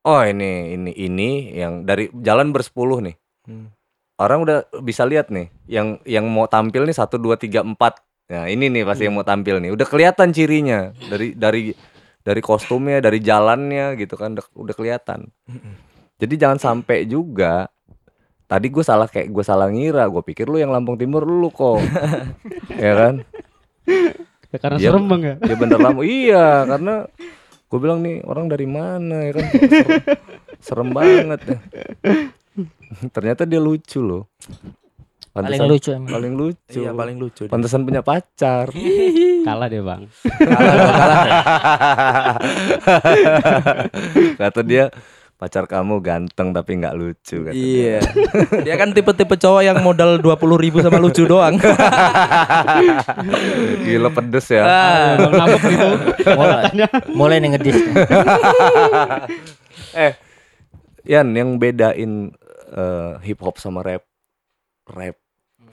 Oh 0.03 0.21
ini 0.21 0.75
ini 0.75 0.91
ini 0.93 1.31
yang 1.57 1.83
dari 1.83 2.13
jalan 2.13 2.53
bersepuluh 2.53 3.01
nih. 3.01 3.17
Hmm. 3.43 3.75
orang 4.23 4.47
udah 4.47 4.59
bisa 4.87 5.03
lihat 5.03 5.35
nih 5.35 5.51
yang 5.67 5.99
yang 6.07 6.23
mau 6.31 6.47
tampil 6.47 6.87
nih 6.87 6.95
satu 6.95 7.19
dua 7.19 7.35
tiga 7.35 7.67
empat. 7.67 7.99
Nah 8.31 8.47
ini 8.47 8.71
nih 8.71 8.87
pasti 8.87 9.11
yang 9.11 9.19
mau 9.19 9.27
tampil 9.27 9.59
nih. 9.59 9.75
Udah 9.75 9.83
kelihatan 9.83 10.31
cirinya 10.31 10.95
dari 11.11 11.35
dari 11.35 11.75
dari 12.23 12.39
kostumnya 12.39 13.03
dari 13.03 13.19
jalannya 13.19 13.99
gitu 13.99 14.15
kan 14.15 14.39
udah, 14.39 14.47
udah 14.55 14.75
kelihatan. 14.79 15.27
Jadi 16.23 16.35
jangan 16.39 16.63
sampai 16.63 17.03
juga 17.03 17.67
tadi 18.47 18.71
gue 18.71 18.85
salah 18.87 19.11
kayak 19.11 19.27
gue 19.27 19.43
salah 19.43 19.67
ngira 19.67 20.07
gue 20.07 20.23
pikir 20.23 20.47
lu 20.47 20.63
yang 20.63 20.71
Lampung 20.71 20.95
Timur 20.95 21.27
lu 21.27 21.51
kok. 21.51 21.83
Ya 22.79 22.93
kan? 22.95 23.15
Ya, 24.53 24.59
karena 24.63 24.79
Iya. 24.79 24.87
serem 24.87 25.05
bang 25.11 25.23
ya. 25.25 25.35
dia 25.43 25.57
bener 25.59 25.79
Lampung 25.83 26.07
iya 26.07 26.47
karena 26.63 26.95
gue 27.73 27.79
bilang 27.79 27.99
nih 27.99 28.23
orang 28.23 28.47
dari 28.47 28.65
mana 28.65 29.17
ya 29.23 29.31
kan 29.33 29.45
serem, 29.49 30.01
serem 30.61 30.89
banget 30.93 31.41
ya. 31.43 31.59
ternyata 33.09 33.43
dia 33.43 33.59
lucu 33.59 33.99
loh 33.99 34.31
Paling 35.33 35.57
Pantesan- 35.57 35.67
lucu 35.67 35.89
emang. 35.91 36.11
paling 36.13 36.33
lucu 36.37 36.77
Iya 36.77 36.91
paling 36.93 37.17
lucu. 37.17 37.41
dia. 37.43 37.49
pantesan 37.49 37.81
punya 37.83 38.01
pacar 38.01 38.69
Kalah 39.43 39.67
deh 39.67 39.81
bang. 39.81 40.03
kata 44.39 44.61
dia 44.63 44.85
pacar 45.43 45.67
kamu 45.67 45.99
ganteng 45.99 46.55
tapi 46.55 46.79
nggak 46.79 46.95
lucu 46.95 47.43
kata 47.43 47.51
dia. 47.51 47.99
Iya. 47.99 48.01
Dia 48.71 48.79
kan 48.79 48.95
tipe-tipe 48.95 49.35
cowok 49.35 49.63
yang 49.67 49.83
modal 49.83 50.23
20.000 50.23 50.39
ribu 50.63 50.79
sama 50.79 51.03
lucu 51.03 51.27
doang. 51.27 51.59
gila 53.83 54.15
pedes 54.15 54.47
ya 54.55 54.63
Ah. 54.63 55.19
Nangkep 55.19 55.63
itu. 55.67 55.89
Mulai, 56.39 56.63
mulai 57.11 57.37
nih 57.43 57.59
ngedis. 57.59 57.75
eh 60.07 60.15
Yan 61.11 61.35
yang 61.35 61.59
bedain 61.59 62.31
eh, 62.71 63.13
hip 63.27 63.43
hop 63.43 63.59
sama 63.59 63.83
rap 63.83 64.07
rap 64.87 65.19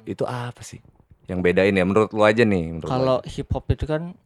itu 0.09 0.25
apa 0.25 0.65
sih 0.65 0.81
yang 1.29 1.45
bedain 1.45 1.77
ya 1.77 1.85
menurut 1.85 2.09
lu 2.09 2.25
aja 2.25 2.41
nih 2.41 2.73
menurut 2.73 2.89
lu 2.89 2.93
Kalau 2.97 3.17
hip 3.21 3.53
hop 3.53 3.69
itu 3.69 3.85
kan 3.85 4.17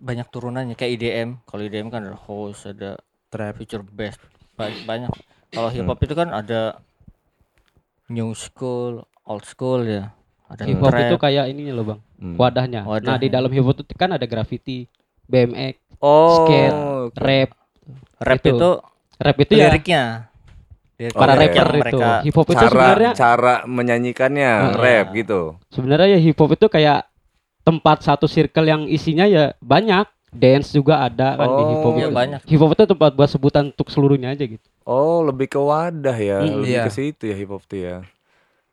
banyak 0.00 0.26
turunannya 0.32 0.74
kayak 0.76 1.00
IDM. 1.00 1.28
Kalau 1.44 1.62
IDM 1.64 1.88
kan 1.92 2.08
ada 2.08 2.16
house, 2.16 2.68
ada 2.68 3.00
Trap. 3.34 3.54
future 3.56 3.82
bass, 3.84 4.14
ba- 4.54 4.70
banyak. 4.84 5.10
Kalau 5.50 5.68
hip 5.68 5.82
Hmm. 5.82 5.90
hop 5.90 5.98
itu 6.00 6.14
kan 6.14 6.30
ada 6.30 6.78
new 8.06 8.30
school, 8.32 9.02
old 9.24 9.42
school 9.42 9.82
ya. 9.82 10.14
Ada 10.44 10.62
Hip 10.64 10.78
hop 10.78 10.92
trap. 10.92 11.02
itu 11.04 11.16
kayak 11.16 11.44
ininya 11.48 11.72
loh 11.72 11.84
bang. 11.84 12.00
Hmm. 12.16 12.36
Wadahnya. 12.36 12.80
Nah 12.80 12.90
Wadahnya. 12.92 13.18
di 13.18 13.28
dalam 13.28 13.50
hip 13.50 13.64
hop 13.64 13.76
itu 13.76 13.92
kan 13.92 14.10
ada 14.10 14.22
graffiti, 14.22 14.86
BMX, 15.24 15.74
oh 15.98 16.46
skate, 16.46 16.78
rap. 17.16 17.50
rap 18.18 18.38
itu. 18.40 18.54
itu, 18.54 18.70
Rap 19.14 19.36
itu 19.38 19.52
ya 19.52 19.66
liriknya. 19.68 20.04
Lirik 20.94 21.10
para 21.12 21.34
yang 21.34 21.50
rapper 21.50 21.88
itu. 21.88 21.98
Hip 22.22 22.34
hop 22.36 22.46
itu 22.46 22.54
cara 22.56 22.68
sebenarnya 22.68 23.10
cara 23.12 23.54
menyanyikannya 23.64 24.50
Ah. 24.50 24.74
rap 24.74 25.06
gitu 25.12 25.58
sebenarnya 25.68 26.08
ya 26.08 26.20
hip 26.20 26.34
hop 26.36 26.50
itu 26.50 26.66
kayak 26.68 27.10
tempat 27.62 27.98
satu 28.00 28.26
circle 28.26 28.62
yang 28.64 28.82
isinya 28.84 29.24
ya 29.24 29.58
banyak. 29.58 30.06
Dance 30.34 30.68
juga 30.70 30.98
ada 31.00 31.34
kan 31.34 31.48
di 31.48 31.62
hip 31.64 31.80
hop. 31.80 31.86
Oh, 31.88 31.96
Iya, 31.96 32.08
banyak. 32.10 32.40
Hip 32.44 32.58
hop 32.58 32.70
itu 32.72 32.84
tempat 32.84 33.10
buat 33.12 33.28
sebutan 33.28 33.70
untuk 33.70 33.88
seluruhnya 33.88 34.30
aja 34.30 34.44
gitu. 34.44 34.66
oh 34.84 35.22
lebih 35.22 35.48
ke 35.48 35.56
wadah 35.56 36.12
ya 36.12 36.42
Hmm, 36.42 36.60
lebih 36.60 36.70
iya. 36.70 36.84
ke 36.84 36.92
situ 36.92 37.24
ya 37.24 37.34
hip 37.34 37.48
hop 37.48 37.62
tuh 37.64 37.78
ya 37.78 37.96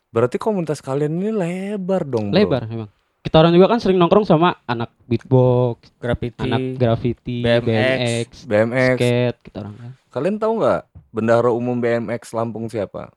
Berarti 0.09 0.35
komunitas 0.35 0.83
kalian 0.83 1.15
ini 1.15 1.31
lebar 1.31 2.03
dong, 2.03 2.29
Bro. 2.29 2.35
Lebar 2.35 2.67
memang. 2.67 2.91
Kita 3.21 3.37
orang 3.37 3.53
juga 3.53 3.69
kan 3.69 3.79
sering 3.79 3.95
nongkrong 3.95 4.25
sama 4.25 4.59
anak 4.65 4.91
beatbox, 5.05 5.93
Graffiti. 5.95 6.41
anak 6.41 6.75
graffiti, 6.75 7.39
BMX. 7.39 7.63
BMX, 7.63 8.29
BMX. 8.43 8.95
skate 8.97 9.37
kita 9.39 9.57
orang 9.61 9.75
kan. 9.77 9.91
Kalian 10.09 10.35
tahu 10.35 10.53
nggak 10.59 10.81
bendahara 11.07 11.49
umum 11.49 11.77
BMX 11.77 12.33
Lampung 12.33 12.67
siapa? 12.67 13.13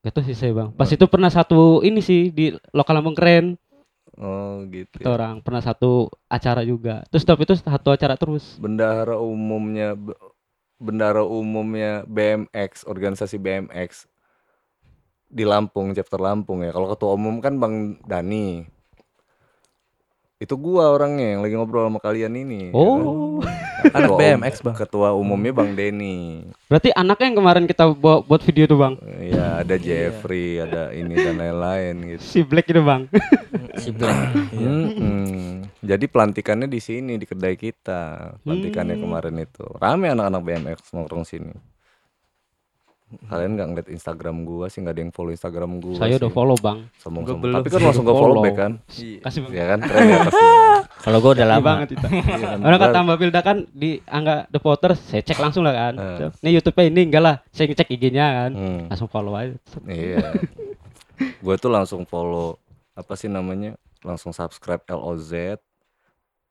Gak 0.00 0.14
tahu 0.14 0.24
sih 0.24 0.38
saya 0.38 0.54
bang. 0.54 0.68
Pas 0.70 0.86
itu 0.86 1.04
pernah 1.04 1.28
satu 1.28 1.82
ini 1.82 1.98
sih 1.98 2.30
di 2.30 2.54
lokal 2.70 2.96
Lampung 2.96 3.12
keren. 3.12 3.58
Oh, 4.16 4.64
gitu. 4.72 4.96
Kita 4.96 5.12
ya. 5.12 5.16
orang 5.16 5.44
pernah 5.44 5.60
satu 5.60 6.08
acara 6.26 6.64
juga. 6.64 7.04
Terus 7.12 7.24
tapi 7.28 7.44
itu 7.44 7.54
satu 7.60 7.92
acara 7.92 8.16
terus. 8.16 8.56
Bendahara 8.56 9.20
umumnya 9.20 9.92
bendahara 10.76 11.24
umumnya 11.24 12.04
BMX, 12.08 12.84
organisasi 12.84 13.36
BMX 13.40 14.08
di 15.28 15.44
Lampung, 15.44 15.92
chapter 15.92 16.20
Lampung 16.20 16.64
ya. 16.64 16.72
Kalau 16.72 16.88
ketua 16.92 17.12
umum 17.16 17.40
kan 17.44 17.60
Bang 17.60 18.00
Dani. 18.04 18.64
Itu 20.36 20.60
gua 20.60 20.92
orangnya 20.92 21.36
yang 21.36 21.40
lagi 21.40 21.54
ngobrol 21.56 21.88
sama 21.88 22.00
kalian 22.00 22.36
ini. 22.36 22.72
ya 22.72 22.72
kan? 22.72 23.65
Anak 23.78 23.92
Ketua 23.92 24.08
um- 24.08 24.18
BMX, 24.18 24.54
Bang. 24.60 24.74
Ketua 24.74 25.08
umumnya 25.12 25.52
Bang 25.52 25.70
Denny. 25.72 26.42
berarti 26.66 26.90
anaknya 26.90 27.26
yang 27.26 27.36
kemarin 27.36 27.64
kita 27.64 27.84
bawa 27.88 28.18
buat 28.20 28.40
video 28.40 28.64
tuh 28.64 28.74
bang. 28.76 28.94
Ya, 29.22 29.60
ada 29.60 29.76
Jeffrey, 29.76 30.58
ada 30.58 30.90
ini 30.90 31.14
dan 31.14 31.36
lain-lain 31.36 31.94
gitu. 32.10 32.22
Si 32.22 32.40
Black 32.40 32.66
itu 32.66 32.80
bang. 32.80 33.06
Si 33.76 33.92
Blank. 33.92 34.50
Mm-mm. 34.52 35.68
Jadi 35.78 36.04
pelantikannya 36.06 36.66
di 36.66 36.78
sini 36.78 37.14
di 37.14 37.24
kedai 37.24 37.54
kita. 37.54 38.32
Pelantikannya 38.40 38.96
Hmm. 38.96 39.04
kemarin 39.04 39.36
itu. 39.38 39.64
Rame 39.76 40.06
anak-anak 40.08 40.42
BMX 40.42 40.78
nongkrong 40.90 41.22
sini. 41.22 41.52
Kalian 43.06 43.54
nggak 43.54 43.68
ngeliat 43.68 43.88
Instagram 43.88 44.42
gua 44.42 44.66
sih 44.66 44.82
nggak 44.82 44.90
ada 44.90 45.00
yang 45.00 45.10
follow 45.10 45.30
Instagram 45.30 45.78
gua. 45.78 45.94
Saya 45.94 46.18
udah 46.18 46.26
sih. 46.26 46.34
follow 46.34 46.56
bang. 46.56 46.78
Sombong 46.96 47.22
Gua 47.22 47.30
sombong. 47.30 47.42
belum 47.44 47.56
Tapi 47.56 47.68
kan 47.68 47.80
langsung 47.80 48.02
gua 48.02 48.10
Udah 48.10 48.18
follow 48.18 48.34
follow. 48.34 48.44
back 48.44 48.56
kan. 48.56 48.72
Kasih 49.22 49.40
bang. 49.40 49.52
Ya 49.52 49.64
kan 49.64 49.78
keren 49.80 50.04
ya 50.04 50.18
pasti. 50.20 50.44
Kalau 51.06 51.18
gue 51.20 51.32
udah 51.32 51.38
Iya 51.40 51.52
lama. 51.52 51.64
banget 51.64 51.88
itu. 51.92 52.06
Iya 52.08 52.22
kan? 52.42 52.58
Orang 52.60 52.78
Gua- 52.78 52.88
kata 52.88 52.98
Mbak 53.00 53.16
Pilda 53.16 53.40
kan 53.40 53.56
di 53.70 53.90
Angga 54.04 54.34
The 54.48 54.58
Potter, 54.58 54.90
saya 54.96 55.22
cek 55.22 55.38
langsung 55.38 55.62
lah 55.62 55.70
kan. 55.72 55.94
Eh. 55.94 56.30
Nih 56.40 56.52
YouTube-nya 56.52 56.84
ini 56.88 57.00
enggak 57.04 57.22
lah, 57.22 57.34
saya 57.48 57.66
ngecek 57.68 57.88
IG-nya 57.88 58.26
kan. 58.26 58.50
Hmm, 58.52 58.80
Langsung 58.88 59.06
follow 59.06 59.32
aja. 59.32 59.54
Iya. 59.84 60.34
Gue 61.38 61.54
tuh 61.56 61.70
langsung 61.70 62.02
follow 62.02 62.58
apa 62.92 63.14
sih 63.14 63.28
namanya? 63.28 63.78
Langsung 64.02 64.30
subscribe 64.30 64.82
LOZ. 64.84 65.62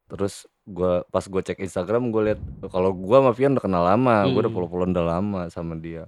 Terus 0.07 0.33
gua 0.63 1.03
pas 1.05 1.21
gue 1.21 1.41
cek 1.43 1.59
Instagram 1.59 2.07
gue 2.07 2.21
lihat 2.25 2.39
kalau 2.65 2.89
gua 2.89 3.19
sama 3.19 3.31
Vian 3.31 3.53
udah 3.53 3.61
kenal 3.61 3.83
lama, 3.83 4.23
gue 4.23 4.37
udah 4.37 4.45
Hmm. 4.45 4.55
follow-follow 4.55 4.87
udah 4.87 5.05
lama 5.11 5.41
sama 5.49 5.75
dia. 5.75 6.07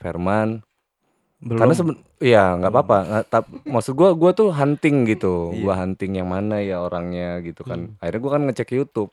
Ferman 0.00 0.62
Belum. 1.42 1.58
Karena 1.58 1.74
seben 1.74 1.96
ya 2.22 2.54
nggak 2.54 2.70
apa-apa. 2.70 2.98
nggak- 3.02 3.26
tap- 3.26 3.50
maksud 3.66 3.98
gua 3.98 4.14
gua 4.14 4.30
tuh 4.30 4.54
hunting 4.54 5.10
gitu. 5.10 5.50
Iya. 5.50 5.58
Gua 5.58 5.74
hunting 5.82 6.22
yang 6.22 6.30
mana 6.30 6.62
ya 6.62 6.78
orangnya 6.78 7.42
gitu 7.42 7.66
kan. 7.66 7.98
Akhirnya 7.98 8.20
gua 8.22 8.32
kan 8.38 8.42
ngecek 8.46 8.78
YouTube. 8.78 9.10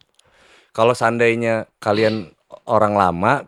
Kalau 0.70 0.94
seandainya 0.94 1.66
kalian 1.82 2.30
orang 2.70 2.94
lama 2.94 3.42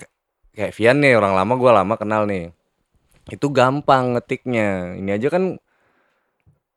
kayak 0.58 0.74
Vian 0.74 0.98
nih 0.98 1.14
orang 1.14 1.38
lama 1.38 1.54
gua 1.62 1.86
lama 1.86 1.94
kenal 1.94 2.26
nih. 2.26 2.50
Itu 3.30 3.54
gampang 3.54 4.18
ngetiknya. 4.18 4.98
Ini 4.98 5.22
aja 5.22 5.30
kan 5.30 5.62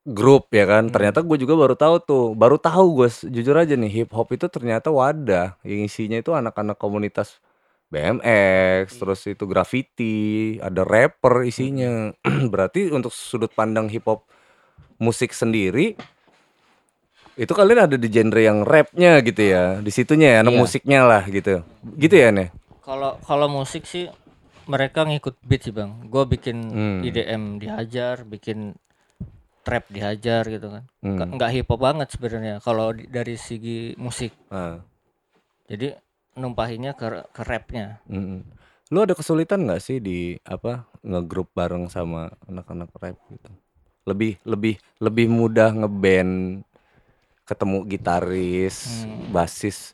grup 0.05 0.53
ya 0.53 0.69
kan. 0.69 0.93
Ternyata 0.93 1.25
gue 1.25 1.41
juga 1.41 1.57
baru 1.57 1.73
tahu 1.73 1.97
tuh. 2.05 2.27
Baru 2.37 2.61
tahu 2.61 3.01
gue 3.01 3.09
jujur 3.33 3.57
aja 3.57 3.73
nih 3.73 4.05
hip 4.05 4.13
hop 4.13 4.29
itu 4.37 4.45
ternyata 4.53 4.93
wadah 4.93 5.57
yang 5.65 5.89
isinya 5.89 6.21
itu 6.21 6.37
anak-anak 6.37 6.77
komunitas 6.77 7.41
BMX, 7.87 8.97
terus 8.97 9.20
itu 9.24 9.45
graffiti, 9.45 10.16
ada 10.59 10.82
rapper 10.82 11.45
isinya. 11.45 12.11
Berarti 12.53 12.89
untuk 12.89 13.11
sudut 13.11 13.49
pandang 13.49 13.87
hip 13.87 14.05
hop 14.05 14.26
musik 14.97 15.30
sendiri 15.30 15.95
itu 17.35 17.51
kalian 17.51 17.91
ada 17.91 17.97
di 17.99 18.07
genre 18.07 18.39
yang 18.39 18.62
rapnya 18.62 19.18
gitu 19.20 19.43
ya, 19.45 19.78
di 19.78 19.91
situnya 19.91 20.39
ya, 20.39 20.41
anak 20.41 20.55
Iya. 20.55 20.61
musiknya 20.61 21.01
lah 21.03 21.22
gitu, 21.26 21.66
gitu 21.99 22.14
ya 22.14 22.30
nih. 22.30 22.49
Kalau 22.78 23.18
kalau 23.20 23.51
musik 23.51 23.82
sih 23.85 24.07
mereka 24.64 25.03
ngikut 25.03 25.43
beat 25.43 25.62
sih 25.62 25.74
bang. 25.74 26.07
Gue 26.07 26.24
bikin 26.26 26.57
Hmm. 26.62 27.01
IDM 27.03 27.59
dihajar, 27.59 28.22
bikin 28.22 28.78
trap 29.61 29.91
dihajar 29.91 30.47
gitu 30.47 30.68
kan. 30.68 30.82
Hmm. 31.01 31.35
Nggak- 31.35 31.53
hip 31.53 31.66
hop 31.66 31.80
banget 31.80 32.09
sebenarnya 32.09 32.61
kalau 32.61 32.95
dari 32.95 33.35
segi 33.35 33.99
musik. 33.99 34.30
Ah, 34.49 34.78
Jadi 35.64 35.91
numpahinnya 36.35 36.95
ke 36.95 37.26
ke 37.30 37.43
rapnya. 37.43 37.99
mm-mm. 38.07 38.43
Lu 38.93 39.03
ada 39.03 39.16
kesulitan 39.16 39.64
nggak 39.64 39.82
sih 39.82 39.99
di 39.99 40.37
apa 40.45 40.87
ngegrup 41.03 41.51
bareng 41.57 41.89
sama 41.89 42.30
anak-anak 42.47 42.91
rap 43.01 43.16
gitu? 43.32 43.51
Lebih 44.05 44.39
lebih 44.45 44.76
lebih 45.01 45.26
mudah 45.32 45.72
ngeband 45.72 46.62
ketemu 47.45 47.78
gitaris, 47.89 49.05
Hmm. 49.05 49.32
basis, 49.35 49.93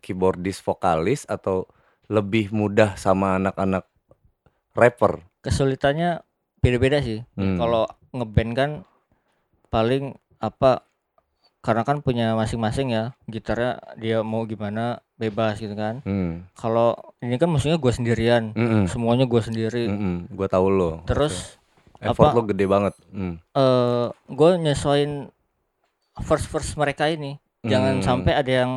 keyboardis, 0.00 0.60
vokalis 0.64 1.28
atau 1.28 1.68
lebih 2.08 2.54
mudah 2.54 2.96
sama 2.96 3.36
anak-anak 3.36 3.84
rapper? 4.72 5.20
Kesulitannya 5.42 6.22
beda-beda 6.62 7.02
sih. 7.02 7.26
Hmm. 7.36 7.60
Kalau 7.60 7.84
ngeband 8.14 8.52
kan 8.56 8.70
paling 9.68 10.14
apa 10.40 10.85
karena 11.66 11.82
kan 11.82 11.98
punya 11.98 12.32
masing-masing 12.32 12.88
ya 12.88 13.04
gitarnya 13.26 13.82
dia 13.96 14.22
mau 14.22 14.46
gimana 14.46 15.02
bebas 15.14 15.58
gitu 15.58 15.74
kan. 15.74 15.98
Hmm. 16.00 16.46
Kalau 16.52 16.94
ini 17.18 17.34
kan 17.34 17.50
musiknya 17.50 17.74
gue 17.74 17.90
sendirian, 17.90 18.54
Mm-mm. 18.54 18.86
semuanya 18.86 19.26
gue 19.26 19.40
sendiri. 19.40 19.90
Mm-mm. 19.90 20.30
Gua 20.30 20.46
tahu 20.46 20.70
lo. 20.70 21.02
Terus 21.04 21.58
effort 21.98 22.30
apa- 22.30 22.36
lo 22.36 22.46
gede 22.46 22.64
banget. 22.64 22.94
Hmm. 23.10 23.42
eh 23.50 24.06
gue 24.28 24.50
nyesuaiin 24.56 25.26
first 26.18 26.46
first 26.46 26.76
mereka 26.76 27.06
ini 27.06 27.42
jangan 27.60 27.98
Hmm. 27.98 28.06
sampai 28.06 28.32
ada 28.32 28.52
yang 28.54 28.72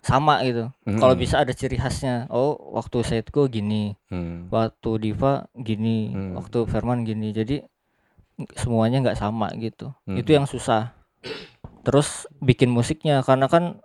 sama 0.00 0.40
gitu 0.42 0.70
Mm-mm. 0.82 0.96
kalau 0.96 1.12
bisa 1.12 1.38
ada 1.38 1.50
ciri 1.50 1.74
khasnya 1.74 2.24
oh 2.28 2.54
waktu 2.72 3.02
setku 3.02 3.46
gini 3.46 3.98
Hmm. 4.06 4.46
waktu 4.48 4.90
diva 5.02 5.44
gini 5.52 6.08
Hmm. 6.08 6.32
waktu 6.34 6.64
Firman 6.64 7.02
gini 7.02 7.30
jadi 7.30 7.66
semuanya 8.54 9.02
nggak 9.02 9.18
sama 9.18 9.50
gitu 9.56 9.90
Hmm. 10.04 10.14
itu 10.14 10.30
yang 10.30 10.46
susah 10.46 10.94
terus 11.86 12.26
bikin 12.42 12.70
musiknya 12.70 13.22
karena 13.22 13.46
kan 13.46 13.82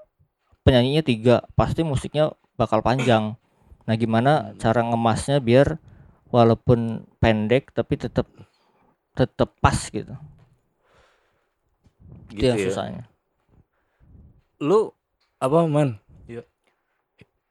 penyanyinya 0.63 1.03
tiga 1.03 1.35
pasti 1.57 1.85
musiknya 1.85 2.33
bakal 2.55 2.79
panjang 2.81 3.35
nah 3.83 3.95
gimana 3.99 4.55
cara 4.57 4.81
ngemasnya 4.81 5.43
biar 5.43 5.77
walaupun 6.31 7.03
pendek 7.19 7.75
tapi 7.75 7.99
tetap 7.99 8.25
tetap 9.13 9.53
pas 9.59 9.77
gitu 9.91 10.13
itu 12.33 12.41
Gitu 12.41 12.49
yang 12.49 12.57
ya. 12.57 12.65
susahnya 12.71 13.03
Lu 14.63 14.95
apa 15.43 15.67
man? 15.67 15.99
Iya. 16.23 16.47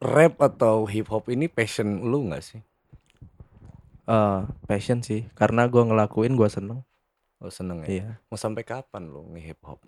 Rap 0.00 0.40
atau 0.40 0.88
hip 0.88 1.12
hop 1.12 1.28
ini 1.28 1.44
passion 1.44 2.08
lu 2.08 2.24
nggak 2.32 2.40
sih? 2.40 2.60
Eh, 4.08 4.40
passion 4.64 5.04
sih, 5.04 5.28
karena 5.36 5.68
gua 5.68 5.84
ngelakuin 5.84 6.32
gua 6.32 6.48
seneng. 6.48 6.80
Lo 7.36 7.52
seneng 7.52 7.84
ya? 7.84 7.88
Iya. 7.92 8.08
Mau 8.32 8.40
sampai 8.40 8.64
kapan 8.64 9.12
lu 9.12 9.28
nge-hip 9.36 9.60
hop? 9.60 9.84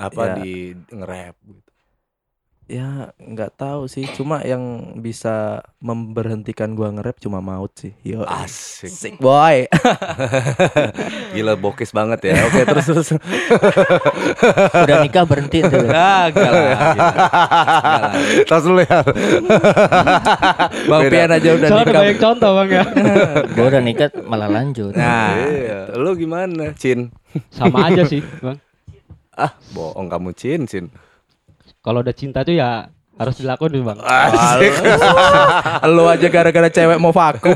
Apa 0.00 0.22
Ya. 0.24 0.34
di 0.36 0.52
nge-rap 0.88 1.34
gitu? 1.42 1.66
Ya 2.68 3.16
nggak 3.16 3.56
tahu 3.56 3.88
sih, 3.88 4.04
cuma 4.12 4.44
yang 4.44 4.60
bisa 4.94 5.56
memberhentikan 5.78 6.76
gua 6.76 6.92
nge-rap 6.92 7.16
cuma 7.16 7.40
maut 7.40 7.72
sih. 7.74 7.96
Yo. 8.02 8.20
Asik. 8.22 8.92
Sick 8.92 9.14
boy. 9.16 9.64
Gila 11.32 11.56
bokis 11.56 11.90
banget 11.90 12.28
ya. 12.28 12.36
Oke, 12.44 12.68
terus 12.68 12.84
terus. 12.86 13.08
udah 14.76 14.96
nikah 15.00 15.24
berhenti 15.24 15.64
tuh 15.64 15.80
Ah, 15.90 16.28
enggak 16.28 16.44
lah. 16.44 16.60
gila. 16.60 16.84
Enggak 16.92 17.16
lah. 17.96 18.12
Terus 18.44 18.62
dulu 18.62 18.80
ya. 18.80 18.98
Bang. 20.84 21.02
Pian 21.08 21.30
aja 21.32 21.48
udah 21.50 21.68
Soalnya 21.68 21.86
nikah. 21.86 22.00
banyak 22.04 22.18
contoh 22.20 22.50
bang 22.54 22.68
ya. 22.68 22.84
gue 23.56 23.64
udah 23.66 23.80
nikah 23.82 24.08
malah 24.24 24.48
lanjut 24.50 24.92
Nah, 24.92 25.40
iya. 25.40 25.78
Lu 25.94 26.12
gimana, 26.14 26.72
Cin? 26.74 27.08
Sama 27.48 27.88
aja 27.88 28.04
sih 28.04 28.20
bang. 28.40 28.60
Ah, 29.38 29.54
bohong 29.70 30.06
kamu 30.06 30.34
Cin, 30.34 30.66
Cin. 30.66 30.90
Kalau 31.78 32.02
udah 32.02 32.10
cinta 32.10 32.42
tuh 32.42 32.52
ya 32.52 32.90
harus 33.14 33.34
dilakuin 33.36 33.82
bang. 33.82 33.98
Lu 35.88 36.06
aja 36.06 36.26
gara-gara 36.28 36.68
cewek 36.68 36.98
mau 36.98 37.10
vakum. 37.10 37.54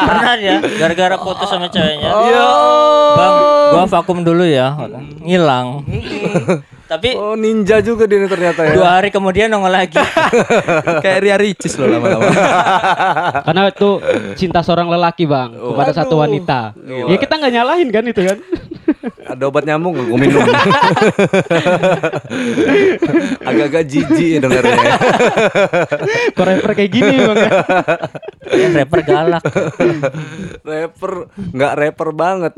pernah 0.00 0.34
ya 0.36 0.58
gara-gara 0.60 1.16
putus 1.16 1.46
sama 1.46 1.66
ceweknya 1.66 2.10
Oh. 2.10 3.14
bang 3.16 3.34
gua 3.68 3.84
vakum 3.88 4.20
dulu 4.20 4.44
ya 4.44 4.70
ngilang 5.18 5.82
tapi 6.90 7.18
Oh, 7.18 7.34
ninja 7.34 7.80
juga 7.80 8.06
dia 8.06 8.22
ternyata 8.24 8.62
ya. 8.62 8.72
dua 8.72 8.88
hari 8.92 9.10
kemudian 9.10 9.48
nongol 9.48 9.72
lagi 9.72 9.98
Kayak 11.02 11.18
Ria 11.20 11.36
Ricis 11.36 11.74
lo 11.74 11.88
lama-lama. 11.88 12.30
Karena 13.42 13.62
itu 13.66 13.90
cinta 14.36 14.62
seorang 14.62 14.86
lelaki 14.86 15.26
bang 15.26 15.50
kepada 15.52 15.90
satu 15.92 16.14
Aduh. 16.14 16.22
wanita. 16.22 16.60
Gila. 16.76 17.10
Ya 17.10 17.16
kita 17.16 17.34
nggak 17.36 17.52
nyalahin 17.52 17.88
kan 17.90 18.04
itu 18.04 18.20
kan. 18.22 18.38
Ada 19.36 19.52
obat 19.52 19.68
nyamuk 19.68 19.92
nggak 19.92 20.06
gue 20.08 20.18
minum? 20.18 20.40
Agak-agak 23.52 23.84
jijik 23.84 24.40
dengarnya. 24.40 24.96
Kok 26.32 26.44
rapper 26.48 26.72
kayak 26.72 26.88
gini 26.88 27.14
bang 27.20 27.36
ya? 27.36 27.50
Ya, 28.56 28.68
rapper 28.72 29.00
galak. 29.04 29.44
rapper 30.64 31.12
nggak 31.52 31.72
rapper 31.76 32.08
banget. 32.16 32.52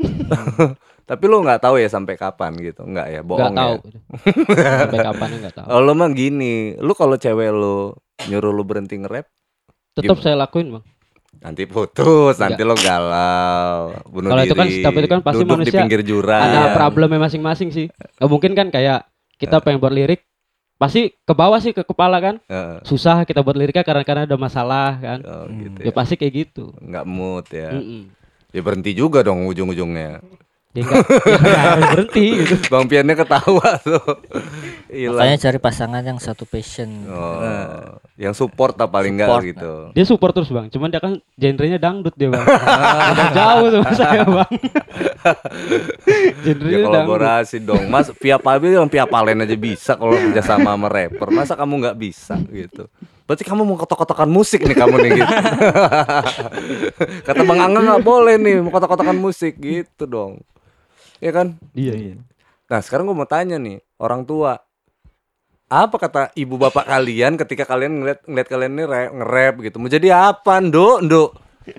Tapi 1.03 1.23
lu 1.27 1.43
nggak 1.43 1.59
tahu 1.67 1.83
ya 1.83 1.91
sampai 1.91 2.15
kapan 2.15 2.55
gitu, 2.63 2.87
nggak 2.87 3.07
ya? 3.11 3.19
Gak 3.19 3.27
Bohong 3.27 3.55
tahu. 3.59 3.73
ya. 3.75 4.79
Sampai 4.87 4.99
kapan 5.03 5.29
nggak 5.43 5.53
tahu. 5.59 5.67
Oh, 5.67 5.83
lu 5.83 5.91
mah 5.99 6.09
gini, 6.15 6.79
lu 6.79 6.95
kalau 6.95 7.19
cewek 7.19 7.51
lu 7.51 7.91
nyuruh 8.31 8.55
lu 8.55 8.63
berhenti 8.63 8.95
nge-rap, 8.95 9.27
Tetap 9.99 10.21
saya 10.23 10.39
lakuin 10.39 10.79
bang. 10.79 10.83
Nanti 11.39 11.63
putus, 11.63 12.35
Enggak. 12.35 12.51
nanti 12.51 12.61
lo 12.61 12.75
galau, 12.75 13.75
bunuh 14.05 14.29
Kalau 14.29 14.43
itu 14.43 14.55
kan- 14.55 14.67
tapi 14.69 14.97
itu 14.99 15.09
kan 15.09 15.21
pasti 15.23 15.37
duduk 15.39 15.47
di 15.47 15.55
manusia 15.63 15.79
pinggir 15.79 16.01
jurang. 16.03 16.41
Ada 16.43 16.75
problemnya 16.75 17.19
masing-masing 17.21 17.69
sih. 17.71 17.87
Gak 17.89 18.27
mungkin 18.27 18.51
kan 18.53 18.67
kayak 18.67 19.07
kita 19.35 19.63
pengen 19.63 19.79
buat 19.79 19.95
lirik, 19.95 20.27
pasti 20.75 21.15
ke 21.15 21.33
bawah 21.33 21.57
sih 21.57 21.71
ke 21.71 21.81
kepala 21.81 22.19
kan. 22.19 22.35
Heeh. 22.45 22.83
Susah 22.83 23.23
kita 23.23 23.39
buat 23.39 23.55
liriknya 23.55 23.83
karena 23.83 24.03
karena 24.03 24.23
ada 24.27 24.35
masalah 24.35 24.99
kan. 24.99 25.19
Oh, 25.23 25.47
gitu 25.47 25.79
Ya 25.79 25.89
ya. 25.89 25.93
pasti 25.95 26.13
kayak 26.15 26.33
gitu. 26.35 26.75
Nggak 26.75 27.05
mood 27.07 27.47
ya. 27.49 27.71
Mm-mm. 27.71 28.11
Ya 28.49 28.59
berhenti 28.59 28.91
juga 28.91 29.21
dong 29.21 29.45
ujung-ujungnya. 29.45 30.19
Ya 30.77 30.85
nggak 30.85 31.01
ya 31.01 31.37
nggak 31.41 31.65
harus 31.73 31.85
berhenti 31.97 32.25
gitu. 32.45 32.55
Bang 32.69 32.85
Piannya 32.85 33.15
ketawa 33.17 33.69
tuh. 33.81 34.05
Makanya 34.85 35.37
cari 35.41 35.57
pasangan 35.57 36.05
yang 36.05 36.21
satu 36.21 36.45
passion. 36.45 37.09
Oh, 37.09 37.97
yang 38.21 38.37
support 38.37 38.77
lah 38.77 38.85
paling 38.85 39.17
enggak 39.17 39.49
gitu. 39.49 39.89
Dia 39.97 40.05
support 40.05 40.37
terus 40.37 40.53
bang. 40.53 40.69
Cuman 40.69 40.93
dia 40.93 41.01
kan 41.01 41.17
genrenya 41.33 41.81
dangdut 41.81 42.13
dia 42.13 42.29
bang. 42.29 42.45
Udah 43.17 43.27
jauh 43.33 43.67
sama 43.73 43.91
saya 43.97 44.23
bang. 44.29 44.53
Ya 46.39 46.53
genrenya 46.53 46.85
dangdut. 46.85 47.17
kolaborasi 47.17 47.57
dong. 47.65 47.89
Mas 47.89 48.13
Via 48.21 48.37
Pabil 48.37 48.77
yang 48.77 48.85
Via 48.85 49.09
Palen 49.09 49.41
aja 49.41 49.57
bisa 49.57 49.97
kalau 49.97 50.13
kerja 50.13 50.45
sama 50.45 50.77
sama 50.77 50.85
rapper. 50.85 51.33
Masa 51.33 51.57
kamu 51.57 51.81
nggak 51.81 51.97
bisa 51.97 52.37
gitu? 52.53 52.85
Berarti 53.25 53.41
kamu 53.41 53.61
mau 53.65 53.77
kotok-kotokan 53.77 54.29
musik 54.29 54.61
nih 54.65 54.77
kamu 54.77 54.95
nih 55.01 55.11
gitu. 55.17 55.33
Kata 57.25 57.41
Bang 57.41 57.57
Angga 57.57 57.79
nggak 57.81 58.03
boleh 58.05 58.37
nih 58.37 58.61
mau 58.61 58.69
kotok-kotokan 58.69 59.17
musik 59.17 59.57
gitu 59.57 60.05
dong. 60.05 60.45
Ya 61.19 61.31
kan? 61.31 61.59
Iya. 61.71 62.19
Nah 62.65 62.79
sekarang 62.79 63.05
gue 63.05 63.13
mau 63.13 63.25
tanya 63.25 63.55
nih 63.55 63.79
orang 63.97 64.23
tua 64.23 64.59
apa 65.65 65.95
kata 65.95 66.33
ibu 66.33 66.57
bapak 66.57 66.81
kalian 66.83 67.37
ketika 67.37 67.61
kalian 67.63 68.01
ngeliat 68.01 68.25
ngeliat 68.25 68.47
kalian 68.47 68.71
ini 68.73 68.83
rap, 68.83 69.09
nge-rap 69.11 69.53
gitu 69.61 69.75
mau 69.77 69.85
jadi 69.85 70.09
apa 70.33 70.57
nduk 70.59 71.05
nduk 71.05 71.29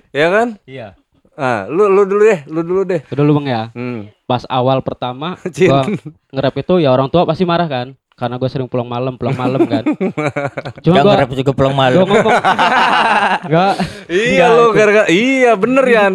ya 0.09 0.31
kan 0.31 0.47
Iya. 0.63 0.95
ah 1.33 1.67
lu 1.67 1.87
lu 1.87 2.05
dulu 2.05 2.23
deh 2.23 2.39
lu 2.47 2.61
dulu 2.61 2.81
deh 2.85 3.03
Udah 3.07 3.23
lu 3.25 3.33
bang 3.35 3.47
ya. 3.47 3.63
hmm. 3.71 4.07
Pas 4.23 4.47
awal 4.47 4.79
pertama 4.79 5.35
gua 5.67 5.83
nge-rap 6.31 6.55
itu 6.55 6.73
ya 6.79 6.87
orang 6.89 7.07
tua 7.07 7.27
pasti 7.27 7.43
marah 7.43 7.67
kan. 7.67 7.87
Karena 8.11 8.37
gue 8.37 8.45
sering 8.47 8.69
pulang 8.69 8.85
malam, 8.85 9.17
pulang 9.17 9.33
malam 9.33 9.65
kan. 9.65 9.81
Cuma 10.85 10.95
Gak 10.95 11.03
gua, 11.03 11.11
nge-rap 11.17 11.31
juga 11.33 11.51
pulang 11.51 11.73
gua 11.73 11.81
malam. 11.81 12.05
ngomong 12.05 12.35
Enggak 13.49 13.73
iya 14.07 14.45
lu 14.51 14.65
gara-gara 14.71 15.07
iya 15.09 15.51
bener 15.55 15.83
Yan 15.83 16.13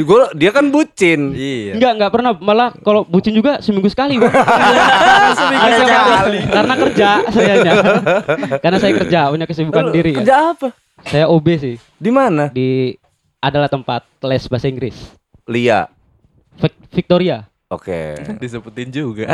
gua 0.00 0.32
dia 0.32 0.48
kan 0.48 0.66
bucin 0.66 1.32
Iya. 1.32 1.76
Enggak, 1.76 1.92
enggak 1.94 2.10
pernah. 2.10 2.32
Malah 2.34 2.68
kalau 2.78 3.02
bucin 3.02 3.30
juga 3.30 3.58
seminggu 3.58 3.86
sekali, 3.86 4.16
Bang. 4.16 4.32
seminggu 5.38 5.68
sekali. 5.78 6.38
Karena 6.46 6.74
kerja 6.78 7.08
sayanya. 7.28 7.72
Karena 8.64 8.78
saya 8.78 8.92
kerja, 8.96 9.20
punya 9.28 9.44
kesibukan 9.44 9.84
Lu 9.84 9.92
diri 9.92 10.10
kan. 10.12 10.24
kerja 10.24 10.36
apa 10.50 10.68
Saya 11.02 11.26
OB 11.26 11.46
sih 11.56 11.76
di 11.94 12.08
mana 12.08 12.48
di 12.48 12.96
adalah 13.38 13.66
tempat 13.66 14.00
les 14.20 14.44
bahasa 14.46 14.66
Inggris. 14.66 14.96
Lia 15.44 15.90
Vic- 16.54 16.78
Victoria. 16.90 17.44
oke 17.66 18.16
Disebutin 18.36 18.88
juga. 18.88 19.26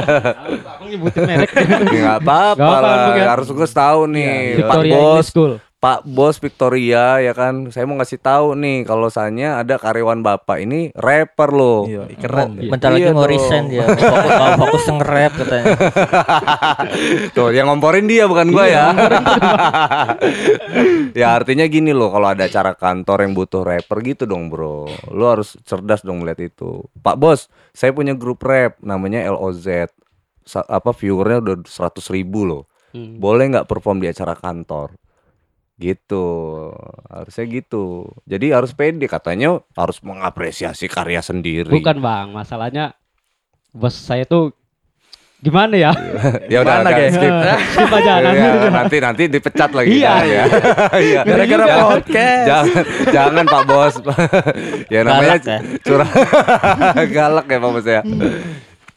Aku 0.72 0.84
nyebutin 0.86 1.24
merek. 1.24 1.50
Ya, 1.50 1.66
nggak 1.82 2.18
apa-apa 2.20 2.74
lah 2.78 2.96
ya. 3.12 3.26
harus 3.30 3.48
gue 3.48 3.66
tahu 3.66 4.00
nih 4.06 4.28
Pak 4.60 4.68
Victoria 4.78 4.92
Bos 4.92 5.02
English 5.02 5.28
School. 5.28 5.52
Pak 5.80 6.04
Bos 6.04 6.36
Victoria 6.36 7.16
ya 7.18 7.32
kan 7.32 7.72
saya 7.72 7.88
mau 7.88 7.96
ngasih 7.96 8.20
tahu 8.20 8.52
nih 8.52 8.84
kalau 8.84 9.08
saya 9.08 9.56
ada 9.56 9.80
karyawan 9.80 10.20
bapak 10.20 10.60
ini 10.60 10.92
rapper 10.92 11.48
loh 11.48 11.88
Iya, 11.88 12.04
keren. 12.20 12.60
Iya. 12.60 12.68
Bentar 12.68 12.88
lagi 12.92 13.00
Iya 13.00 13.16
mau 13.16 13.24
dong. 13.24 13.32
resign 13.32 13.64
dia. 13.72 13.88
Fokus, 14.12 14.32
mau 14.36 14.52
fokus 14.60 14.84
nge-rap 14.92 15.32
katanya. 15.40 15.64
Tuh, 17.32 17.48
yang 17.50 17.66
ngomporin 17.66 18.04
dia 18.04 18.28
bukan 18.28 18.52
gua 18.52 18.68
ya. 18.68 18.92
ya 21.16 21.32
artinya 21.32 21.64
gini 21.64 21.90
loh, 21.90 22.12
kalau 22.12 22.28
ada 22.28 22.44
acara 22.44 22.76
kantor 22.76 23.24
yang 23.24 23.32
butuh 23.32 23.64
rapper 23.64 23.98
gitu 24.04 24.28
dong, 24.28 24.52
Bro. 24.52 24.84
Lu 25.10 25.24
harus 25.24 25.56
cerdas 25.64 26.04
dong 26.04 26.20
melihat 26.20 26.44
itu. 26.44 26.84
Pak 27.00 27.16
Bos, 27.16 27.48
saya 27.72 27.90
punya 27.90 28.12
grup 28.12 28.44
rap 28.44 28.76
namanya 28.84 29.24
LOZ. 29.32 29.88
Sa- 30.44 30.66
apa 30.66 30.92
viewernya 30.92 31.40
udah 31.40 31.56
100 31.64 32.04
ribu 32.12 32.44
loh. 32.44 32.62
Hmm. 32.92 33.16
Boleh 33.16 33.48
nggak 33.48 33.64
perform 33.64 34.02
di 34.02 34.10
acara 34.10 34.36
kantor? 34.36 34.99
Gitu. 35.80 36.26
Harusnya 37.08 37.44
gitu. 37.48 38.04
Jadi 38.28 38.52
harus 38.52 38.70
pede 38.70 39.08
katanya 39.08 39.64
harus 39.72 39.96
mengapresiasi 40.00 40.86
karya 40.86 41.24
sendiri. 41.24 41.72
Bukan, 41.72 41.98
Bang. 41.98 42.36
Masalahnya 42.36 42.92
bos 43.72 43.96
saya 43.96 44.28
tuh 44.28 44.52
gimana 45.40 45.72
ya? 45.72 45.88
ya 46.52 46.60
udah 46.60 46.84
Mana, 46.84 46.92
Ge? 46.92 47.16
skip. 47.16 47.32
Skip 47.72 47.88
aja 47.96 48.12
Ya, 48.12 48.18
nanti. 48.20 48.68
nanti 48.68 48.96
nanti 49.00 49.22
dipecat 49.26 49.70
lagi 49.72 49.88
Iya. 49.96 50.12
kan, 50.12 50.24
ya. 50.28 50.44
Iya. 51.00 51.20
Gara-gara 51.24 51.64
Jangan- 51.64 51.88
podcast. 51.88 52.44
Jangan 52.44 52.84
jangan 53.08 53.44
Pak 53.48 53.62
Bos. 53.64 53.94
ya 54.92 55.00
namanya 55.00 55.36
Galak 55.40 55.44
ya. 55.48 55.58
curang 55.80 56.10
galak 57.16 57.46
ya 57.48 57.56
Pak 57.56 57.70
Bos 57.72 57.86
ya. 57.88 58.00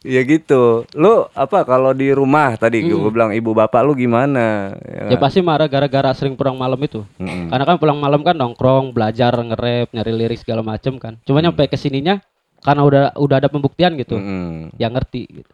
Ya 0.04 0.20
gitu. 0.28 0.84
Lu 0.94 1.32
apa 1.32 1.64
kalau 1.64 1.96
di 1.96 2.12
rumah 2.12 2.60
tadi 2.60 2.84
gue 2.84 3.12
bilang 3.12 3.32
ibu 3.32 3.56
bapak 3.56 3.82
lu 3.88 3.96
gimana? 3.96 4.76
Ya 5.08 5.16
pasti 5.16 5.40
marah 5.40 5.72
gara-gara 5.72 6.12
sering 6.12 6.36
pulang 6.36 6.60
malam 6.60 6.76
itu. 6.84 7.08
Mm-mm. 7.18 7.48
Karena 7.48 7.64
kan 7.64 7.78
pulang 7.80 8.00
malam 8.04 8.20
kan 8.20 8.36
nongkrong, 8.36 8.92
belajar, 8.92 9.32
nge-rap, 9.32 9.96
nyari 9.96 10.12
lirik 10.12 10.44
segala 10.44 10.60
macem 10.60 11.00
kan. 11.00 11.16
Cuma 11.24 11.40
nyampe 11.40 11.72
ke 11.72 11.80
sininya 11.80 12.20
karena 12.60 12.84
udah 12.84 13.04
udah 13.16 13.36
ada 13.40 13.48
pembuktian 13.48 13.96
gitu. 13.96 14.20
Mm-mm. 14.20 14.76
yang 14.76 14.92
ngerti 14.92 15.24
gitu. 15.42 15.54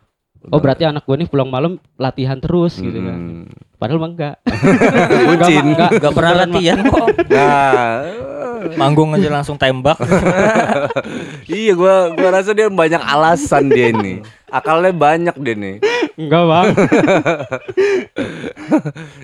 Oh 0.50 0.58
berarti 0.58 0.88
anak 0.88 1.06
gue 1.06 1.16
nih 1.20 1.30
pulang 1.30 1.52
malam 1.52 1.78
latihan 2.00 2.42
terus 2.42 2.82
gitu 2.82 2.96
kan. 3.06 3.46
Padahal 3.80 4.00
mah 4.04 4.12
enggak. 4.12 4.36
Bucin. 5.32 5.66
Enggak, 5.72 5.92
Gak 6.04 6.12
pernah 6.12 6.34
latihan 6.44 6.80
kok. 6.84 7.08
Nah, 7.32 8.04
Manggung 8.76 9.16
aja 9.16 9.32
langsung 9.32 9.56
tembak. 9.56 9.96
iya 11.48 11.72
gua 11.72 12.12
gua 12.12 12.30
rasa 12.36 12.52
dia 12.52 12.68
banyak 12.68 13.00
alasan 13.00 13.72
dia 13.72 13.96
ini. 13.96 14.20
Akalnya 14.52 14.92
banyak 14.92 15.36
dia 15.40 15.56
nih. 15.56 15.76
enggak, 16.20 16.44
Bang. 16.44 16.68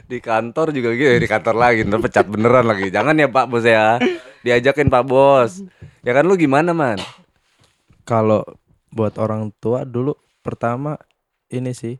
di 0.07 0.17
kantor 0.23 0.71
juga 0.71 0.95
gitu 0.95 1.11
ya, 1.11 1.19
di 1.19 1.27
kantor 1.27 1.55
lagi 1.59 1.83
ntar 1.83 1.99
pecat 1.99 2.25
beneran 2.31 2.65
lagi 2.65 2.87
jangan 2.87 3.19
ya 3.19 3.27
pak 3.27 3.45
bos 3.51 3.65
ya 3.67 3.99
diajakin 4.41 4.87
pak 4.87 5.03
bos 5.03 5.61
ya 6.01 6.15
kan 6.15 6.23
lu 6.23 6.39
gimana 6.39 6.71
man 6.71 6.97
Kalau 8.07 8.45
buat 8.93 9.19
orang 9.19 9.51
tua 9.59 9.83
dulu 9.83 10.15
pertama 10.39 10.95
ini 11.51 11.75
sih 11.75 11.99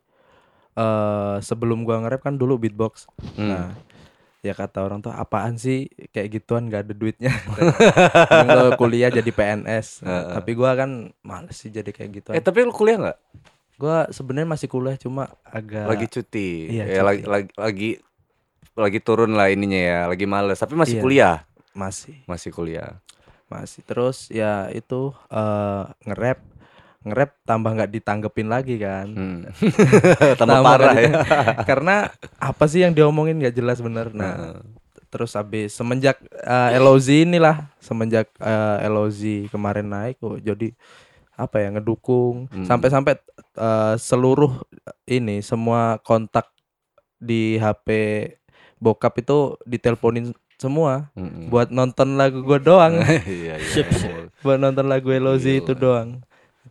eh 0.76 1.36
sebelum 1.40 1.82
gua 1.82 2.00
nge-rap 2.00 2.22
kan 2.22 2.36
dulu 2.36 2.56
beatbox. 2.58 3.08
Hmm. 3.34 3.48
Nah, 3.48 3.68
ya 4.40 4.52
kata 4.52 4.80
orang 4.80 5.00
tua 5.00 5.16
apaan 5.16 5.56
sih 5.56 5.84
kayak 6.10 6.30
gituan 6.36 6.68
gak 6.68 6.86
ada 6.86 6.94
duitnya. 6.94 7.34
Lo 8.52 8.76
kuliah 8.76 9.10
jadi 9.10 9.26
PNS. 9.28 10.02
Nah, 10.02 10.12
Heeh. 10.12 10.34
tapi 10.36 10.52
gua 10.54 10.76
kan 10.76 10.92
males 11.20 11.56
sih 11.56 11.70
jadi 11.70 11.88
kayak 11.88 12.10
gituan. 12.14 12.36
eh 12.36 12.44
tapi 12.44 12.62
lu 12.62 12.72
kuliah 12.72 13.00
nggak 13.00 13.20
Gua 13.76 14.08
sebenarnya 14.08 14.48
masih 14.50 14.68
kuliah 14.68 14.96
cuma 14.96 15.28
agak 15.44 15.84
lagi 15.86 16.08
cuti 16.08 16.72
Iya, 16.72 16.84
ya 16.86 16.92
cuti. 16.96 17.04
lagi 17.04 17.22
lagi 17.26 17.50
lagi 17.56 17.90
lagi 18.72 19.00
turun 19.00 19.32
lah 19.32 19.48
ininya 19.48 19.76
ya 19.78 20.00
lagi 20.06 20.24
males 20.24 20.56
tapi 20.56 20.76
masih 20.76 21.00
Iya. 21.00 21.04
kuliah 21.04 21.36
masih 21.72 22.16
masih 22.24 22.50
kuliah 22.52 23.04
masih 23.46 23.84
terus 23.84 24.32
ya 24.32 24.68
itu 24.70 25.12
eh 25.28 25.84
nge-rap 26.04 26.40
nge-rap 27.06 27.38
tambah 27.44 27.72
nggak 27.72 27.92
ditanggepin 27.92 28.50
lagi 28.50 28.76
kan. 28.76 29.08
hmm. 29.08 29.40
tambah 30.40 30.60
parah 30.60 30.96
ya 30.96 31.12
Karena 31.70 32.10
apa 32.36 32.66
sih 32.66 32.82
yang 32.82 32.92
diomongin 32.92 33.38
nggak 33.38 33.54
jelas 33.54 33.78
bener. 33.78 34.10
Nah, 34.10 34.34
Heeh. 34.34 34.58
terus 35.08 35.32
habis 35.32 35.72
semenjak 35.72 36.18
eh, 36.36 36.76
LOZ 36.76 37.08
inilah 37.24 37.70
semenjak 37.78 38.28
eh, 38.36 38.78
LOZ 38.86 39.22
kemarin 39.48 39.86
naik 39.86 40.18
kok 40.18 40.42
jadi 40.42 40.74
apa 41.36 41.60
ya 41.60 41.70
ngedukung 41.70 42.48
Hmm. 42.50 42.66
sampai-sampai 42.66 43.16
eh, 43.56 43.96
seluruh 43.96 44.60
ini 45.06 45.40
semua 45.40 46.02
kontak 46.02 46.50
di 47.16 47.56
HP 47.56 47.88
bokap 48.76 49.16
itu 49.18 49.38
diteleponin 49.64 50.32
semua 50.56 51.12
Mm-mm. 51.14 51.48
buat 51.48 51.68
nonton 51.68 52.16
lagu 52.16 52.40
gue 52.40 52.60
doang 52.60 53.00
iya 53.28 53.56
iya 53.56 53.60
sip. 53.62 53.88
buat 54.40 54.56
nonton 54.56 54.88
lagu 54.88 55.12
LOZ 55.12 55.46
itu 55.62 55.72
doang 55.72 56.24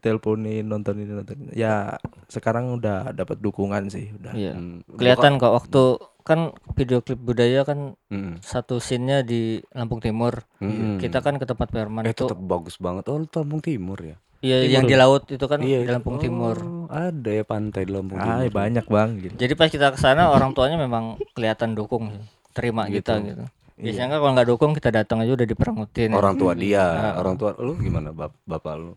teleponin 0.05 0.61
nonton 0.63 0.95
ini 0.97 1.09
nonton 1.11 1.37
ini. 1.39 1.51
ya 1.57 1.97
sekarang 2.27 2.77
udah 2.77 3.11
dapat 3.11 3.41
dukungan 3.41 3.89
sih 3.89 4.13
udah 4.13 4.33
Iya. 4.33 4.53
Hmm. 4.53 4.85
Kelihatan 4.93 5.37
kok 5.37 5.55
waktu 5.55 5.83
kan 6.21 6.41
video 6.73 7.01
klip 7.01 7.19
budaya 7.19 7.65
kan 7.65 7.97
Mm-mm. 8.07 8.41
satu 8.41 8.77
scene-nya 8.77 9.21
di 9.21 9.61
Lampung 9.71 9.99
Timur. 9.99 10.45
Mm-mm. 10.59 10.97
Kita 10.97 11.21
kan 11.21 11.37
ke 11.37 11.45
tempat 11.45 11.69
Perman 11.69 12.05
eh 12.05 12.13
itu 12.13 12.25
tetap 12.25 12.37
bagus 12.39 12.77
banget 12.77 13.09
oh 13.09 13.17
Lampung 13.19 13.61
Timur 13.61 13.97
ya 13.97 14.17
Iya 14.39 14.61
Timur. 14.61 14.71
yang 14.71 14.85
di 14.85 14.95
laut 14.95 15.23
itu 15.27 15.41
kan 15.43 15.59
Iya, 15.59 15.79
di 15.81 15.89
Lampung 15.91 16.17
Timur. 16.19 16.57
Oh, 16.59 16.85
ada 16.87 17.31
ya 17.31 17.43
pantai 17.43 17.85
di 17.85 17.93
Lampung 17.93 18.17
Ah, 18.17 18.41
Timur. 18.41 18.53
banyak 18.53 18.85
bang. 18.85 19.11
Gitu. 19.19 19.35
Jadi 19.35 19.53
pas 19.55 19.69
kita 19.69 19.89
ke 19.89 19.97
sana 19.97 20.29
orang 20.35 20.53
tuanya 20.53 20.77
memang 20.77 21.17
kelihatan 21.33 21.73
dukung. 21.73 22.13
Terima 22.53 22.85
kita 22.87 23.21
gitu. 23.21 23.45
Biasanya 23.75 24.07
kan 24.07 24.19
kalau 24.19 24.33
nggak 24.33 24.49
dukung 24.49 24.71
kita 24.71 24.95
datang 24.95 25.19
aja 25.19 25.35
udah 25.35 25.45
diperangutin. 25.45 26.15
Orang 26.15 26.37
tua 26.37 26.55
dia, 26.55 27.17
orang 27.17 27.35
tua 27.35 27.59
lu 27.59 27.75
gimana 27.75 28.13
bap 28.13 28.31
bapak 28.45 28.75
lu? 28.79 28.95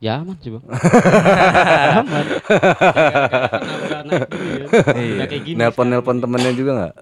Ya 0.00 0.16
aman 0.16 0.32
sih 0.40 0.48
bang. 0.48 0.64
aman. 2.00 2.24
Ya. 4.96 5.24
Kayak 5.28 5.42
gini. 5.44 5.56
Nelpon 5.60 5.92
nelpon 5.92 6.24
temennya 6.24 6.56
juga 6.56 6.70
nggak? 6.72 6.94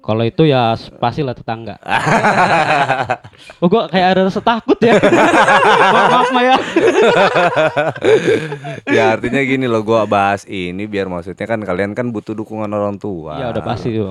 Kalau 0.00 0.24
itu 0.26 0.42
ya 0.50 0.74
pasti 0.98 1.22
lah 1.22 1.38
tetangga. 1.38 1.78
oh 3.62 3.70
gua 3.70 3.86
kayak 3.86 4.18
ada 4.18 4.20
rasa 4.26 4.42
takut 4.42 4.74
ya. 4.82 4.98
maaf, 5.94 6.10
maaf 6.10 6.28
Ma 6.34 6.40
ya. 6.42 6.56
ya 8.90 9.04
artinya 9.14 9.38
gini 9.46 9.70
loh, 9.70 9.86
gua 9.86 10.02
bahas 10.08 10.42
ini 10.50 10.90
biar 10.90 11.06
maksudnya 11.06 11.46
kan 11.46 11.62
kalian 11.62 11.94
kan 11.94 12.10
butuh 12.10 12.34
dukungan 12.34 12.72
orang 12.72 12.98
tua. 12.98 13.38
Ya 13.38 13.54
udah 13.54 13.62
pasti 13.62 13.94
tuh. 13.94 14.10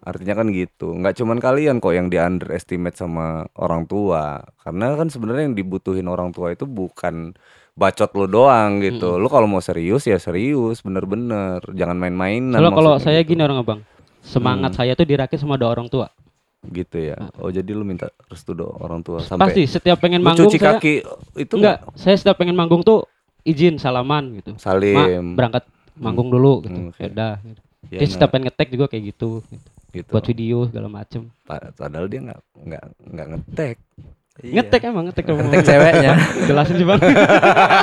Artinya 0.00 0.34
kan 0.40 0.46
gitu. 0.48 0.96
Nggak 0.96 1.20
cuman 1.20 1.38
kalian 1.38 1.76
kok 1.78 1.92
yang 1.92 2.08
di 2.08 2.16
underestimate 2.16 2.96
sama 2.96 3.44
orang 3.56 3.84
tua. 3.84 4.40
Karena 4.64 4.96
kan 4.96 5.12
sebenarnya 5.12 5.52
yang 5.52 5.56
dibutuhin 5.56 6.08
orang 6.08 6.32
tua 6.32 6.56
itu 6.56 6.64
bukan 6.64 7.36
bacot 7.76 8.10
lo 8.16 8.26
doang 8.28 8.80
gitu. 8.80 9.20
Lu 9.20 9.28
kalau 9.28 9.44
mau 9.48 9.60
serius 9.60 10.08
ya 10.08 10.16
serius, 10.16 10.80
bener-bener. 10.80 11.60
Jangan 11.72 11.96
main-mainan. 11.96 12.56
Soalnya 12.56 12.76
kalau 12.76 12.94
saya 12.96 13.20
gitu. 13.20 13.36
gini 13.36 13.40
orang 13.44 13.58
abang, 13.60 13.80
semangat 14.24 14.72
saya 14.76 14.92
tuh 14.96 15.04
dirakit 15.04 15.36
sama 15.40 15.60
doa 15.60 15.72
orang 15.76 15.88
tua. 15.88 16.08
gitu 16.60 17.00
ya. 17.00 17.16
Oh 17.40 17.48
jadi 17.48 17.72
lu 17.72 17.88
minta 17.88 18.12
restu 18.28 18.52
do 18.52 18.68
orang 18.68 19.00
tua 19.00 19.24
Ah. 19.24 19.40
Pasti 19.40 19.64
sampai 19.64 19.64
setiap 19.64 19.96
pengen 19.96 20.20
manggung 20.20 20.44
cuci 20.44 20.60
saya 20.60 20.76
kaki 20.76 20.94
itu 21.40 21.54
enggak, 21.56 21.88
saya 21.96 22.20
setiap 22.20 22.36
pengen 22.36 22.52
manggung 22.52 22.84
tuh 22.84 23.08
izin 23.48 23.80
salaman 23.80 24.36
gitu. 24.36 24.52
Ma, 24.52 24.60
Salim. 24.60 25.40
berangkat 25.40 25.64
manggung 25.96 26.28
dulu 26.28 26.64
gitu. 26.68 26.76
Hmm, 26.76 26.90
oke. 26.92 27.00
Ya 27.00 27.08
udah. 27.08 27.34
Gitu. 27.40 27.60
Ya, 27.90 27.98
Dia 27.98 28.06
nah, 28.06 28.12
setiap 28.12 28.30
pengen 28.30 28.44
ngetek 28.52 28.68
juga 28.76 28.86
kayak 28.92 29.04
gitu, 29.08 29.40
gitu. 29.48 29.68
Gitu. 29.92 30.08
buat 30.08 30.24
video 30.24 30.66
segala 30.66 30.88
macem. 30.88 31.28
Pa- 31.42 31.70
Padahal 31.72 32.06
dia 32.06 32.20
nggak 32.22 32.40
nggak 32.66 32.84
nggak 33.10 33.26
ngetek. 33.34 33.76
Ngetek 34.40 34.82
emang 34.88 35.04
ngetek 35.04 35.24
dong. 35.28 35.38
Ngetek 35.44 35.68
ceweknya. 35.68 36.12
Jelasin 36.48 36.76
sih 36.80 36.86
bang. 36.88 37.00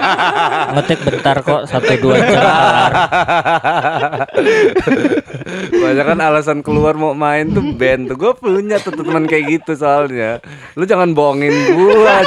Ngetik 0.73 0.99
bentar 1.05 1.37
kok 1.45 1.61
satu 1.69 1.93
dua 2.01 2.15
jam. 2.17 2.41
Banyak 5.77 6.05
kan 6.05 6.19
alasan 6.19 6.59
keluar 6.65 6.97
mau 6.97 7.13
main 7.13 7.45
tuh 7.47 7.61
band 7.77 8.09
tuh. 8.09 8.17
Gue 8.17 8.33
punya 8.33 8.81
tuh 8.81 8.89
teman 8.91 9.29
kayak 9.29 9.45
gitu 9.53 9.77
soalnya. 9.77 10.41
Lu 10.73 10.83
jangan 10.83 11.13
bohongin 11.13 11.53
gua, 11.73 12.25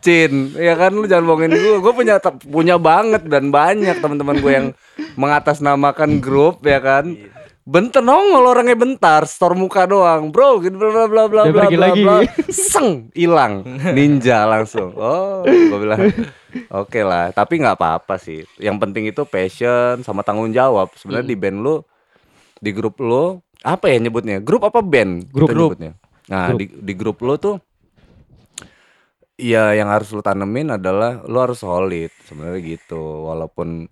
Cin. 0.00 0.52
Ya 0.58 0.74
kan 0.74 0.92
lu 0.92 1.06
jangan 1.06 1.30
bohongin 1.30 1.54
gua. 1.54 1.76
Gue 1.78 1.92
punya 1.94 2.14
punya 2.44 2.76
banget 2.76 3.22
dan 3.26 3.48
banyak 3.48 3.96
teman-teman 3.98 4.36
gue 4.42 4.52
yang 4.52 4.66
mengatasnamakan 5.14 6.18
grup 6.18 6.66
ya 6.66 6.82
kan. 6.82 7.14
Bentar 7.68 8.00
nongol 8.00 8.48
orangnya 8.48 8.72
bentar, 8.72 9.28
store 9.28 9.52
muka 9.52 9.84
doang, 9.84 10.32
bro, 10.32 10.56
gitu 10.64 10.80
bla 10.80 10.88
bla 10.88 11.04
bla 11.04 11.24
bla 11.28 11.42
Dia 11.44 11.52
bla 11.52 11.62
pergi 11.68 11.76
bla 11.76 11.84
lagi. 11.84 12.00
bla. 12.00 12.16
Seng, 12.72 13.12
hilang, 13.12 13.60
ninja 13.92 14.48
langsung. 14.48 14.96
Oh, 14.96 15.44
gue 15.44 15.76
bilang, 15.76 16.00
oke 16.72 17.00
lah, 17.04 17.28
tapi 17.28 17.60
nggak 17.60 17.76
apa-apa 17.76 18.16
sih. 18.16 18.48
Yang 18.56 18.76
penting 18.80 19.04
itu 19.04 19.20
passion 19.28 20.00
sama 20.00 20.24
tanggung 20.24 20.48
jawab. 20.48 20.88
Sebenarnya 20.96 21.28
di 21.28 21.36
band 21.36 21.60
lu 21.60 21.76
di 22.58 22.72
grup 22.72 22.98
lo 22.98 23.44
apa 23.58 23.86
ya 23.86 23.98
nyebutnya 23.98 24.38
grup 24.38 24.66
apa 24.66 24.82
band 24.82 25.30
Grup. 25.30 25.50
Grup. 25.50 25.74
nyebutnya 25.74 25.92
nah 26.26 26.50
di 26.52 26.66
di 26.66 26.92
grup 26.94 27.22
lo 27.22 27.38
tuh 27.38 27.56
ya 29.34 29.72
yang 29.72 29.88
harus 29.88 30.10
lo 30.10 30.20
tanemin 30.20 30.74
adalah 30.74 31.22
lo 31.22 31.38
harus 31.38 31.62
solid 31.62 32.10
sebenarnya 32.26 32.78
gitu 32.78 33.30
walaupun 33.30 33.86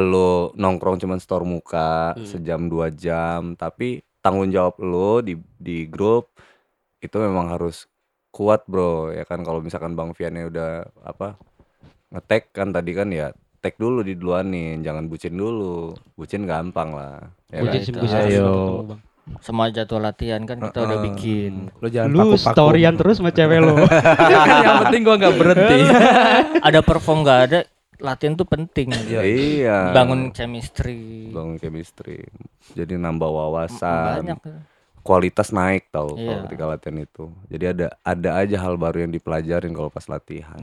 lo 0.00 0.56
nongkrong 0.56 0.96
cuman 0.96 1.20
store 1.20 1.44
muka 1.44 2.16
sejam 2.24 2.64
dua 2.70 2.88
jam 2.88 3.52
tapi 3.58 4.00
tanggung 4.24 4.48
jawab 4.48 4.80
lo 4.80 5.20
di 5.20 5.36
di 5.60 5.84
grup 5.84 6.32
itu 7.02 7.16
memang 7.20 7.52
harus 7.52 7.90
kuat 8.32 8.64
bro 8.64 9.12
ya 9.12 9.28
kan 9.28 9.44
kalau 9.44 9.60
misalkan 9.60 9.92
bang 9.92 10.16
Viannya 10.16 10.48
udah 10.48 10.70
apa 11.04 11.36
ngetek 12.08 12.56
kan 12.56 12.72
tadi 12.72 12.96
kan 12.96 13.12
ya 13.12 13.36
tag 13.60 13.76
dulu 13.76 14.00
di 14.00 14.16
duluanin 14.16 14.80
jangan 14.80 15.06
bucin 15.06 15.36
dulu 15.36 15.92
bucin 16.16 16.48
gampang 16.48 16.96
lah 16.96 17.20
ya 17.52 17.60
kan? 17.60 17.72
Bucin 17.76 17.92
harus 17.94 18.12
Ayo. 18.16 18.50
Semua 19.38 19.70
jadwal 19.70 20.02
latihan 20.02 20.42
kan 20.42 20.58
kita 20.58 20.82
udah 20.82 20.98
bikin. 20.98 21.70
Lu 21.78 21.86
jangan 21.86 22.10
Lu 22.10 22.18
paku-paku. 22.34 22.42
storyan 22.42 22.94
terus 22.98 23.22
sama 23.22 23.30
cewek 23.30 23.62
lo. 23.62 23.78
yang 24.66 24.82
penting 24.82 25.00
gua 25.06 25.14
nggak 25.14 25.34
berhenti. 25.38 25.78
Ada 26.66 26.82
perform 26.82 27.22
nggak 27.22 27.38
ada 27.46 27.58
latihan 28.02 28.34
tuh 28.34 28.44
penting. 28.44 28.90
iya 29.14 29.94
Bangun 29.94 30.28
chemistry. 30.28 31.30
bangun 31.30 31.54
chemistry 31.56 32.26
jadi 32.72 32.98
nambah 32.98 33.24
wawasan 33.24 34.26
Banyak. 34.26 34.38
kualitas 35.00 35.50
naik 35.50 35.86
tau 35.88 36.10
kalau 36.10 36.18
Iya. 36.18 36.42
ketika 36.44 36.64
latihan 36.66 36.98
itu 36.98 37.24
jadi 37.46 37.64
ada 37.68 37.86
ada 38.02 38.30
aja 38.36 38.56
hal 38.56 38.74
baru 38.74 39.02
yang 39.02 39.12
dipelajarin 39.12 39.70
kalau 39.70 39.86
pas 39.86 40.06
latihan 40.06 40.58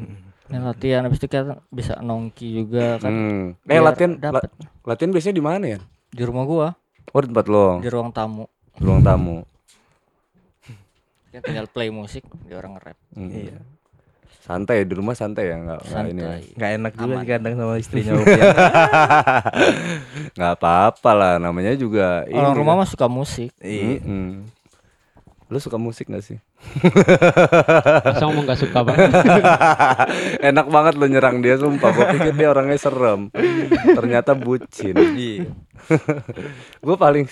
Ini 0.46 0.60
latihan 0.60 1.02
habis 1.02 1.18
itu 1.18 1.28
kita 1.28 1.62
bisa 1.70 1.96
nongki 1.98 2.48
juga 2.58 2.98
kan. 2.98 3.08
Hmm. 3.08 3.46
eh 3.64 3.80
latihan 3.80 4.16
dapet. 4.16 4.50
la- 4.50 4.52
latihan 4.86 5.10
biasanya 5.10 5.36
di 5.36 5.46
mana 5.46 5.66
ya 5.70 5.80
Di 6.10 6.24
rumah 6.24 6.44
gua, 6.44 6.68
oh 7.08 7.20
di 7.20 7.28
tempat 7.28 7.46
lo 7.46 7.80
di 7.80 7.88
ruang 7.88 8.10
tamu. 8.10 8.50
ruang 8.76 9.00
tamu 9.00 9.38
Kita 11.30 11.46
tinggal 11.46 11.70
play 11.70 11.88
musik, 11.90 12.26
dia 12.42 12.58
orang 12.58 12.74
nge-rap. 12.74 12.98
Hmm. 13.14 13.30
Santai 14.50 14.82
di 14.82 14.94
rumah 14.94 15.14
santai 15.14 15.46
ya 15.46 15.58
nggak 15.58 15.80
nggak 15.86 16.06
ini 16.08 16.20
ya. 16.20 16.34
Nggak 16.58 16.72
enak 16.74 16.94
juga 16.96 17.06
Aman. 17.08 17.22
sih 17.22 17.30
kadang 17.30 17.54
sama 17.54 17.74
istrinya 17.78 18.12
nggak 20.34 20.54
apa-apa 20.56 21.12
lah 21.12 21.34
namanya 21.38 21.74
juga 21.76 22.26
Orang 22.26 22.34
ini 22.52 22.58
rumah 22.58 22.74
kan. 22.74 22.82
mah 22.82 22.90
suka 22.90 23.06
musik. 23.06 23.52
Iya. 23.60 24.02
Mm-mm. 24.02 24.50
lu 25.46 25.58
suka 25.58 25.78
musik 25.78 26.06
gak 26.08 26.22
sih 26.22 26.38
Masa 28.06 28.22
ngomong 28.24 28.46
gak 28.46 28.62
suka 28.62 28.86
bang. 28.86 28.98
enak 30.46 30.70
banget 30.70 30.94
lo 30.94 31.06
nyerang 31.06 31.42
dia 31.42 31.58
sumpah 31.58 31.90
gue 31.90 32.06
pikir 32.12 32.34
dia 32.36 32.48
orangnya 32.48 32.78
serem 32.78 33.34
ternyata 33.90 34.38
bucin 34.38 34.94
Iya. 34.94 35.50
gue 36.86 36.96
paling 36.96 37.26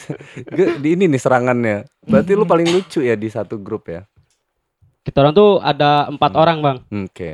gue 0.49 0.67
di 0.77 0.97
ini 0.97 1.05
nih 1.05 1.21
serangannya 1.21 1.85
berarti 2.01 2.33
lu 2.33 2.41
paling 2.43 2.65
lucu 2.67 3.01
ya 3.01 3.13
di 3.13 3.29
satu 3.29 3.61
grup 3.61 3.85
ya 3.85 4.01
Kita 5.07 5.17
orang 5.17 5.31
tuh 5.31 5.51
ada 5.57 6.11
empat 6.11 6.31
orang 6.35 6.57
bang. 6.59 6.77
oke 7.07 7.31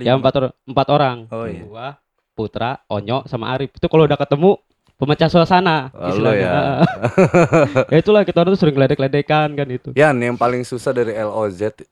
Ya 0.00 0.16
empat 0.16 0.32
orang. 0.34 0.52
Empat 0.64 0.86
orang. 0.88 1.16
Oh, 1.28 1.44
iya. 1.44 1.60
Gua, 1.60 1.88
Putra, 2.32 2.80
Onyo, 2.88 3.28
sama 3.28 3.52
Arif. 3.52 3.76
Itu 3.76 3.84
kalau 3.84 4.08
udah 4.08 4.16
ketemu 4.16 4.56
pemecah 4.96 5.28
suasana. 5.28 5.92
Oh, 5.92 6.08
lo 6.16 6.32
istilahnya. 6.32 6.40
ya. 6.40 6.60
ya 7.92 7.96
itulah 8.00 8.24
kita 8.24 8.40
orang 8.40 8.56
tuh 8.56 8.60
sering 8.60 8.76
ledek-ledekan 8.76 9.52
kan 9.52 9.68
itu. 9.68 9.92
Yan 9.92 10.16
yang 10.16 10.40
paling 10.40 10.64
susah 10.64 10.90
dari 10.90 11.12
LOZ 11.12 11.84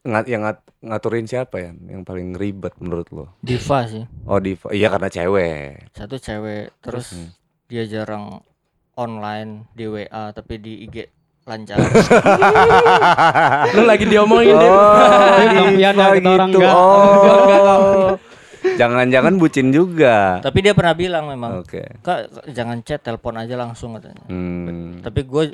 ngat 0.00 0.24
yang 0.24 0.40
ngat, 0.40 0.62
ngaturin 0.80 1.26
siapa 1.26 1.60
ya 1.60 1.70
yang 1.76 2.00
paling 2.00 2.32
ribet 2.32 2.72
menurut 2.80 3.04
lo 3.12 3.36
Diva 3.38 3.84
sih. 3.84 4.00
oh 4.24 4.40
Diva 4.40 4.72
iya 4.72 4.88
karena 4.88 5.12
cewek 5.12 5.92
Satu 5.92 6.16
cewek, 6.16 6.72
terus 6.80 7.12
Hmm. 7.12 7.28
dia 7.68 7.84
jarang 7.84 8.40
online 8.94 9.68
di 9.72 9.84
WA 9.84 10.32
tapi 10.32 10.56
di 10.56 10.88
IG 10.88 11.04
lancar. 11.50 11.76
Lu 13.74 13.82
lagi 13.82 14.04
diomongin. 14.06 14.54
Eh, 14.54 15.74
Pian 15.74 15.94
ya, 15.98 16.06
kita 16.14 16.30
orang 16.30 16.50
enggak. 16.54 16.74
oh 16.74 18.14
jangan-jangan 18.80 19.40
bucin 19.40 19.72
juga 19.72 20.36
tapi 20.44 20.60
dia 20.60 20.76
pernah 20.76 20.92
bilang 20.92 21.24
memang, 21.32 21.64
oke 21.64 21.80
"Kak, 22.04 22.04
Kak, 22.04 22.20
jangan 22.52 22.84
chat, 22.84 23.00
telepon 23.00 23.40
aja 23.40 23.56
langsung 23.56 23.96
katanya." 23.96 24.24
hmm. 24.28 25.00
Tapi 25.00 25.20
gue 25.24 25.44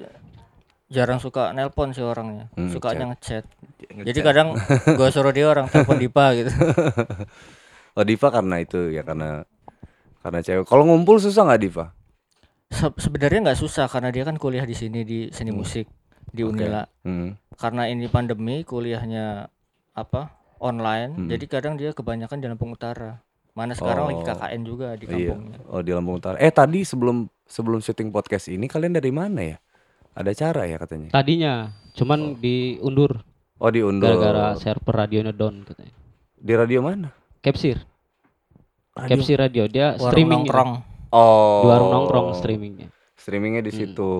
jarang 0.90 1.18
suka 1.18 1.50
nelpon 1.54 1.90
sih 1.94 2.02
orangnya, 2.02 2.50
Hmm, 2.54 2.70
sukanya 2.70 3.14
ngechat. 3.14 3.46
Jadi 4.06 4.18
kadang 4.22 4.58
gue 4.98 5.08
suruh 5.14 5.30
dia 5.30 5.46
orang 5.50 5.70
telepon 5.70 5.98
Dipa 6.02 6.34
gitu. 6.34 6.50
oh 7.96 8.04
Diva 8.04 8.28
karena 8.28 8.56
itu 8.60 8.92
ya 8.92 9.02
karena 9.02 9.42
karena 10.20 10.38
cewek 10.44 10.68
kalau 10.68 10.84
ngumpul 10.84 11.16
susah 11.16 11.48
nggak 11.48 11.62
Diva 11.64 11.95
Se- 12.68 12.98
Sebenarnya 12.98 13.40
nggak 13.42 13.58
susah 13.58 13.86
karena 13.86 14.10
dia 14.10 14.22
kan 14.22 14.36
kuliah 14.36 14.62
di 14.62 14.74
sini 14.74 15.02
di 15.02 15.30
seni 15.30 15.50
musik 15.50 15.86
di 16.26 16.42
Unila. 16.42 16.82
hmm. 17.02 17.56
Karena 17.56 17.86
ini 17.86 18.04
pandemi 18.06 18.60
kuliahnya 18.60 19.48
apa 19.92 20.34
online, 20.58 21.14
Hmm. 21.14 21.28
jadi 21.28 21.44
kadang 21.46 21.74
dia 21.74 21.90
kebanyakan 21.90 22.36
di 22.36 22.46
Lampung 22.46 22.72
Utara. 22.72 23.22
Mana 23.52 23.72
sekarang 23.72 24.10
lagi 24.10 24.20
Oh. 24.20 24.26
KKN 24.26 24.60
juga 24.62 24.88
di 24.92 25.04
Iya. 25.06 25.32
kampungnya. 25.32 25.58
Oh 25.66 25.80
di 25.80 25.90
Lampung 25.90 26.16
Utara. 26.16 26.36
Eh 26.36 26.50
tadi 26.50 26.82
sebelum 26.82 27.24
sebelum 27.42 27.80
syuting 27.80 28.10
podcast 28.10 28.48
ini 28.48 28.66
kalian 28.66 28.92
dari 28.92 29.08
mana 29.08 29.40
ya? 29.46 29.56
Ada 30.12 30.32
cara 30.34 30.64
ya 30.64 30.76
katanya. 30.76 31.08
Tadinya 31.10 31.52
cuman 31.92 32.36
diundur 32.36 33.24
Oh 33.56 33.70
diundur. 33.70 34.12
gara-gara 34.12 34.52
server 34.56 34.92
radionya 34.98 35.32
down 35.32 35.62
katanya. 35.62 35.94
Di 36.36 36.52
radio 36.52 36.80
mana? 36.80 37.08
Capsir, 37.40 37.80
Radio. 38.92 39.08
Capsir 39.14 39.36
radio 39.38 39.64
dia 39.66 39.94
Warung 39.94 40.04
streaming 40.06 40.42
nongkrong. 40.44 40.72
Oh. 41.08 41.62
Di 41.62 41.66
warung 41.68 41.90
nongkrong 41.92 42.28
streamingnya. 42.34 42.88
Streamingnya 43.14 43.60
di 43.60 43.70
Hmm. 43.70 43.78
situ. 43.78 44.10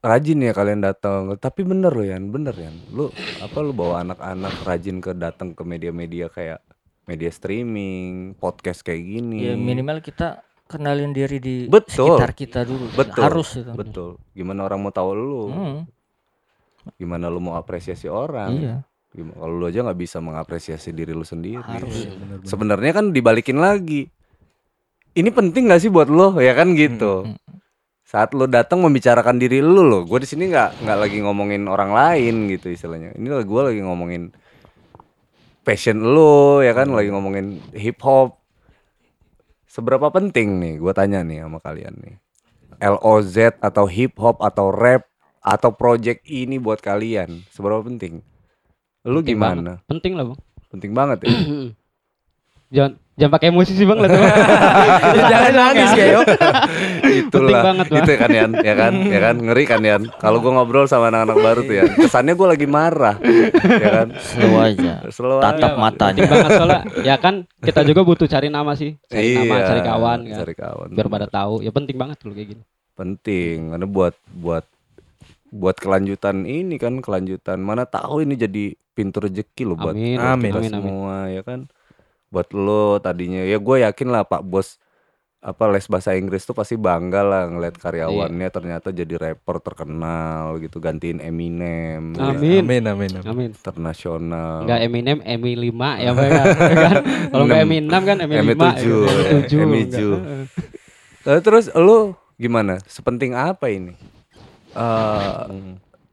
Rajin 0.00 0.40
ya 0.40 0.52
kalian 0.52 0.80
datang. 0.80 1.36
Tapi 1.36 1.60
bener 1.60 1.92
loh 1.92 2.02
Yan, 2.02 2.28
bener 2.28 2.56
Yan. 2.56 2.72
Lu 2.88 3.12
apa 3.38 3.58
lu 3.60 3.70
bawa 3.70 4.00
anak-anak 4.00 4.64
rajin 4.64 4.96
ke 4.98 5.12
datang 5.12 5.52
ke 5.52 5.60
media-media 5.60 6.26
kayak 6.26 6.64
media 7.04 7.28
streaming, 7.28 8.32
podcast 8.34 8.80
kayak 8.80 9.02
gini. 9.02 9.44
Ya 9.44 9.54
minimal 9.54 10.00
kita 10.00 10.40
kenalin 10.64 11.10
diri 11.10 11.36
di 11.36 11.56
Betul. 11.66 12.16
sekitar 12.16 12.32
kita 12.32 12.60
dulu. 12.62 12.86
Betul. 12.94 13.20
Harus 13.20 13.48
itu. 13.54 13.70
Betul. 13.70 14.10
Gimana 14.30 14.64
orang 14.64 14.80
mau 14.80 14.90
tahu 14.90 15.10
lu? 15.12 15.42
Hmm, 15.46 15.78
Gimana 16.96 17.28
lu 17.28 17.38
mau 17.38 17.54
apresiasi 17.54 18.08
orang? 18.08 18.56
iya, 18.56 18.76
Gimana 19.10 19.36
kalau 19.36 19.54
lu 19.54 19.64
aja 19.66 19.84
nggak 19.84 20.00
bisa 20.00 20.16
mengapresiasi 20.16 20.94
diri 20.94 21.12
lu 21.12 21.22
sendiri. 21.22 21.60
harus. 21.60 22.08
Sebenarnya 22.42 22.92
kan 22.94 23.12
dibalikin 23.12 23.58
lagi. 23.58 24.08
Ini 25.10 25.30
penting 25.34 25.70
gak 25.70 25.82
sih 25.82 25.90
buat 25.90 26.06
lo 26.06 26.38
ya 26.38 26.54
kan 26.54 26.72
gitu. 26.78 27.26
Hmm, 27.26 27.36
Saat 28.06 28.34
lo 28.34 28.46
datang 28.50 28.82
membicarakan 28.82 29.38
diri 29.38 29.62
lu 29.62 29.86
lo, 29.86 30.02
gue 30.02 30.18
di 30.18 30.26
sini 30.26 30.50
nggak 30.50 30.82
nggak 30.82 30.98
lagi 30.98 31.18
ngomongin 31.22 31.70
orang 31.70 31.94
lain 31.94 32.50
gitu 32.50 32.74
istilahnya. 32.74 33.14
Ini 33.14 33.46
gue 33.46 33.62
lagi 33.62 33.80
ngomongin 33.86 34.34
passion 35.62 36.02
lo 36.02 36.58
ya 36.58 36.74
kan, 36.74 36.90
lagi 36.90 37.10
ngomongin 37.14 37.62
hip 37.70 38.02
hop. 38.02 38.38
Seberapa 39.70 40.10
penting 40.10 40.58
nih? 40.58 40.74
Gue 40.82 40.90
tanya 40.90 41.22
nih 41.22 41.46
sama 41.46 41.62
kalian 41.62 41.94
nih. 42.02 42.14
LOZ 42.82 43.62
atau 43.62 43.86
hip 43.86 44.18
hop 44.18 44.42
atau 44.42 44.74
rap 44.74 45.06
atau 45.38 45.70
project 45.72 46.26
ini 46.26 46.58
buat 46.58 46.82
kalian 46.82 47.46
seberapa 47.54 47.80
penting? 47.86 48.26
Lu 49.06 49.22
Penting 49.22 49.38
gimana? 49.38 49.72
Penting 49.86 50.12
lah 50.18 50.24
bang. 50.34 50.40
Penting 50.70 50.92
banget 50.92 51.18
ya. 51.24 51.30
Jangan 52.74 52.92
jangan 53.20 53.32
pakai 53.36 53.52
emosi 53.52 53.72
sih 53.76 53.84
bang 53.84 53.98
lah 54.00 54.08
tuh. 54.08 54.22
Jangan 55.30 55.52
nangis 55.52 55.90
kayak 55.92 56.08
yo. 56.10 56.20
Itulah. 57.04 57.62
banget, 57.62 57.86
Bang. 57.86 58.00
Itu 58.00 58.10
kan 58.16 58.30
Yan, 58.32 58.50
ya 58.58 58.74
kan? 58.74 58.92
Ya 59.04 59.20
kan? 59.20 59.34
Ngeri 59.36 59.64
kan 59.68 59.80
Yan. 59.82 60.02
Kalau 60.16 60.40
gua 60.40 60.56
ngobrol 60.56 60.88
sama 60.88 61.12
anak-anak 61.12 61.36
baru 61.36 61.60
tuh 61.62 61.74
ya, 61.76 61.84
kesannya 61.86 62.32
gua 62.32 62.56
lagi 62.56 62.64
marah. 62.64 63.20
ya 63.68 63.90
kan? 63.92 64.08
Slow 64.16 64.54
aja. 64.56 64.92
Slow 65.12 65.38
Tatap 65.38 65.76
aja. 65.76 65.78
matanya. 65.78 66.22
banget 66.24 66.50
soalnya 66.56 66.80
ya 67.02 67.16
kan 67.16 67.34
kita 67.60 67.84
juga 67.84 68.00
butuh 68.00 68.24
cari 68.24 68.48
nama 68.48 68.72
sih. 68.72 68.96
Cari 69.06 69.36
nama, 69.36 69.54
Iya, 69.54 69.66
cari 69.68 69.80
kawan 69.84 70.18
kan. 70.24 70.38
Cari 70.40 70.54
kawan. 70.56 70.88
Biar 70.90 71.06
pada 71.06 71.26
tahu. 71.26 71.54
Ya 71.60 71.70
penting 71.70 71.96
banget 71.96 72.18
loh 72.24 72.32
kayak 72.32 72.48
gini. 72.56 72.64
penting 72.92 73.72
karena 73.72 73.86
buat 73.88 74.12
buat 74.28 74.64
buat 75.48 75.72
kelanjutan 75.74 76.44
ini 76.44 76.76
kan 76.76 77.00
kelanjutan 77.00 77.56
mana 77.56 77.82
tahu 77.82 78.20
ini 78.20 78.36
jadi 78.36 78.64
pintu 78.92 79.24
rezeki 79.24 79.62
loh 79.64 79.72
buat 79.74 79.96
Amin. 79.96 80.20
Amin. 80.20 80.52
kita 80.52 80.60
Amin, 80.60 80.68
amin. 80.68 80.84
semua 80.84 81.16
ya 81.26 81.40
kan 81.40 81.60
buat 82.30 82.48
lo 82.50 82.96
tadinya 82.96 83.42
ya 83.42 83.58
gue 83.58 83.76
yakin 83.80 84.08
lah 84.08 84.22
pak 84.22 84.40
bos 84.40 84.78
apa 85.40 85.64
les 85.66 85.82
bahasa 85.84 86.12
Inggris 86.12 86.44
tuh 86.44 86.52
pasti 86.52 86.76
bangga 86.76 87.20
lah 87.20 87.48
ngeliat 87.48 87.72
karyawannya 87.74 88.44
Iya. 88.44 88.52
ternyata 88.52 88.88
jadi 88.90 89.14
rapper 89.16 89.56
terkenal 89.58 90.60
gitu 90.60 90.78
gantiin 90.78 91.16
Eminem 91.18 92.12
ya, 92.12 92.30
Amin. 92.30 92.60
Amin 92.60 92.84
amin. 92.84 93.10
amin. 93.16 93.24
Amin. 93.24 93.50
internasional 93.50 94.62
Enggak 94.62 94.80
Eminem, 94.80 95.18
Emi 95.22 95.52
5 95.56 95.72
ya 95.96 96.10
Bang, 96.12 96.28
ya 96.28 96.44
kan. 96.84 96.94
Kalau 97.26 97.44
enggak 97.46 97.60
Emi 97.62 97.76
6 97.80 97.88
kan 98.04 98.16
Emi 98.20 98.34
5. 98.34 98.38
Emi 98.38 98.52
tujuh, 98.54 99.00
Emi 99.08 99.42
7. 99.48 99.64
Emi 99.64 99.80
tujuh. 99.88 100.14
Lalu 101.20 101.40
terus 101.40 101.64
lu 101.72 101.98
gimana 102.36 102.76
sepenting 102.84 103.32
apa 103.32 103.68
ini 103.68 103.96
Eh, 104.70 105.42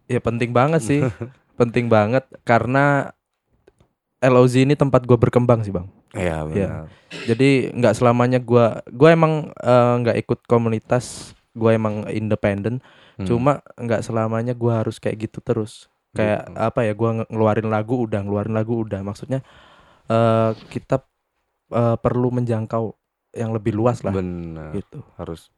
ya 0.08 0.20
penting 0.20 0.50
banget 0.50 0.82
sih. 0.82 1.02
penting 1.60 1.86
banget 1.88 2.24
karena 2.42 3.12
LOZ 4.20 4.56
ini 4.60 4.74
tempat 4.74 5.04
gua 5.04 5.14
berkembang 5.16 5.62
sih 5.62 5.70
bang. 5.70 5.86
Iya 6.18 6.38
benar 6.46 6.84
Jadi 7.28 7.50
nggak 7.72 7.96
selamanya 7.96 8.40
gua 8.42 8.84
gua 8.92 9.10
emang 9.16 9.34
eh, 9.56 9.94
nggak 10.04 10.18
ikut 10.28 10.40
komunitas, 10.46 11.34
gua 11.56 11.74
emang 11.76 12.04
independen. 12.12 12.84
Hmm. 13.16 13.26
Cuma 13.26 13.52
nggak 13.80 14.04
selamanya 14.04 14.54
gua 14.54 14.84
harus 14.84 15.00
kayak 15.00 15.30
gitu 15.30 15.40
terus. 15.40 15.88
Kayak 16.12 16.50
Gitu. 16.50 16.58
apa 16.58 16.80
ya? 16.84 16.94
Gua 16.98 17.10
nge- 17.22 17.30
ngeluarin 17.32 17.70
lagu 17.70 17.96
udah, 18.04 18.20
ngeluarin 18.24 18.56
lagu 18.56 18.74
udah. 18.84 19.00
Maksudnya 19.02 19.40
eh 20.08 20.52
kita 20.72 21.04
eh, 21.72 21.98
perlu 22.00 22.32
menjangkau 22.32 22.96
yang 23.36 23.52
lebih 23.52 23.76
luas 23.76 24.02
lah 24.02 24.16
benar 24.16 24.72
gitu. 24.74 25.04
harus 25.20 25.52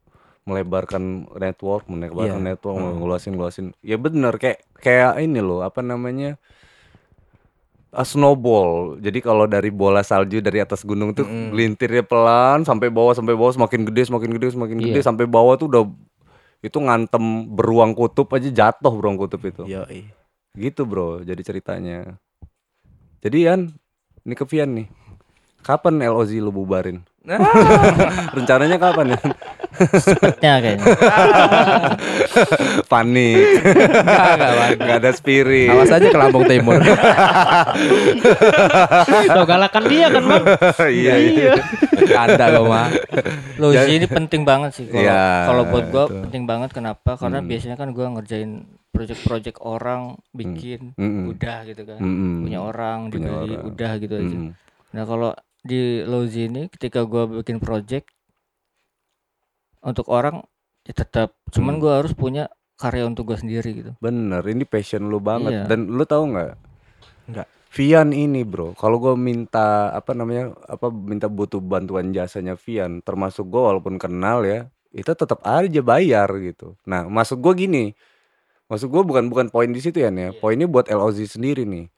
melebarkan 0.49 1.29
network, 1.37 1.85
melebarkan 1.85 2.41
Iya. 2.41 2.47
network, 2.55 2.75
Hmm. 2.81 2.97
ngeluasin 2.97 3.31
ngeluasin. 3.37 3.65
Ya 3.85 4.01
bener 4.01 4.33
kayak 4.41 4.65
kayak 4.81 5.21
ini 5.21 5.37
loh, 5.39 5.61
apa 5.61 5.85
namanya? 5.85 6.41
A 7.89 8.05
snowball. 8.05 9.01
Jadi 9.01 9.17
kalau 9.19 9.49
dari 9.49 9.73
bola 9.73 10.05
salju 10.05 10.39
dari 10.39 10.61
atas 10.61 10.85
gunung 10.85 11.09
tuh 11.11 11.25
Mm-mm. 11.25 11.57
lintirnya 11.57 12.05
pelan 12.05 12.61
sampai 12.61 12.93
bawah 12.93 13.17
sampai 13.17 13.33
bawah 13.33 13.49
semakin 13.49 13.81
gede 13.89 14.13
semakin 14.13 14.29
gede 14.37 14.47
semakin 14.53 14.77
gede 14.77 14.99
Iya. 15.01 15.07
sampai 15.09 15.25
bawah 15.25 15.57
tuh 15.57 15.67
udah 15.73 15.83
itu 16.61 16.77
ngantem 16.77 17.49
beruang 17.49 17.97
kutub 17.97 18.29
aja 18.29 18.45
jatuh 18.45 18.93
beruang 18.93 19.17
kutub 19.17 19.41
itu. 19.41 19.65
Yoi. 19.65 20.05
Gitu 20.53 20.85
bro, 20.85 21.25
jadi 21.25 21.41
ceritanya. 21.41 22.19
Jadi 23.19 23.37
Yan, 23.47 23.73
ini 24.21 24.33
ke 24.37 24.45
Vian 24.45 24.69
nih. 24.75 24.87
Kapan 25.59 25.99
LOZ 25.99 26.37
lu 26.39 26.53
bubarin? 26.53 27.01
Rencananya 28.35 28.75
kapan 28.75 29.09
ya? 29.09 29.17
Cepetnya 29.95 30.53
kayaknya. 30.59 30.85
Panik. 32.91 33.35
Gak 34.75 34.95
ada 34.99 35.11
spirit. 35.11 35.69
Awas 35.69 35.89
aja 35.89 36.03
ke 36.03 36.15
Lampung 36.15 36.43
Timur. 36.43 36.79
Tuh 39.29 39.45
galakan 39.45 39.83
dia 39.85 40.05
kan 40.09 40.21
Bang. 40.21 40.43
iya, 40.89 41.13
iya. 41.15 41.51
Anda 42.15 42.45
lo 42.51 42.65
mah. 42.65 42.87
Lozi 43.55 43.89
ini 43.93 44.05
penting 44.05 44.41
banget 44.43 44.73
sih 44.73 44.83
kalau 44.85 44.99
Iya, 44.99 45.21
kalau 45.45 45.61
buat 45.65 45.85
gua 45.87 46.03
itu. 46.05 46.13
penting 46.23 46.41
banget 46.45 46.69
kenapa? 46.71 47.15
Karena 47.15 47.39
Hmm. 47.39 47.47
biasanya 47.47 47.75
kan 47.75 47.87
gua 47.91 48.05
ngerjain 48.11 48.51
project-project 48.89 49.57
orang 49.61 50.17
bikin 50.33 50.91
Mm-mm. 50.95 51.29
udah 51.29 51.57
gitu 51.63 51.81
kan. 51.85 51.99
Mm-mm. 51.99 52.43
Punya 52.43 52.59
orang 52.59 52.97
Punya 53.05 53.11
dibeli 53.21 53.53
orang. 53.53 53.67
udah 53.69 53.91
gitu 53.97 54.13
aja. 54.17 54.35
Mm-mm. 54.35 54.51
Nah, 54.89 55.03
kalau 55.05 55.29
di 55.61 56.01
Lozi 56.03 56.47
ini 56.47 56.71
ketika 56.71 57.03
gua 57.03 57.27
bikin 57.27 57.59
project 57.59 58.09
untuk 59.79 60.07
orang 60.11 60.43
ya 60.83 60.93
tetap 60.95 61.35
cuman 61.51 61.77
Hmm. 61.77 61.81
gua 61.81 61.93
harus 62.03 62.13
punya 62.15 62.47
karya 62.79 63.03
untuk 63.07 63.27
gua 63.31 63.37
sendiri 63.39 63.69
gitu. 63.75 63.91
Bener, 63.99 64.43
ini 64.47 64.63
passion 64.63 65.07
lu 65.07 65.19
banget. 65.19 65.51
Iya. 65.51 65.63
Dan 65.67 65.91
lu 65.91 66.03
tahu 66.07 66.31
nggak? 66.31 66.53
Nggak. 67.29 67.47
Vian 67.69 68.09
ini 68.17 68.41
bro, 68.41 68.73
kalau 68.73 68.97
gue 68.97 69.13
minta 69.13 69.93
apa 69.93 70.17
namanya 70.17 70.57
apa 70.65 70.89
minta 70.89 71.29
butuh 71.29 71.61
bantuan 71.61 72.09
jasanya 72.09 72.57
Vian, 72.57 73.05
termasuk 73.05 73.45
gue 73.45 73.61
walaupun 73.61 74.01
kenal 74.01 74.41
ya, 74.41 74.73
itu 74.89 75.05
tetap 75.13 75.37
aja 75.45 75.81
bayar 75.85 76.25
gitu. 76.41 76.73
Nah, 76.89 77.05
maksud 77.05 77.37
gue 77.37 77.53
gini, 77.53 77.93
maksud 78.65 78.89
gue 78.89 79.03
bukan 79.05 79.29
bukan 79.29 79.53
poin 79.53 79.69
di 79.69 79.77
situ 79.85 80.01
ya 80.01 80.09
nih, 80.09 80.33
poinnya 80.41 80.65
buat 80.65 80.89
LOZ 80.89 81.29
sendiri 81.29 81.61
nih. 81.69 81.93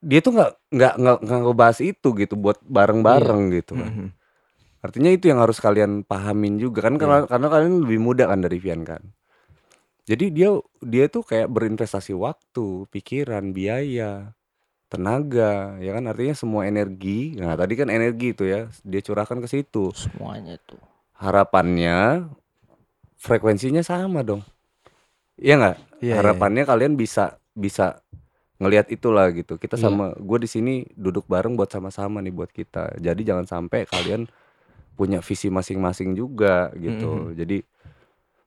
Dia 0.00 0.20
tuh 0.24 0.32
nggak 0.32 0.52
nggak 0.72 0.94
nggak 0.96 1.18
nggak 1.28 1.40
ngebahas 1.44 1.78
itu 1.84 2.08
gitu 2.16 2.34
buat 2.40 2.56
bareng-bareng 2.64 3.42
gitu 3.60 3.76
kan. 3.76 3.92
Mhm. 3.92 4.08
Artinya 4.80 5.10
itu 5.12 5.28
yang 5.28 5.44
harus 5.44 5.60
kalian 5.60 6.08
pahamin 6.08 6.56
juga 6.56 6.88
kan 6.88 6.96
karena, 6.96 7.28
karena 7.28 7.48
kalian 7.52 7.84
lebih 7.84 8.00
muda 8.00 8.24
kan 8.32 8.40
dari 8.40 8.56
Vian 8.56 8.80
kan. 8.80 9.04
Jadi 10.08 10.32
dia 10.32 10.56
dia 10.80 11.04
tuh 11.12 11.20
kayak 11.20 11.52
berinvestasi 11.52 12.16
waktu, 12.16 12.88
pikiran, 12.88 13.52
biaya, 13.52 14.32
tenaga, 14.88 15.76
ya 15.78 15.92
kan 15.92 16.08
artinya 16.08 16.34
semua 16.34 16.64
energi. 16.64 17.36
Nah, 17.38 17.54
tadi 17.54 17.76
kan 17.76 17.92
energi 17.92 18.32
itu 18.34 18.48
ya, 18.48 18.72
dia 18.82 19.00
curahkan 19.04 19.38
ke 19.38 19.46
situ. 19.46 19.92
Semuanya 19.94 20.58
tuh. 20.64 20.80
Harapannya 21.20 22.26
frekuensinya 23.20 23.84
sama 23.84 24.24
dong. 24.24 24.42
Iya 25.36 25.54
nggak? 25.60 25.76
Iya, 26.00 26.14
Harapannya 26.18 26.64
kalian 26.64 26.96
bisa 26.96 27.36
bisa 27.52 28.00
ngelihat 28.60 28.86
itulah 28.88 29.32
gitu. 29.32 29.56
Kita 29.56 29.74
Iya. 29.74 29.88
sama 29.88 30.12
gue 30.12 30.38
di 30.38 30.48
sini 30.48 30.74
duduk 30.92 31.24
bareng 31.24 31.56
buat 31.56 31.66
sama-sama 31.66 32.20
nih 32.20 32.30
buat 32.30 32.52
kita. 32.52 33.00
Jadi 33.00 33.24
jangan 33.24 33.48
sampai 33.48 33.88
kalian 33.88 34.28
punya 34.94 35.24
visi 35.24 35.48
masing-masing 35.48 36.12
juga 36.12 36.68
gitu. 36.76 37.32
Jadi 37.32 37.64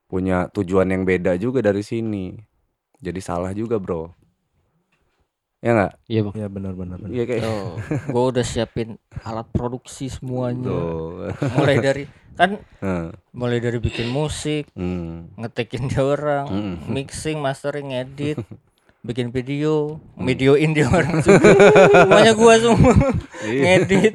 punya 0.05 0.45
tujuan 0.47 0.85
yang 0.87 1.01
beda 1.01 1.33
juga 1.35 1.59
dari 1.59 1.81
sini. 1.81 2.37
Jadi 3.01 3.19
salah 3.19 3.51
juga, 3.51 3.81
Bro. 3.81 4.13
Ya 5.59 5.71
nggak? 5.73 5.93
Iya 6.05 6.19
Bang. 6.21 6.33
Iya 6.35 6.47
benar 6.47 6.73
benar 6.75 6.97
benar. 6.99 7.09
Iya 7.09 7.23
kayak 7.23 7.41
Tuh, 7.41 7.67
gua 8.11 8.23
udah 8.29 8.43
siapin 8.43 8.99
alat 9.23 9.47
produksi 9.49 10.11
semuanya. 10.11 10.67
Tuh. 10.67 11.31
Mulai 11.57 11.77
dari 11.79 12.03
kan 12.35 12.59
Heeh. 12.83 13.09
mulai 13.31 13.57
dari 13.57 13.79
bikin 13.79 14.11
musik, 14.11 14.67
Hmm. 14.75 15.31
ngetekin 15.39 15.87
dia 15.87 16.03
orang, 16.03 16.45
Mm. 16.49 16.75
mixing, 16.91 17.39
mastering, 17.39 17.93
edit, 17.93 18.37
bikin 19.03 19.29
video, 19.29 19.99
Mm. 20.15 20.25
videoin 20.25 20.71
dia 20.75 20.87
orang 20.87 21.19
juga. 21.19 21.43
Semuanya 22.07 22.33
gua 22.33 22.53
semua 22.55 22.95
Iya. 23.43 23.61
ngedit, 23.83 24.13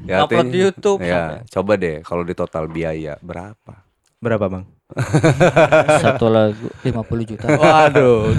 Ya, 0.00 0.24
upload 0.24 0.48
di 0.48 0.58
YouTube. 0.64 0.98
Ya, 1.00 1.44
coba 1.46 1.76
deh 1.76 2.00
kalau 2.00 2.24
di 2.24 2.32
total 2.32 2.66
biaya 2.66 3.20
berapa? 3.20 3.84
Berapa 4.18 4.46
bang? 4.48 4.64
Satu 6.02 6.26
lagu 6.26 6.66
50 6.82 7.24
juta. 7.24 7.46
Waduh. 7.46 8.34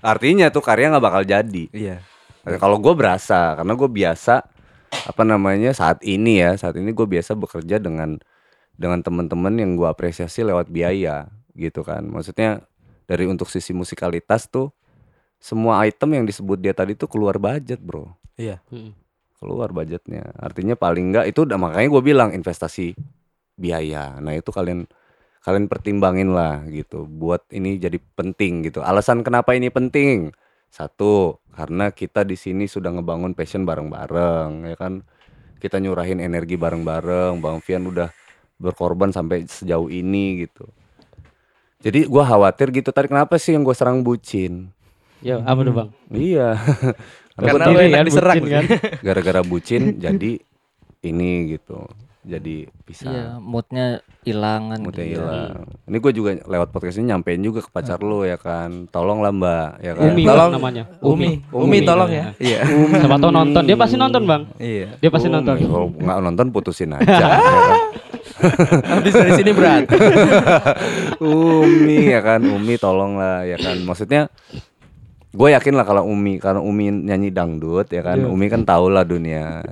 Artinya 0.00 0.48
tuh 0.48 0.62
karya 0.62 0.88
nggak 0.88 1.04
bakal 1.04 1.22
jadi. 1.22 1.64
Iya. 1.70 1.96
Kalau 2.58 2.78
gue 2.78 2.94
berasa, 2.96 3.54
karena 3.54 3.74
gue 3.76 3.86
biasa 3.86 4.34
apa 4.92 5.22
namanya 5.22 5.70
saat 5.70 6.02
ini 6.02 6.42
ya, 6.42 6.54
saat 6.54 6.74
ini 6.74 6.90
gue 6.90 7.06
biasa 7.06 7.34
bekerja 7.34 7.78
dengan 7.78 8.18
dengan 8.74 9.02
teman-teman 9.02 9.54
yang 9.54 9.76
gue 9.76 9.86
apresiasi 9.86 10.42
lewat 10.42 10.66
biaya, 10.66 11.30
gitu 11.54 11.84
kan. 11.86 12.02
Maksudnya 12.06 12.64
dari 13.06 13.26
untuk 13.26 13.50
sisi 13.50 13.74
musikalitas 13.74 14.46
tuh 14.46 14.70
semua 15.42 15.82
item 15.82 16.22
yang 16.22 16.24
disebut 16.24 16.62
dia 16.62 16.70
tadi 16.70 16.94
tuh 16.94 17.10
keluar 17.10 17.34
budget 17.36 17.82
bro. 17.82 18.14
Iya. 18.38 18.62
Keluar 19.42 19.74
budgetnya. 19.74 20.30
Artinya 20.38 20.78
paling 20.78 21.10
enggak 21.10 21.34
itu 21.34 21.42
udah 21.42 21.58
makanya 21.58 21.88
gue 21.90 22.02
bilang 22.02 22.30
investasi 22.30 22.94
biaya. 23.58 24.22
Nah 24.22 24.38
itu 24.38 24.54
kalian 24.54 24.86
kalian 25.42 25.66
pertimbangin 25.66 26.30
lah 26.30 26.62
gitu. 26.70 27.10
Buat 27.10 27.50
ini 27.50 27.74
jadi 27.82 27.98
penting 27.98 28.70
gitu. 28.70 28.86
Alasan 28.86 29.26
kenapa 29.26 29.58
ini 29.58 29.66
penting? 29.66 30.30
Satu 30.70 31.42
karena 31.52 31.90
kita 31.90 32.22
di 32.22 32.38
sini 32.38 32.70
sudah 32.70 32.94
ngebangun 32.94 33.34
passion 33.34 33.66
bareng-bareng 33.66 34.70
ya 34.70 34.76
kan? 34.78 35.02
Kita 35.58 35.82
nyurahin 35.82 36.22
energi 36.22 36.54
bareng-bareng. 36.54 37.42
Bang 37.42 37.58
Fian 37.58 37.82
udah 37.90 38.14
berkorban 38.62 39.10
sampai 39.10 39.42
sejauh 39.50 39.90
ini 39.90 40.46
gitu 40.46 40.70
jadi 41.82 42.06
gua 42.06 42.24
khawatir 42.24 42.70
gitu 42.72 42.88
tadi 42.88 43.06
kenapa 43.06 43.36
sih 43.36 43.52
yang 43.52 43.60
gue 43.60 43.72
serang 43.72 44.00
bucin 44.00 44.70
Ya, 45.20 45.38
apa 45.38 45.60
tuh, 45.60 45.70
Bang? 45.72 45.88
iya 46.08 46.58
Karena 47.32 47.64
enak 47.68 47.90
kan, 47.92 48.04
diserang 48.04 48.36
bucin 48.38 48.52
kan. 48.52 48.64
gara-gara 49.06 49.40
bucin 49.40 49.82
jadi 50.04 50.30
ini 51.00 51.30
gitu 51.52 51.78
jadi 52.22 52.70
bisa 52.80 53.06
Iya, 53.06 53.26
moodnya 53.36 53.98
hilangan. 54.22 54.78
moodnya 54.78 55.02
gitu. 55.04 55.18
hilang 55.18 55.66
ini 55.84 55.96
gue 55.96 56.12
juga 56.12 56.30
lewat 56.40 56.70
podcast 56.70 56.94
ini 56.96 57.10
nyampein 57.10 57.38
juga 57.38 57.58
ke 57.58 57.68
pacar 57.68 57.98
lu 57.98 58.22
ya 58.22 58.34
kan 58.34 58.86
tolonglah 58.88 59.30
mbak 59.30 59.68
ya 59.78 59.92
kan 59.92 60.06
Umi 60.08 60.22
Tolong. 60.22 60.50
Namanya. 60.52 60.84
Umi, 61.00 61.42
Umi, 61.50 61.50
Umi 61.50 61.78
tolong 61.82 62.06
ya. 62.08 62.26
Iya. 62.36 62.62
Siapa 62.96 63.16
tahu 63.16 63.30
nonton. 63.32 63.62
Dia 63.62 63.74
pasti 63.74 63.94
nonton, 63.96 64.22
Bang. 64.22 64.42
Iya. 64.56 64.94
Dia 64.96 65.10
pasti 65.10 65.26
Umi. 65.26 65.34
nonton. 65.34 65.54
kalau 65.60 65.88
nggak 65.92 66.18
nonton 66.20 66.46
putusin 66.50 66.94
aja 66.94 67.02
ya 67.02 67.26
kan? 67.26 67.78
Habis 68.92 69.12
dari 69.12 69.32
sini 69.34 69.50
berat. 69.52 69.86
Umi 71.22 72.10
ya 72.10 72.20
kan 72.20 72.42
Umi 72.42 72.74
tolonglah 72.76 73.44
ya 73.44 73.56
kan 73.56 73.78
maksudnya 73.82 74.26
gue 75.32 75.48
yakin 75.48 75.74
lah 75.74 75.84
kalau 75.84 76.04
Umi 76.04 76.36
karena 76.36 76.60
Umi 76.60 76.90
nyanyi 76.90 77.30
dangdut 77.30 77.88
ya 77.88 78.02
kan 78.02 78.20
Iya. 78.20 78.28
Umi 78.28 78.46
kan 78.46 78.62
tau 78.62 78.86
lah 78.86 79.02
dunia 79.02 79.64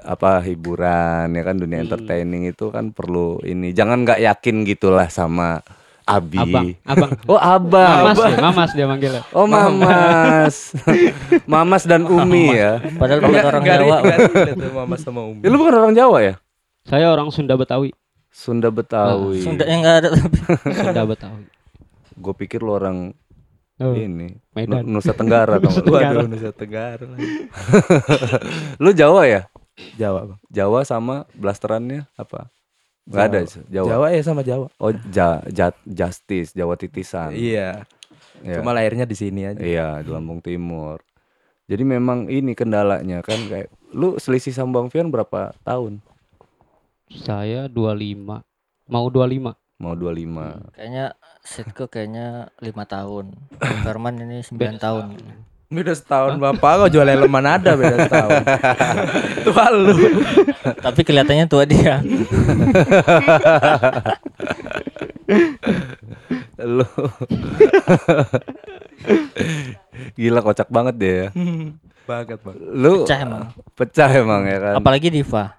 apa 0.00 0.40
hiburan 0.40 1.28
ya 1.28 1.42
kan 1.42 1.56
dunia 1.56 1.82
entertaining 1.82 2.48
itu 2.48 2.70
kan 2.70 2.88
perlu 2.88 3.36
ini 3.42 3.70
jangan 3.70 4.02
nggak 4.02 4.20
yakin 4.22 4.64
gitulah 4.64 5.06
sama 5.06 5.60
Abi 6.02 6.40
Abang, 6.40 6.66
abang. 6.82 7.10
oh 7.30 7.38
abang 7.38 8.02
Mamas 8.02 8.18
ya, 8.18 8.38
Mamas 8.40 8.70
dia 8.72 8.86
manggilnya. 8.88 9.22
oh 9.30 9.46
mamas 9.46 10.74
mamas 11.46 11.82
dan 11.84 12.02
Umi 12.02 12.50
ya 12.50 12.82
Padahal 12.98 13.20
bukan 13.22 13.44
orang 13.44 13.62
Jawa. 13.62 13.78
relate, 13.78 14.02
nggak 14.02 14.18
relate 14.18 14.54
tuh 14.56 14.70
Mama 14.72 14.94
sama 14.96 15.20
Umi. 15.22 15.42
Ya, 15.42 15.48
lu 15.52 15.56
bukan 15.60 15.74
orang 15.76 15.94
Jawa 15.94 16.18
ya 16.20 16.34
Saya 16.84 17.08
orang 17.08 17.28
Sunda 17.30 17.54
Betawi. 17.54 17.92
Sunda 18.30 18.70
Betawi 18.70 19.42
Sundanya 19.42 19.76
nggak 19.76 19.96
ada 19.98 20.08
tapi. 20.14 20.38
Sunda 20.70 21.02
Betawi. 21.04 21.44
gue 22.14 22.34
pikir 22.36 22.60
lu 22.60 22.72
orang 22.72 23.10
Oh, 23.80 23.96
ini 23.96 24.36
Medan. 24.52 24.84
Nu- 24.84 25.00
Nusa 25.00 25.10
Tenggara 25.10 25.56
nggak 25.56 25.72
lu? 25.78 25.88
Waduh, 25.88 26.28
Nusa 26.28 26.52
Tenggara 26.52 27.00
lu 28.82 28.90
Jawa 28.92 29.24
ya 29.24 29.42
Jawa, 29.96 30.28
Bang. 30.28 30.40
Jawa 30.46 30.84
sama 30.84 31.24
blasterannya 31.32 32.04
apa? 32.14 32.52
Gak 33.08 33.24
ada 33.26 33.40
Jawa. 33.66 33.88
Jawa 33.88 34.06
ya 34.12 34.20
sama 34.20 34.44
Jawa. 34.44 34.68
Oh, 34.76 34.92
ja, 35.08 35.40
Jat- 35.48 35.80
Justice, 35.82 36.52
Jawa 36.52 36.76
titisan. 36.76 37.32
Iya. 37.32 37.88
Iya. 38.38 38.60
Cuma 38.60 38.76
lahirnya 38.76 39.08
di 39.08 39.16
sini 39.16 39.48
aja. 39.48 39.56
Iya, 39.56 40.04
di 40.04 40.12
Lampung 40.12 40.44
Timur. 40.44 41.00
Jadi 41.64 41.80
memang 41.82 42.28
ini 42.28 42.52
kendalanya 42.52 43.24
kan 43.24 43.40
kayak 43.40 43.72
lu 43.90 44.20
selisih 44.20 44.52
sama 44.52 44.76
Bang 44.76 44.92
Fian 44.92 45.08
berapa 45.08 45.56
tahun? 45.62 46.04
Saya 47.10 47.66
25. 47.66 48.22
Mau 48.86 49.06
25. 49.10 49.50
Mau 49.82 49.94
25. 49.98 50.78
Kayaknya 50.78 51.18
Sitko 51.42 51.90
kayaknya 51.90 52.54
lima 52.62 52.86
tahun. 52.86 53.34
Bang 53.58 53.82
Firman 53.86 54.14
ini 54.22 54.46
9 54.46 54.78
tahun. 54.78 55.18
Beda 55.70 55.94
setahun 55.94 56.34
bapak 56.38 56.86
kok 56.86 56.90
jual 56.90 57.06
elemen 57.06 57.46
ada 57.46 57.78
beda 57.78 58.06
setahun. 58.06 58.42
Tua 59.46 59.66
lu. 59.70 59.94
Tapi 60.82 61.00
kelihatannya 61.06 61.46
tua 61.46 61.62
dia. 61.66 62.02
Lu. 66.60 66.84
Gila 70.18 70.42
kocak 70.42 70.68
banget 70.68 70.94
deh 70.98 71.14
ya. 71.24 71.28
Banget, 72.04 72.38
Bang. 72.42 72.58
Lu 72.58 73.06
Pecah 73.06 73.18
emang. 73.22 73.42
Pecah 73.78 74.10
emang 74.10 74.42
ya 74.50 74.58
kan. 74.58 74.74
Apalagi 74.82 75.08
Diva. 75.08 75.54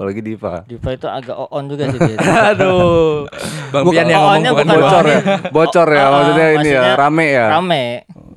Apalagi 0.00 0.24
Diva. 0.24 0.64
Diva 0.64 0.96
itu 0.96 1.04
agak 1.04 1.36
on 1.52 1.68
juga 1.68 1.92
sih 1.92 2.00
dia. 2.00 2.16
Aduh. 2.56 3.28
Bang 3.68 3.84
Bukan- 3.84 3.92
Pian 3.92 4.08
yang 4.08 4.24
ngomong 4.24 4.32
oh-nya 4.32 4.50
bukan 4.50 4.64
bukan 4.64 4.72
gua. 4.72 4.80
Bocor 4.80 5.04
ya. 5.04 5.20
Bocor 5.60 5.88
ya 5.90 6.00
Ah, 6.00 6.08
maksudnya 6.10 6.46
ini 6.56 6.68
ya, 6.72 6.82
rame 6.96 7.26
ya. 7.28 7.46
Rame. 7.52 7.84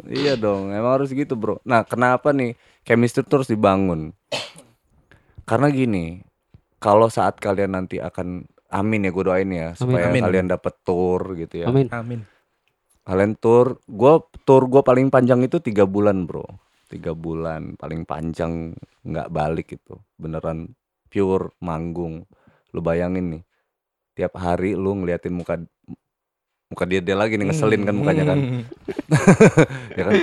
Iya 0.03 0.33
dong, 0.35 0.75
emang 0.75 0.99
harus 0.99 1.09
gitu 1.09 1.33
bro. 1.33 1.63
Nah 1.63 1.87
kenapa 1.87 2.35
nih 2.35 2.53
chemistry 2.83 3.23
terus 3.23 3.47
dibangun? 3.47 4.11
Karena 5.43 5.71
gini, 5.71 6.19
kalau 6.77 7.07
saat 7.07 7.39
kalian 7.39 7.73
nanti 7.73 7.97
akan, 7.97 8.43
amin 8.67 9.07
ya 9.07 9.11
gue 9.11 9.23
doain 9.23 9.47
ya, 9.47 9.71
supaya 9.71 10.11
Amin. 10.11 10.19
kalian 10.19 10.51
dapet 10.51 10.75
tour 10.83 11.31
gitu 11.33 11.63
ya. 11.63 11.71
Amin. 11.71 11.87
Amin. 11.89 12.27
Kalian 13.01 13.35
tour, 13.35 13.79
gue 13.83 14.13
tour 14.43 14.67
gue 14.67 14.83
paling 14.83 15.07
panjang 15.07 15.39
itu 15.39 15.59
tiga 15.59 15.87
bulan 15.87 16.27
bro, 16.27 16.43
tiga 16.87 17.15
bulan 17.15 17.79
paling 17.79 18.03
panjang 18.03 18.75
nggak 19.01 19.31
balik 19.31 19.71
itu, 19.73 19.95
beneran 20.15 20.71
pure 21.13 21.53
manggung. 21.61 22.25
Lu 22.73 22.81
bayangin 22.81 23.37
nih, 23.37 23.43
tiap 24.17 24.33
hari 24.41 24.73
lu 24.73 24.97
ngeliatin 24.97 25.29
muka 25.29 25.61
muka 26.73 26.89
dia 26.89 27.05
dia 27.05 27.13
lagi 27.13 27.37
nih 27.37 27.53
ngeselin 27.53 27.85
kan 27.85 27.93
mukanya 27.93 28.23
kan. 28.33 28.39
Ya 29.93 30.09
kan? 30.09 30.15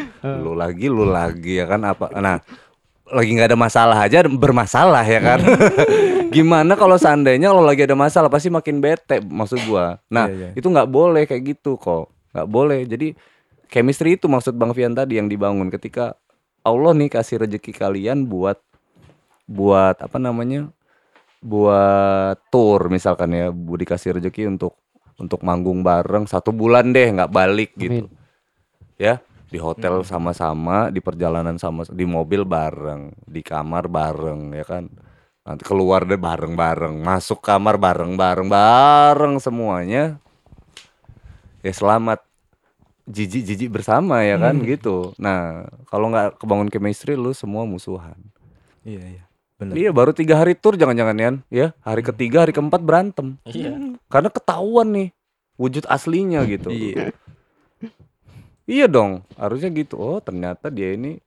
Lu 0.43 0.59
lagi 0.59 0.91
lu 0.91 1.07
lagi 1.07 1.63
ya 1.63 1.71
kan? 1.71 1.87
Apa 1.87 2.11
nah 2.19 2.43
lagi 3.07 3.31
nggak 3.39 3.55
ada 3.55 3.59
masalah 3.59 3.99
aja 4.03 4.27
bermasalah 4.27 5.07
ya 5.07 5.23
kan? 5.23 5.39
Gimana 6.35 6.75
kalau 6.75 6.99
seandainya 6.99 7.55
kalau 7.55 7.63
lagi 7.63 7.87
ada 7.87 7.95
masalah 7.95 8.27
pasti 8.27 8.51
makin 8.51 8.83
bete 8.83 9.23
maksud 9.23 9.63
gua. 9.71 10.03
Nah 10.11 10.27
Iya, 10.27 10.51
iya. 10.51 10.59
itu 10.59 10.67
nggak 10.67 10.91
boleh 10.91 11.23
kayak 11.31 11.55
gitu 11.55 11.79
kok. 11.79 12.11
Nggak 12.35 12.49
boleh. 12.51 12.81
Jadi 12.83 13.15
chemistry 13.71 14.19
itu 14.19 14.27
maksud 14.27 14.59
bang 14.59 14.75
Fian 14.75 14.95
tadi 14.95 15.23
yang 15.23 15.31
dibangun. 15.31 15.71
Ketika 15.71 16.19
Allah 16.67 16.91
nih 16.99 17.15
kasih 17.15 17.47
rezeki 17.47 17.71
kalian 17.71 18.27
buat 18.27 18.59
buat 19.47 19.99
apa 20.03 20.19
namanya 20.19 20.71
buat 21.41 22.37
tour 22.53 22.93
misalkan 22.93 23.33
ya 23.33 23.49
bu 23.49 23.81
dikasih 23.81 24.21
rezeki 24.21 24.45
untuk 24.53 24.77
untuk 25.17 25.41
manggung 25.41 25.81
bareng 25.81 26.29
satu 26.29 26.53
bulan 26.53 26.93
deh 26.93 27.09
nggak 27.09 27.33
balik 27.33 27.73
gitu. 27.77 28.09
Ya 29.01 29.25
di 29.51 29.59
hotel 29.59 30.07
sama-sama 30.07 30.93
di 30.95 31.03
perjalanan 31.03 31.59
sama 31.59 31.83
di 31.91 32.07
mobil 32.07 32.47
bareng 32.47 33.11
di 33.25 33.41
kamar 33.41 33.89
bareng 33.89 34.53
ya 34.55 34.65
kan. 34.65 34.85
Nanti 35.41 35.65
keluar 35.65 36.05
deh 36.05 36.21
bareng-bareng 36.21 37.01
masuk 37.01 37.41
kamar 37.41 37.81
bareng-bareng 37.81 38.47
bareng 38.47 39.35
semuanya. 39.41 40.21
Ya 41.65 41.73
selamat. 41.73 42.25
Jijik-jijik 43.11 43.75
bersama 43.75 44.23
ya 44.23 44.39
kan 44.39 44.61
gitu. 44.63 45.17
Nah 45.19 45.67
kalau 45.91 46.13
nggak 46.13 46.39
kebangun 46.39 46.71
chemistry 46.71 47.19
lu 47.19 47.35
semua 47.35 47.67
musuhan. 47.67 48.15
Iya, 48.87 49.03
iya. 49.03 49.30
Bener. 49.61 49.77
iya 49.77 49.91
baru 49.93 50.11
tiga 50.11 50.35
hari 50.35 50.57
tour 50.57 50.73
jangan-jangan 50.73 51.17
ya 51.17 51.31
ya 51.53 51.67
hari 51.81 52.01
ketiga 52.01 52.43
hari 52.43 52.51
keempat 52.51 52.81
berantem 52.81 53.37
Iya. 53.45 53.77
karena 54.09 54.29
ketahuan 54.29 54.89
nih 54.91 55.09
wujud 55.55 55.85
aslinya 55.85 56.41
gitu 56.45 56.73
Iya. 56.73 57.13
Iya 58.65 58.87
dong, 58.87 59.27
harusnya 59.35 59.67
gitu. 59.69 59.99
Oh, 59.99 60.23
ternyata 60.23 60.71
dia 60.71 60.95
ini 60.95 61.19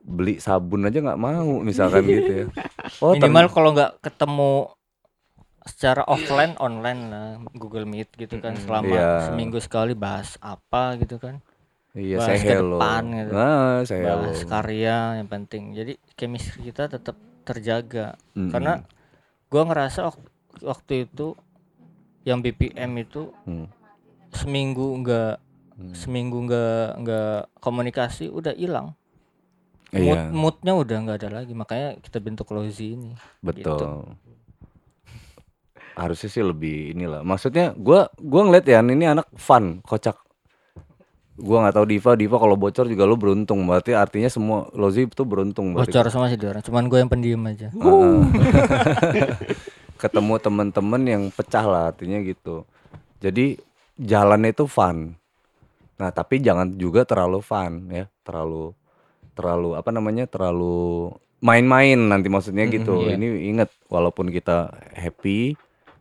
beli 0.00 0.40
sabun 0.40 0.88
aja 0.88 0.96
nggak 0.96 1.20
mau, 1.20 1.60
misalkan 1.60 2.08
gitu 2.08 2.32
ya. 2.32 2.46
Oh, 3.04 3.12
Minimal 3.12 3.52
kalau 3.52 3.76
nggak 3.76 4.00
ketemu 4.00 4.72
secara 5.62 6.04
offline 6.04 6.56
online 6.56 7.00
lah 7.08 7.28
Google 7.52 7.84
Meet 7.84 8.16
gitu 8.16 8.36
kan 8.36 8.56
selama 8.56 8.88
Iya. 8.90 9.08
seminggu 9.28 9.60
sekali 9.60 9.92
bahas 9.92 10.36
apa 10.38 10.96
gitu 10.96 11.16
kan 11.16 11.40
iya, 11.92 12.20
bahas 12.20 12.28
saya 12.32 12.40
ke 12.40 12.52
hello. 12.54 12.76
depan 12.76 13.02
gitu. 13.12 13.30
Nah, 13.32 13.72
saya 13.82 14.00
hello. 14.02 14.16
bahas 14.24 14.40
karya 14.44 14.96
yang 15.16 15.28
penting 15.30 15.62
jadi 15.72 15.92
chemistry 16.14 16.68
kita 16.68 16.84
tetap 16.86 17.16
terjaga 17.44 18.16
Mm-mm. 18.32 18.50
karena 18.50 18.82
gua 19.52 19.62
ngerasa 19.68 20.10
wak- 20.10 20.32
waktu 20.64 21.06
itu 21.06 21.36
yang 22.24 22.40
BPM 22.40 22.90
itu 22.98 23.30
Hmm. 23.44 23.68
seminggu 24.32 24.98
nggak 25.04 25.34
Hmm. 25.74 25.90
seminggu 25.92 26.38
nggak 26.46 26.88
nggak 27.02 27.38
komunikasi 27.58 28.30
udah 28.30 28.54
hilang 28.54 28.94
mood, 29.92 30.18
Iya, 30.18 30.30
moodnya 30.30 30.72
udah 30.74 30.96
nggak 31.06 31.18
ada 31.22 31.30
lagi 31.42 31.54
makanya 31.54 31.98
kita 31.98 32.18
bentuk 32.18 32.50
lozi 32.50 32.94
ini 32.94 33.14
betul. 33.38 33.78
gitu. 33.78 33.86
Harusnya 35.94 36.26
sih 36.26 36.42
lebih 36.42 36.90
inilah. 36.90 37.22
Maksudnya 37.22 37.70
gua 37.78 38.10
gua 38.18 38.42
ngeliat 38.50 38.66
ya 38.66 38.82
ini 38.82 39.06
anak 39.06 39.30
fun, 39.38 39.78
kocak. 39.86 40.18
Gua 41.34 41.66
nggak 41.66 41.74
tahu 41.74 41.86
Diva, 41.90 42.10
Diva 42.14 42.36
kalau 42.38 42.54
bocor 42.54 42.86
juga 42.86 43.04
lu 43.04 43.18
beruntung. 43.18 43.66
Berarti 43.66 43.90
artinya 43.90 44.30
semua 44.30 44.70
Lozi 44.70 45.06
itu 45.06 45.24
beruntung 45.26 45.74
berarti. 45.74 45.90
bocor 45.90 46.06
semua 46.10 46.26
sih 46.30 46.38
orang 46.38 46.62
cuman 46.62 46.84
gue 46.86 46.98
yang 47.02 47.10
pendiam 47.10 47.42
aja 47.50 47.68
ketemu 50.02 50.34
temen-temen 50.38 51.02
yang 51.06 51.22
pecah 51.32 51.64
lah 51.64 51.82
artinya 51.90 52.20
gitu 52.22 52.68
jadi 53.18 53.58
jalannya 53.98 54.52
itu 54.52 54.68
fun 54.68 55.16
nah 55.94 56.10
tapi 56.10 56.42
jangan 56.42 56.74
juga 56.74 57.06
terlalu 57.06 57.40
fun 57.40 57.88
ya 57.88 58.06
terlalu 58.26 58.74
terlalu 59.34 59.74
apa 59.74 59.90
namanya 59.90 60.30
terlalu 60.30 61.10
main-main 61.44 62.00
nanti 62.00 62.32
maksudnya 62.32 62.64
gitu. 62.72 63.04
iya. 63.04 63.20
Ini 63.20 63.52
inget 63.52 63.70
walaupun 63.92 64.32
kita 64.32 64.72
happy, 64.96 65.52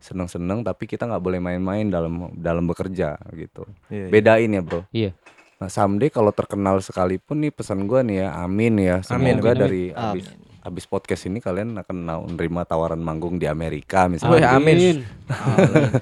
seneng-seneng 0.04 0.62
tapi 0.62 0.84
kita 0.84 1.08
nggak 1.08 1.24
boleh 1.24 1.40
main-main 1.40 1.88
dalam 1.88 2.28
dalam 2.36 2.68
bekerja 2.68 3.16
gitu. 3.32 3.64
Iya, 3.88 4.06
iya. 4.06 4.12
Bedain 4.12 4.52
ya, 4.52 4.62
Bro. 4.62 4.82
Iya. 4.92 5.12
Nah, 5.56 5.72
someday 5.72 6.12
kalau 6.12 6.30
terkenal 6.30 6.78
sekalipun 6.78 7.40
nih 7.40 7.50
pesan 7.50 7.88
gua 7.88 8.04
nih 8.04 8.22
ya, 8.22 8.36
amin 8.38 8.74
ya. 8.78 8.96
Amin, 9.08 9.40
Semoga 9.40 9.50
amin, 9.50 9.62
dari 9.64 9.84
abis, 9.90 10.26
abis 10.60 10.86
podcast 10.86 11.24
ini 11.24 11.40
kalian 11.40 11.72
akan 11.78 11.98
nerima 12.30 12.64
tawaran 12.64 13.00
manggung 13.00 13.40
di 13.40 13.48
Amerika 13.48 14.06
misalnya. 14.06 14.54
amin. 14.54 15.08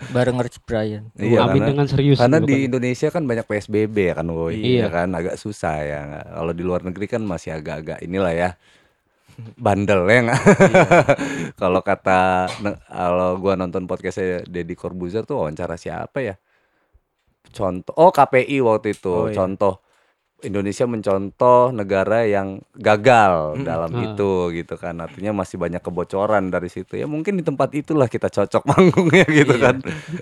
bareng 0.10 0.38
Rich 0.40 0.60
Brian 0.64 1.10
Iya, 1.14 1.46
Amin 1.46 1.62
karena- 1.62 1.70
dengan 1.70 1.86
serius. 1.86 2.18
Karena 2.18 2.38
gitu 2.38 2.48
di 2.48 2.56
kan. 2.56 2.66
Indonesia 2.68 3.08
kan 3.10 3.24
banyak 3.24 3.46
PSBB 3.46 3.96
ya 4.02 4.14
kan, 4.18 4.28
woi. 4.28 4.58
Iya. 4.58 4.82
Ya 4.82 4.90
kan 4.90 5.10
agak 5.14 5.36
susah 5.38 5.76
ya. 5.78 6.02
Kalau 6.26 6.52
di 6.52 6.64
luar 6.66 6.82
negeri 6.82 7.06
kan 7.08 7.22
masih 7.22 7.54
agak-agak 7.54 8.02
inilah 8.02 8.34
ya. 8.34 8.50
Bandel 9.56 10.06
ya 10.06 10.20
nggak? 10.26 10.42
Kalau 11.62 11.82
kata 11.82 12.50
kalau 12.84 13.38
gua 13.38 13.54
nonton 13.54 13.86
podcastnya 13.86 14.42
Deddy 14.44 14.74
Corbuzier 14.74 15.24
tuh 15.24 15.40
wawancara 15.40 15.76
siapa 15.76 16.20
ya? 16.20 16.36
Contoh 17.48 17.94
oh 17.94 18.10
KPI 18.10 18.62
waktu 18.62 18.94
itu. 18.94 19.10
Oh, 19.10 19.28
iya. 19.28 19.36
Contoh 19.36 19.82
Indonesia 20.42 20.90
mencontoh 20.90 21.70
negara 21.70 22.26
yang 22.26 22.66
gagal 22.74 23.62
dalam 23.62 23.92
Ah. 23.92 24.02
itu 24.10 24.32
gitu 24.52 24.74
kan. 24.74 24.98
Artinya 24.98 25.36
masih 25.36 25.56
banyak 25.56 25.78
kebocoran 25.80 26.50
dari 26.50 26.66
situ. 26.66 26.98
Ya 26.98 27.06
mungkin 27.06 27.38
di 27.38 27.44
tempat 27.44 27.70
itulah 27.72 28.10
kita 28.10 28.26
cocok 28.26 28.64
manggungnya 28.70 29.26
gitu 29.28 29.54
Iya. 29.54 29.62
kan. 29.62 29.76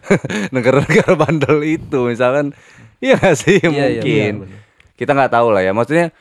Negara-negara 0.56 1.16
bandel 1.16 1.64
itu 1.64 2.00
misalkan 2.06 2.52
iya 3.00 3.16
sih 3.32 3.64
Iya, 3.64 3.70
iya, 3.70 4.02
mungkin. 4.02 4.34
benar, 4.44 4.60
kita 4.96 5.12
nggak 5.16 5.32
tahu 5.32 5.48
lah 5.50 5.62
ya. 5.62 5.72
Maksudnya 5.72 6.12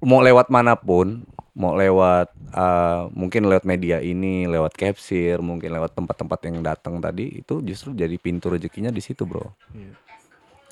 mau 0.00 0.22
lewat 0.22 0.48
mana 0.48 0.78
pun, 0.78 1.26
mau 1.58 1.74
lewat 1.74 2.30
eh, 2.54 3.02
mungkin 3.12 3.50
lewat 3.50 3.66
media 3.66 3.98
ini, 3.98 4.46
lewat 4.46 4.78
capsir, 4.78 5.42
mungkin 5.42 5.74
lewat 5.74 5.98
tempat-tempat 5.98 6.38
yang 6.46 6.62
datang 6.62 7.02
tadi 7.02 7.42
itu 7.42 7.58
justru 7.66 7.98
jadi 7.98 8.14
pintu 8.16 8.54
rezekinya 8.54 8.94
di 8.94 9.02
situ, 9.02 9.26
Bro. 9.26 9.50
Iya. 9.74 9.92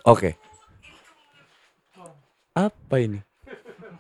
Oke. 0.07 0.39
Apa 2.55 2.97
ini? 3.03 3.20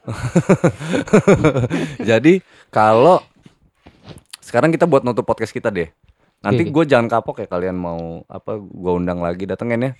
Jadi 2.08 2.38
kalau 2.70 3.18
sekarang 4.38 4.70
kita 4.70 4.86
buat 4.86 5.02
nutup 5.02 5.26
podcast 5.26 5.50
kita 5.50 5.74
deh. 5.74 5.90
Nanti 6.40 6.62
oke. 6.62 6.70
gue 6.70 6.84
jangan 6.86 7.10
kapok 7.10 7.42
ya 7.42 7.50
kalian 7.50 7.74
mau 7.74 8.22
apa 8.30 8.62
gue 8.62 8.92
undang 8.94 9.18
lagi 9.18 9.50
datengin 9.50 9.90
ya. 9.90 9.92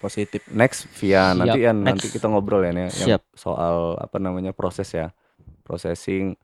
Positif. 0.00 0.40
Next 0.48 0.88
via 0.96 1.36
nanti 1.36 1.60
ya 1.60 1.76
nanti 1.76 2.08
Next. 2.08 2.16
kita 2.16 2.32
ngobrol 2.32 2.64
ya 2.64 2.72
nih 2.72 2.88
yang 2.88 3.20
Siap. 3.20 3.22
soal 3.36 4.00
apa 4.00 4.16
namanya 4.16 4.56
proses 4.56 4.88
ya. 4.96 5.12
Processing 5.70 6.34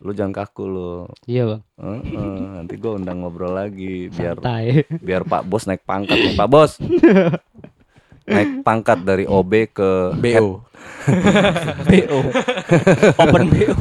lu 0.00 0.16
jangan 0.16 0.32
kaku 0.32 0.64
lu. 0.64 0.92
Iya 1.28 1.44
bang. 1.44 1.62
Heeh, 1.76 2.36
nanti 2.56 2.80
gue 2.80 2.92
undang 2.96 3.20
ngobrol 3.20 3.52
lagi 3.52 4.08
biar 4.08 4.40
Tai. 4.40 4.88
biar 4.96 5.28
Pak 5.28 5.44
Bos 5.44 5.68
naik 5.68 5.84
pangkat 5.84 6.16
nih 6.16 6.34
Pak 6.40 6.48
Bos. 6.48 6.80
naik 8.28 8.66
pangkat 8.66 8.98
dari 9.04 9.24
OB 9.24 9.52
ke 9.72 10.12
BO. 10.18 10.66
BO 11.90 12.18
open 13.20 13.42
BO 13.48 13.72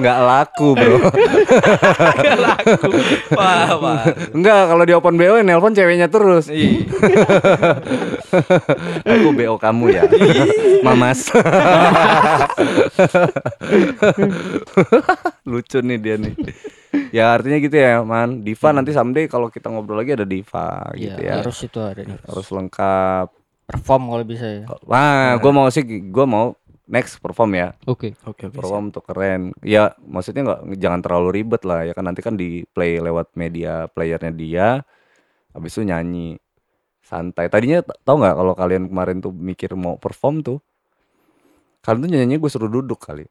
nggak 0.00 0.18
laku 0.24 0.68
bro. 0.76 0.96
Wah, 3.38 3.76
wah. 3.76 4.00
Enggak 4.32 4.60
kalau 4.70 4.84
di 4.86 4.94
open 4.96 5.16
BO 5.20 5.36
yang 5.36 5.48
nelpon 5.48 5.76
ceweknya 5.76 6.08
terus. 6.08 6.48
Aku 9.04 9.28
BO 9.36 9.60
kamu 9.60 9.84
ya. 9.92 10.02
Mamas. 10.80 11.28
Lucu 15.44 15.84
nih 15.84 15.98
dia 16.00 16.16
nih 16.16 16.32
ya 17.10 17.34
artinya 17.34 17.58
gitu 17.58 17.76
ya 17.76 18.00
man. 18.02 18.42
Diva 18.42 18.68
nanti 18.70 18.90
someday 18.90 19.26
kalau 19.26 19.48
kita 19.48 19.68
ngobrol 19.68 20.00
lagi 20.00 20.14
ada 20.14 20.26
Diva 20.26 20.90
gitu 20.94 21.18
Iya, 21.20 21.30
ya. 21.30 21.34
harus 21.42 21.58
itu 21.60 21.78
ada 21.80 22.00
nih 22.02 22.18
harus 22.24 22.48
lengkap. 22.48 23.26
Perform 23.64 24.02
kalau 24.12 24.24
bisa 24.24 24.46
ya. 24.46 24.64
Wah 24.84 25.36
gue 25.36 25.52
mau 25.52 25.66
sih 25.72 25.82
gue 25.86 26.26
mau 26.28 26.52
next 26.84 27.16
perform 27.18 27.56
ya. 27.56 27.68
Oke. 27.88 28.12
Oke, 28.28 28.48
oke. 28.48 28.56
perform 28.56 28.92
tuh 28.92 29.00
keren. 29.00 29.56
Ya 29.64 29.96
maksudnya 30.04 30.44
nggak 30.44 30.60
jangan 30.76 31.00
terlalu 31.00 31.28
ribet 31.40 31.62
lah 31.64 31.80
ya 31.82 31.92
kan 31.96 32.04
nanti 32.04 32.20
kan 32.20 32.36
di 32.36 32.68
play 32.70 33.00
lewat 33.00 33.32
media 33.34 33.88
playernya 33.88 34.32
dia 34.32 34.68
habis 35.56 35.72
itu 35.72 35.84
nyanyi. 35.84 36.36
Santai. 37.04 37.52
Tadinya 37.52 37.84
tau 37.84 38.16
nggak 38.16 38.32
kalau 38.36 38.52
kalian 38.56 38.84
kemarin 38.88 39.20
tuh 39.20 39.32
mikir 39.32 39.72
mau 39.76 39.96
perform 39.96 40.40
tuh? 40.40 40.58
Kalian 41.84 42.00
tuh 42.00 42.10
nyanyinya 42.16 42.40
gue 42.40 42.50
suruh 42.52 42.68
duduk 42.68 42.96
kali. 42.96 43.28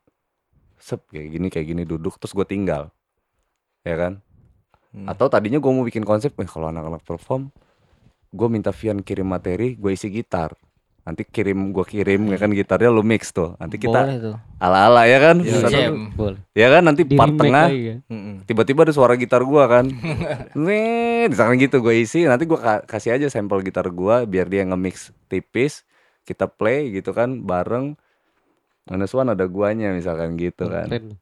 Sep 0.78 1.06
kayak 1.10 1.30
gini 1.32 1.48
kayak 1.50 1.68
gini 1.70 1.84
duduk 1.86 2.18
terus 2.20 2.34
gue 2.34 2.44
tinggal 2.44 2.92
ya 3.84 3.96
kan? 3.98 4.14
Hmm. 4.94 5.10
atau 5.10 5.26
tadinya 5.26 5.58
gue 5.58 5.68
mau 5.68 5.82
bikin 5.82 6.06
konsep 6.06 6.38
eh 6.38 6.46
kalau 6.46 6.70
anak-anak 6.70 7.02
perform 7.02 7.50
gue 8.30 8.46
minta 8.48 8.70
Vian 8.70 9.02
kirim 9.02 9.26
materi 9.26 9.74
gue 9.74 9.90
isi 9.90 10.06
gitar. 10.08 10.54
Nanti 11.04 11.26
kirim 11.26 11.70
gue 11.70 11.84
kirim 11.84 12.30
ya 12.30 12.38
kan 12.38 12.48
gitarnya 12.48 12.88
lu 12.88 13.02
mix 13.02 13.30
tuh. 13.30 13.58
Nanti 13.58 13.76
kita 13.76 14.06
ala-ala 14.58 15.04
ya 15.04 15.20
kan? 15.20 15.42
Iya, 15.42 15.60
Satu- 15.60 16.14
Boleh. 16.14 16.40
ya 16.54 16.68
kan? 16.70 16.86
Nanti 16.86 17.04
Di 17.04 17.14
part 17.14 17.34
tengah 17.34 17.68
ya. 17.70 17.96
Tiba-tiba 18.46 18.86
ada 18.86 18.94
suara 18.94 19.18
gitar 19.18 19.42
gua 19.42 19.66
kan? 19.68 19.90
Nih 20.56 21.28
misalkan 21.28 21.58
gitu 21.58 21.82
gue 21.82 21.98
isi 21.98 22.24
nanti 22.24 22.46
gua 22.46 22.60
ka- 22.62 22.84
kasih 22.88 23.18
aja 23.18 23.28
sampel 23.28 23.60
gitar 23.62 23.90
gua 23.90 24.24
biar 24.24 24.46
dia 24.46 24.62
nge-mix 24.62 25.10
tipis 25.26 25.82
kita 26.24 26.46
play 26.46 26.94
gitu 26.94 27.12
kan 27.12 27.42
bareng. 27.42 27.98
Minus 28.86 29.12
one 29.12 29.28
ada 29.28 29.44
guanya 29.44 29.90
misalkan 29.90 30.38
gitu 30.38 30.70
kan. 30.70 30.86
Keren. 30.86 31.18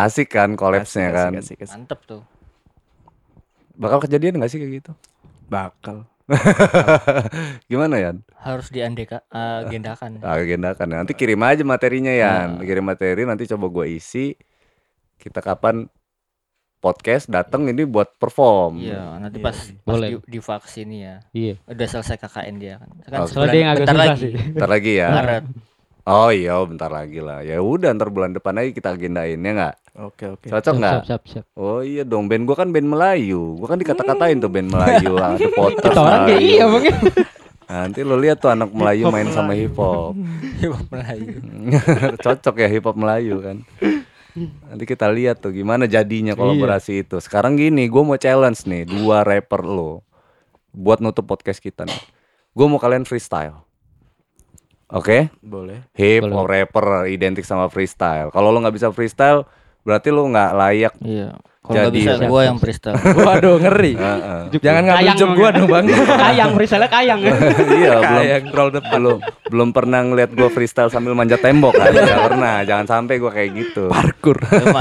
Asik 0.00 0.28
kan 0.30 0.54
collapse-nya 0.54 1.08
Asik, 1.08 1.16
kan? 1.16 1.30
asik, 1.32 1.40
asik, 1.40 1.58
asik. 1.64 1.74
mantep 1.74 2.00
tuh. 2.04 2.22
Bakal 3.74 3.98
kejadian 4.02 4.38
gak 4.38 4.50
sih 4.50 4.58
kayak 4.58 4.72
gitu? 4.78 4.92
Bakal. 5.46 6.06
gimana 7.70 7.96
ya 7.96 8.10
harus 8.36 8.68
diandeka 8.68 9.24
agendakan. 9.30 10.20
Agendakan. 10.20 10.86
Nanti 10.94 11.16
kirim 11.16 11.40
aja 11.40 11.64
materinya 11.64 12.12
ya 12.12 12.32
kirim 12.58 12.84
materi 12.84 13.24
nanti 13.24 13.48
coba 13.48 13.66
gua 13.66 13.86
isi. 13.88 14.36
Kita 15.16 15.40
kapan 15.40 15.88
podcast 16.78 17.26
datang 17.26 17.66
ini 17.66 17.82
buat 17.82 18.14
perform. 18.14 18.78
Iya 18.78 19.18
nanti 19.18 19.40
Iya, 19.40 19.46
pas 19.46 19.56
iya. 19.58 19.74
pas 19.80 19.94
Boleh. 19.96 20.08
di, 20.08 20.16
di 20.28 20.38
vaksin 20.38 20.88
ya 20.92 21.14
Iya. 21.32 21.54
udah 21.64 21.86
selesai 21.88 22.16
KKN 22.18 22.54
dia 22.56 22.74
kan. 22.76 22.88
Kan 23.02 23.18
Oh, 23.18 23.26
Soalnya 23.26 23.50
dia 23.50 23.58
yang 23.58 23.70
agak 23.72 23.80
bentar 23.82 23.96
lagi. 23.96 24.20
Sih. 24.20 24.34
Lagi 24.54 24.92
ya. 24.94 25.08
Maret 25.10 25.44
Oh 26.08 26.32
iya 26.32 26.56
bentar 26.64 26.88
lagi 26.88 27.20
lah. 27.20 27.44
Ya 27.44 27.60
udah 27.60 27.92
ntar 27.92 28.08
bulan 28.08 28.32
depan 28.32 28.56
lagi 28.56 28.72
kita 28.72 28.96
agendain 28.96 29.36
ya 29.36 29.52
nggak? 29.52 29.76
Oke, 30.08 30.24
oke. 30.24 30.48
Cocok 30.48 30.74
nggak? 30.80 30.94
siap, 31.04 31.04
siap, 31.04 31.22
siap. 31.28 31.44
Oh 31.52 31.84
iya 31.84 32.00
dong 32.00 32.32
band 32.32 32.48
gua 32.48 32.56
kan 32.56 32.72
band 32.72 32.88
Melayu. 32.88 33.60
Gua 33.60 33.68
kan 33.68 33.76
dikata-katain 33.76 34.40
tuh 34.40 34.48
band 34.48 34.72
Melayu 34.72 35.12
Ada 35.20 35.48
Potter 35.52 35.92
Kita 35.92 36.00
orang 36.00 36.22
kayak 36.24 36.40
iya 36.40 36.64
bang. 36.64 36.84
Nanti 37.68 38.00
lo 38.00 38.16
lihat 38.16 38.40
tuh 38.40 38.48
anak 38.48 38.72
Melayu 38.72 39.12
main 39.12 39.28
sama 39.28 39.52
hip 39.52 39.76
hop 39.76 40.16
Hip-hop 40.64 40.88
Melayu. 40.88 41.36
Cocok 42.24 42.56
ya 42.56 42.68
hip 42.72 42.88
hop 42.88 42.96
Melayu 42.96 43.44
kan. 43.44 43.56
Nanti 44.64 44.84
kita 44.88 45.12
lihat 45.12 45.44
tuh 45.44 45.52
gimana 45.52 45.84
jadinya 45.84 46.32
kolaborasi 46.32 47.04
itu. 47.04 47.20
Sekarang 47.20 47.60
gini 47.60 47.84
gue 47.84 48.00
mau 48.00 48.16
challenge 48.16 48.64
nih 48.64 48.88
Dua 48.88 49.28
rapper 49.28 49.60
lo 49.60 50.00
Buat 50.72 51.04
nutup 51.04 51.28
podcast 51.28 51.60
kita 51.60 51.84
nih. 51.84 52.00
Gue 52.56 52.64
mau 52.64 52.80
kalian 52.80 53.04
freestyle 53.04 53.67
Oke 54.88 55.28
Boleh. 55.38 55.84
Hip 55.94 56.24
Boleh. 56.24 56.34
hop 56.34 56.46
rapper 56.46 56.86
identik 57.06 57.44
sama 57.44 57.68
freestyle. 57.68 58.28
Kalau 58.28 58.48
lo 58.48 58.58
nggak 58.58 58.72
bisa 58.72 58.88
freestyle, 58.88 59.44
berarti 59.82 60.08
lo 60.08 60.24
nggak 60.24 60.50
layak. 60.54 60.94
iya 61.00 61.36
kalau 61.58 61.84
nggak 61.84 61.96
bisa 62.00 62.12
siap, 62.16 62.32
yang 62.32 62.56
freestyle 62.56 62.96
Waduh, 63.28 63.60
ngeri. 63.60 63.92
Heeh. 63.92 64.40
Jangan 64.56 64.82
ngambil 64.82 65.04
Kayang 65.04 65.18
job 65.20 65.28
ya. 65.28 65.48
dong, 65.52 65.68
Bang. 65.68 65.84
kayang, 66.16 66.50
misalnya 66.56 66.88
kayang. 66.88 67.20
iya, 67.76 67.92
belum 68.00 68.24
Kayak 68.24 68.42
roll 68.48 68.70
depan. 68.72 68.92
belum 68.96 69.16
belum 69.44 69.68
pernah 69.76 70.00
ngeliat 70.00 70.30
gue 70.32 70.48
freestyle 70.48 70.88
sambil 70.88 71.12
manjat 71.12 71.44
tembok 71.44 71.76
kan? 71.76 71.92
Nggak 71.92 72.24
pernah. 72.32 72.64
Jangan 72.64 72.86
sampai 72.88 73.20
gue 73.20 73.28
kayak 73.28 73.50
gitu. 73.52 73.84
Parkur. 73.92 74.40
Cuma 74.40 74.80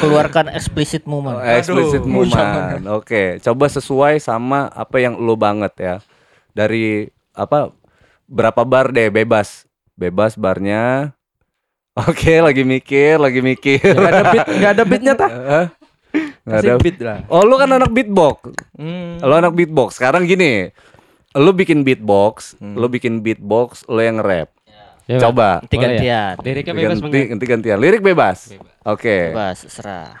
keluarkan 0.00 0.48
explicit 0.50 1.04
moment 1.04 1.36
Explicit 1.44 2.00
Aduh, 2.00 2.12
movement. 2.16 2.88
Oke, 2.90 3.36
coba 3.38 3.68
sesuai 3.68 4.16
sama 4.18 4.72
apa 4.72 4.96
yang 4.96 5.20
lo 5.20 5.36
banget 5.36 5.72
ya. 5.76 5.94
Dari 6.50 7.04
apa 7.36 7.76
berapa 8.28 8.62
bar 8.62 8.92
deh 8.92 9.08
bebas. 9.08 9.64
Bebas 9.96 10.38
barnya. 10.38 11.16
Oke, 11.98 12.38
lagi 12.38 12.62
mikir, 12.62 13.18
lagi 13.18 13.42
mikir. 13.42 13.82
Gak 13.82 14.12
ada 14.14 14.24
beat, 14.30 14.46
gak 14.46 14.72
ada 14.78 14.84
beatnya 14.86 15.14
tah. 15.18 15.30
Hah? 15.50 15.66
Nggak 16.48 16.60
ada 16.64 16.74
beat 16.80 16.98
lah. 17.04 17.18
Oh 17.28 17.44
lu 17.44 17.60
kan 17.60 17.68
anak 17.68 17.92
beatbox 17.92 18.56
Hmm. 18.72 19.20
Lu 19.20 19.34
anak 19.36 19.52
beatbox 19.52 20.00
Sekarang 20.00 20.24
gini 20.24 20.72
Lu 21.36 21.52
bikin 21.52 21.84
beatbox 21.84 22.56
Lu 22.56 22.88
bikin 22.88 23.20
beatbox 23.20 23.84
Lu 23.84 24.00
yang 24.00 24.16
rap 24.16 24.48
Ya. 25.04 25.20
Coba 25.24 25.60
nanti 25.64 25.76
Boleh 25.76 25.88
ya? 25.88 25.88
gantian 26.00 26.34
Liriknya 26.44 26.72
bebas 26.76 26.98
ganti, 27.00 27.20
ganti 27.32 27.44
gantian 27.48 27.78
Lirik 27.80 28.00
bebas, 28.00 28.52
Oke 28.84 29.32
bebas 29.32 29.68
serah 29.68 30.16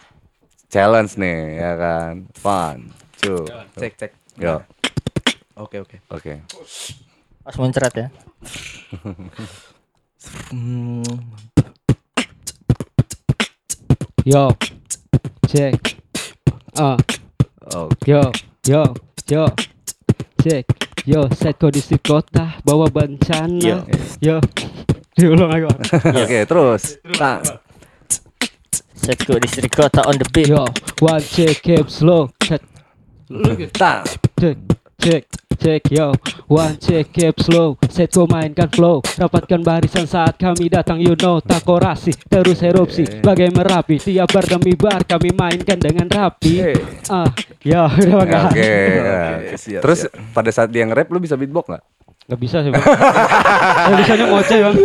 Challenge 0.68 1.12
nih 1.16 1.40
ya 1.56 1.72
kan 1.76 2.12
Two 3.16 3.44
Cek, 3.76 3.92
cek. 3.96 4.12
Yo 4.36 4.60
Oke, 5.56 5.80
oke. 5.80 5.96
Oke 6.12 6.40
pas 7.48 7.56
muncrat 7.56 7.96
ya. 7.96 8.12
Yo. 14.28 14.52
Cek. 15.48 15.96
Ah. 16.76 17.00
Oke. 17.72 18.04
Yo, 18.04 18.20
yo, 18.68 18.84
yo, 19.28 19.48
cek, 20.40 20.64
yo, 21.08 21.24
set 21.32 21.56
kondisi 21.56 21.96
kota 22.00 22.52
bawa 22.64 22.88
bencana, 22.92 23.84
yo, 24.20 24.40
diulang 25.16 25.48
lagi. 25.52 25.68
Oke, 26.24 26.44
terus. 26.44 27.00
Nah, 27.20 27.40
Setku 28.92 29.40
distrik 29.40 29.72
kota 29.72 30.04
on 30.04 30.20
the 30.20 30.28
beat. 30.32 30.48
yo, 30.52 30.64
one 31.00 31.20
check, 31.20 31.60
keep 31.64 31.88
slow, 31.88 32.28
set, 32.44 32.60
nah. 33.32 34.04
cek, 34.36 34.56
cek, 34.98 35.30
cek, 35.62 35.82
yo, 35.94 36.10
one 36.50 36.74
check, 36.74 37.06
keep 37.14 37.38
slow, 37.38 37.78
set 37.86 38.10
ko 38.10 38.26
mainkan 38.26 38.66
flow, 38.66 38.98
dapatkan 39.14 39.62
barisan 39.62 40.10
saat 40.10 40.34
kami 40.34 40.66
datang, 40.66 40.98
you 40.98 41.14
know, 41.22 41.38
tak 41.38 41.62
korasi, 41.62 42.10
terus 42.26 42.58
erupsi, 42.66 43.06
bagai 43.22 43.54
merapi, 43.54 44.02
tiap 44.02 44.26
bar 44.34 44.42
demi 44.42 44.74
bar 44.74 45.06
kami 45.06 45.30
mainkan 45.30 45.78
dengan 45.78 46.10
rapi, 46.10 46.74
ah, 47.14 47.30
yo, 47.62 47.86
udah 48.10 48.50
Oke. 48.50 48.58
bang, 48.58 49.38
ya. 49.46 49.54
siap, 49.54 49.86
Terus 49.86 50.10
pada 50.34 50.50
saat 50.50 50.66
dia 50.74 50.82
nge-rap 50.82 51.06
lu 51.14 51.22
bisa 51.22 51.38
beatbox 51.38 51.70
nggak? 51.70 51.84
nggak 52.28 52.40
bisa 52.42 52.60
sih 52.60 52.70
bang, 52.74 52.84
Nggak 52.84 53.98
bisanya 54.02 54.26
ngoceh 54.34 54.58
bang, 54.60 54.76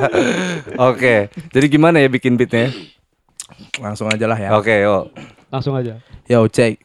Oke. 0.90 1.14
Jadi 1.52 1.66
gimana 1.68 2.00
ya 2.00 2.08
bikin 2.08 2.40
beatnya? 2.40 2.72
Langsung 3.76 4.08
aja 4.08 4.24
lah 4.24 4.40
ya. 4.40 4.56
Oke, 4.56 4.72
yuk. 4.82 5.12
langsung 5.52 5.76
aja, 5.76 6.00
Yo 6.24 6.48
cek. 6.48 6.80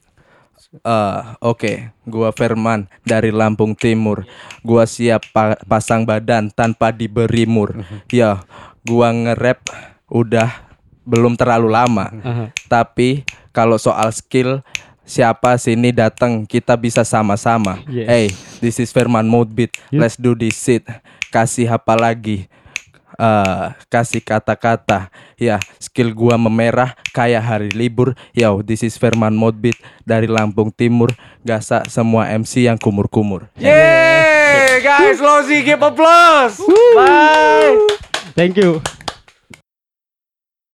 Eh, 0.70 1.22
oke, 1.42 1.90
gua 2.06 2.30
Firman 2.30 2.86
dari 3.02 3.34
Lampung 3.34 3.74
Timur. 3.74 4.30
Gua 4.62 4.86
siap 4.86 5.26
pa- 5.34 5.58
pasang 5.66 6.06
badan 6.06 6.54
tanpa 6.54 6.94
diberi 6.94 7.50
mur. 7.50 7.74
Ya, 8.14 8.46
gua 8.86 9.10
nge-rap 9.10 9.66
udah 10.06 10.70
belum 11.02 11.34
terlalu 11.34 11.74
lama. 11.74 12.14
Aha. 12.22 12.46
Tapi 12.70 13.26
kalau 13.50 13.82
soal 13.82 14.14
skill 14.14 14.62
siapa 15.02 15.58
sini 15.58 15.90
datang 15.90 16.46
kita 16.46 16.78
bisa 16.78 17.02
sama-sama. 17.02 17.82
Yes. 17.90 18.06
Hey, 18.06 18.26
this 18.62 18.78
is 18.78 18.94
Firman 18.94 19.26
Mode 19.26 19.50
Beat. 19.50 19.74
Yup. 19.90 20.06
Let's 20.06 20.22
do 20.22 20.38
this 20.38 20.54
shit. 20.54 20.86
Kasih 21.34 21.66
apa 21.66 21.98
lagi? 21.98 22.46
Eh, 23.20 23.68
kasih 23.92 24.24
kata-kata. 24.24 25.12
Ya, 25.36 25.60
skill 25.76 26.16
gua 26.16 26.40
memerah 26.40 26.96
kayak 27.12 27.44
hari 27.44 27.70
libur. 27.76 28.16
Yo, 28.32 28.64
this 28.64 28.80
is 28.80 28.96
Firman 28.96 29.36
Mode 29.36 29.60
Beat 29.60 29.76
dari 30.08 30.32
Lampung 30.32 30.72
Timur. 30.72 31.12
Gasa 31.44 31.84
semua 31.92 32.32
MC 32.32 32.72
yang 32.72 32.80
kumur-kumur. 32.80 33.52
Yeay, 33.60 34.80
guys, 34.80 35.20
Lozi 35.20 35.60
give 35.68 35.84
applause. 35.84 36.64
Bye. 36.96 37.76
thank 38.40 38.56
you. 38.56 38.80